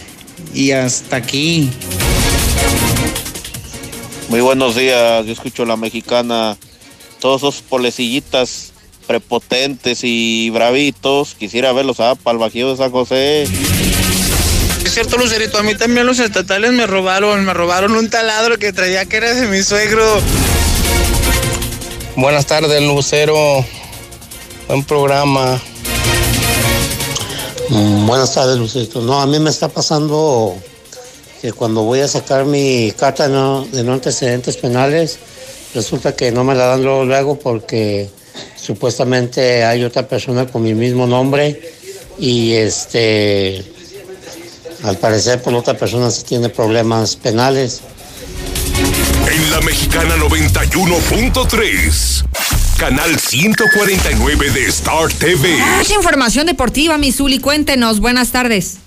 y 0.54 0.72
hasta 0.72 1.18
aquí. 1.18 1.70
Muy 4.30 4.40
buenos 4.40 4.76
días, 4.76 5.26
yo 5.26 5.34
escucho 5.34 5.66
la 5.66 5.76
mexicana. 5.76 6.58
Todos 7.22 7.42
esos 7.42 7.62
polecillitas 7.62 8.74
prepotentes 9.06 10.00
y 10.04 10.50
bravitos, 10.50 11.36
quisiera 11.38 11.72
verlos 11.72 12.00
a 12.00 12.16
para 12.16 12.34
el 12.34 12.40
Bajío 12.40 12.72
de 12.72 12.78
San 12.78 12.92
José. 12.92 13.44
Es 13.44 14.94
cierto, 14.94 15.18
Lucerito, 15.18 15.58
a 15.60 15.64
mí 15.64 15.76
también 15.76 16.08
los 16.08 16.20
estatales 16.20 16.72
me 16.72 16.88
robaron, 16.88 17.46
me 17.46 17.54
robaron 17.54 17.94
un 17.94 18.10
taladro 18.10 18.58
que 18.58 18.74
traía 18.74 19.06
que 19.06 19.18
era 19.18 19.34
de 19.34 19.48
mi 19.48 19.62
suegro. 19.62 20.04
Buenas 22.16 22.48
tardes, 22.48 22.82
Lucero. 22.82 23.64
Buen 24.68 24.84
programa. 24.84 25.62
Mm, 27.70 28.08
buenas 28.08 28.34
tardes, 28.34 28.58
Lucerito. 28.58 29.00
No, 29.02 29.22
a 29.22 29.28
mí 29.28 29.38
me 29.40 29.52
está 29.52 29.70
pasando 29.70 30.56
que 31.40 31.54
cuando 31.54 31.84
voy 31.84 32.00
a 32.00 32.08
sacar 32.08 32.46
mi 32.46 32.92
carta 32.98 33.28
de 33.28 33.84
no 33.84 33.94
antecedentes 33.94 34.58
penales, 34.58 35.20
resulta 35.74 36.16
que 36.16 36.32
no 36.32 36.44
me 36.44 36.56
la 36.56 36.68
dan 36.68 36.84
luego, 36.84 37.06
luego 37.06 37.40
porque 37.40 38.10
supuestamente 38.56 39.64
hay 39.64 39.84
otra 39.84 40.08
persona 40.08 40.46
con 40.46 40.64
mi 40.64 40.74
mismo 40.74 41.08
nombre 41.08 41.60
y 42.20 42.54
este 42.54 43.64
al 44.84 44.98
parecer, 44.98 45.42
por 45.42 45.54
otra 45.54 45.78
persona 45.78 46.10
sí 46.10 46.24
tiene 46.24 46.50
problemas 46.50 47.16
penales. 47.16 47.82
En 49.32 49.52
la 49.52 49.62
mexicana 49.62 50.16
91.3. 50.18 52.26
Canal 52.78 53.20
149 53.20 54.50
de 54.50 54.66
Star 54.66 55.14
TV. 55.14 55.56
Mucha 55.78 55.94
información 55.94 56.48
deportiva, 56.48 56.98
Misuli. 56.98 57.38
Cuéntenos. 57.38 58.00
Buenas 58.00 58.32
tardes. 58.32 58.80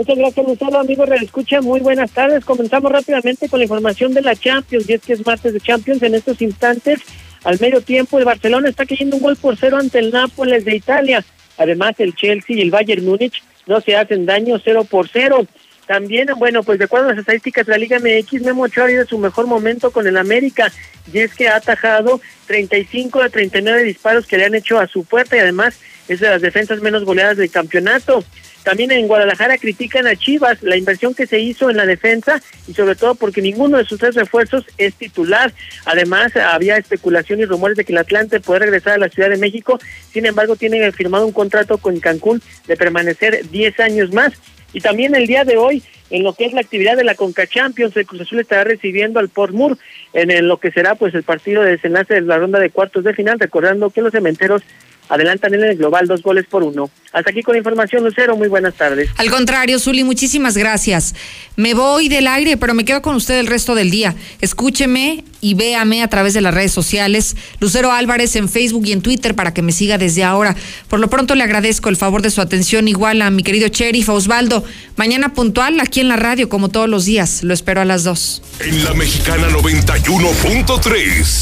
Muchas 0.00 0.16
gracias, 0.16 0.46
Lucero. 0.46 0.78
Amigos, 0.78 1.10
escucha 1.20 1.60
muy 1.60 1.80
buenas 1.80 2.10
tardes. 2.10 2.42
Comenzamos 2.42 2.90
rápidamente 2.90 3.50
con 3.50 3.58
la 3.58 3.64
información 3.64 4.14
de 4.14 4.22
la 4.22 4.34
Champions. 4.34 4.88
Y 4.88 4.94
es 4.94 5.02
que 5.02 5.12
es 5.12 5.26
martes 5.26 5.52
de 5.52 5.60
Champions 5.60 6.02
en 6.02 6.14
estos 6.14 6.40
instantes. 6.40 7.00
Al 7.44 7.60
medio 7.60 7.82
tiempo, 7.82 8.18
el 8.18 8.24
Barcelona 8.24 8.70
está 8.70 8.86
cayendo 8.86 9.16
un 9.16 9.22
gol 9.22 9.36
por 9.36 9.58
cero 9.58 9.76
ante 9.76 9.98
el 9.98 10.10
Nápoles 10.10 10.64
de 10.64 10.74
Italia. 10.74 11.22
Además, 11.58 11.96
el 11.98 12.14
Chelsea 12.14 12.56
y 12.56 12.62
el 12.62 12.70
Bayern 12.70 13.04
Múnich 13.04 13.42
no 13.66 13.82
se 13.82 13.94
hacen 13.94 14.24
daño 14.24 14.58
0 14.64 14.84
por 14.84 15.06
0. 15.06 15.46
También, 15.86 16.28
bueno, 16.38 16.62
pues 16.62 16.78
de 16.78 16.86
acuerdo 16.86 17.08
a 17.08 17.10
las 17.10 17.18
estadísticas 17.18 17.66
de 17.66 17.72
la 17.72 17.78
Liga 17.78 17.98
MX, 17.98 18.40
Memo 18.40 18.62
Ochoa 18.62 18.86
ha 18.86 18.92
ido 18.92 19.04
su 19.04 19.18
mejor 19.18 19.48
momento 19.48 19.90
con 19.90 20.06
el 20.06 20.16
América 20.16 20.72
y 21.12 21.18
es 21.18 21.34
que 21.34 21.48
ha 21.48 21.56
atajado 21.56 22.22
35 22.46 23.22
de 23.22 23.28
39 23.28 23.82
disparos 23.82 24.26
que 24.26 24.38
le 24.38 24.46
han 24.46 24.54
hecho 24.54 24.80
a 24.80 24.86
su 24.86 25.04
puerta 25.04 25.36
y 25.36 25.40
además 25.40 25.78
es 26.08 26.20
de 26.20 26.30
las 26.30 26.40
defensas 26.40 26.80
menos 26.80 27.04
goleadas 27.04 27.36
del 27.36 27.50
campeonato. 27.50 28.24
También 28.62 28.90
en 28.90 29.08
Guadalajara 29.08 29.58
critican 29.58 30.06
a 30.06 30.16
Chivas 30.16 30.62
la 30.62 30.76
inversión 30.76 31.14
que 31.14 31.26
se 31.26 31.40
hizo 31.40 31.70
en 31.70 31.76
la 31.76 31.86
defensa 31.86 32.42
y 32.68 32.74
sobre 32.74 32.94
todo 32.94 33.14
porque 33.14 33.40
ninguno 33.40 33.78
de 33.78 33.84
sus 33.84 33.98
tres 33.98 34.14
refuerzos 34.14 34.64
es 34.76 34.94
titular. 34.94 35.52
Además, 35.86 36.36
había 36.36 36.76
especulación 36.76 37.40
y 37.40 37.46
rumores 37.46 37.76
de 37.76 37.84
que 37.84 37.92
el 37.92 37.98
Atlante 37.98 38.40
puede 38.40 38.60
regresar 38.60 38.94
a 38.94 38.98
la 38.98 39.08
Ciudad 39.08 39.30
de 39.30 39.38
México. 39.38 39.78
Sin 40.12 40.26
embargo, 40.26 40.56
tienen 40.56 40.92
firmado 40.92 41.26
un 41.26 41.32
contrato 41.32 41.78
con 41.78 41.98
Cancún 42.00 42.42
de 42.66 42.76
permanecer 42.76 43.48
10 43.50 43.80
años 43.80 44.12
más. 44.12 44.32
Y 44.72 44.80
también 44.80 45.14
el 45.14 45.26
día 45.26 45.44
de 45.44 45.56
hoy, 45.56 45.82
en 46.10 46.22
lo 46.22 46.34
que 46.34 46.44
es 46.44 46.52
la 46.52 46.60
actividad 46.60 46.96
de 46.96 47.04
la 47.04 47.14
Conca 47.14 47.46
Champions, 47.46 47.96
el 47.96 48.06
Cruz 48.06 48.20
Azul 48.20 48.40
estará 48.40 48.64
recibiendo 48.64 49.18
al 49.18 49.28
Port 49.28 49.52
Moore 49.52 49.76
en 50.12 50.46
lo 50.46 50.58
que 50.58 50.70
será 50.70 50.94
pues 50.94 51.14
el 51.14 51.22
partido 51.22 51.62
de 51.62 51.72
desenlace 51.72 52.14
de 52.14 52.20
la 52.20 52.38
ronda 52.38 52.58
de 52.58 52.70
cuartos 52.70 53.04
de 53.04 53.14
final, 53.14 53.40
recordando 53.40 53.90
que 53.90 54.02
los 54.02 54.12
cementeros 54.12 54.62
adelantan 55.10 55.52
en 55.54 55.64
el 55.64 55.76
global 55.76 56.06
dos 56.06 56.22
goles 56.22 56.46
por 56.48 56.62
uno. 56.62 56.88
Hasta 57.12 57.30
aquí 57.30 57.42
con 57.42 57.54
la 57.54 57.58
información, 57.58 58.04
Lucero. 58.04 58.36
Muy 58.36 58.48
buenas 58.48 58.74
tardes. 58.74 59.10
Al 59.16 59.30
contrario, 59.30 59.78
Zuli, 59.80 60.04
muchísimas 60.04 60.56
gracias. 60.56 61.14
Me 61.56 61.74
voy 61.74 62.08
del 62.08 62.28
aire, 62.28 62.56
pero 62.56 62.72
me 62.72 62.84
quedo 62.84 63.02
con 63.02 63.16
usted 63.16 63.38
el 63.40 63.48
resto 63.48 63.74
del 63.74 63.90
día. 63.90 64.14
Escúcheme 64.40 65.24
y 65.40 65.54
véame 65.54 66.02
a 66.02 66.08
través 66.08 66.34
de 66.34 66.40
las 66.40 66.54
redes 66.54 66.70
sociales. 66.70 67.36
Lucero 67.58 67.90
Álvarez 67.90 68.36
en 68.36 68.48
Facebook 68.48 68.86
y 68.86 68.92
en 68.92 69.02
Twitter 69.02 69.34
para 69.34 69.52
que 69.52 69.62
me 69.62 69.72
siga 69.72 69.98
desde 69.98 70.22
ahora. 70.22 70.54
Por 70.88 71.00
lo 71.00 71.10
pronto 71.10 71.34
le 71.34 71.42
agradezco 71.42 71.88
el 71.88 71.96
favor 71.96 72.22
de 72.22 72.30
su 72.30 72.40
atención, 72.40 72.86
igual 72.86 73.20
a 73.22 73.30
mi 73.30 73.42
querido 73.42 73.66
sheriff 73.68 74.08
Osvaldo. 74.08 74.62
Mañana 74.96 75.34
puntual 75.34 75.80
aquí 75.80 76.00
en 76.00 76.08
la 76.08 76.16
radio, 76.16 76.48
como 76.48 76.68
todos 76.68 76.88
los 76.88 77.04
días. 77.04 77.42
Lo 77.42 77.52
espero 77.52 77.80
a 77.80 77.84
las 77.84 78.04
dos. 78.04 78.42
En 78.60 78.84
la 78.84 78.94
mexicana 78.94 79.48
91.3. 79.48 81.38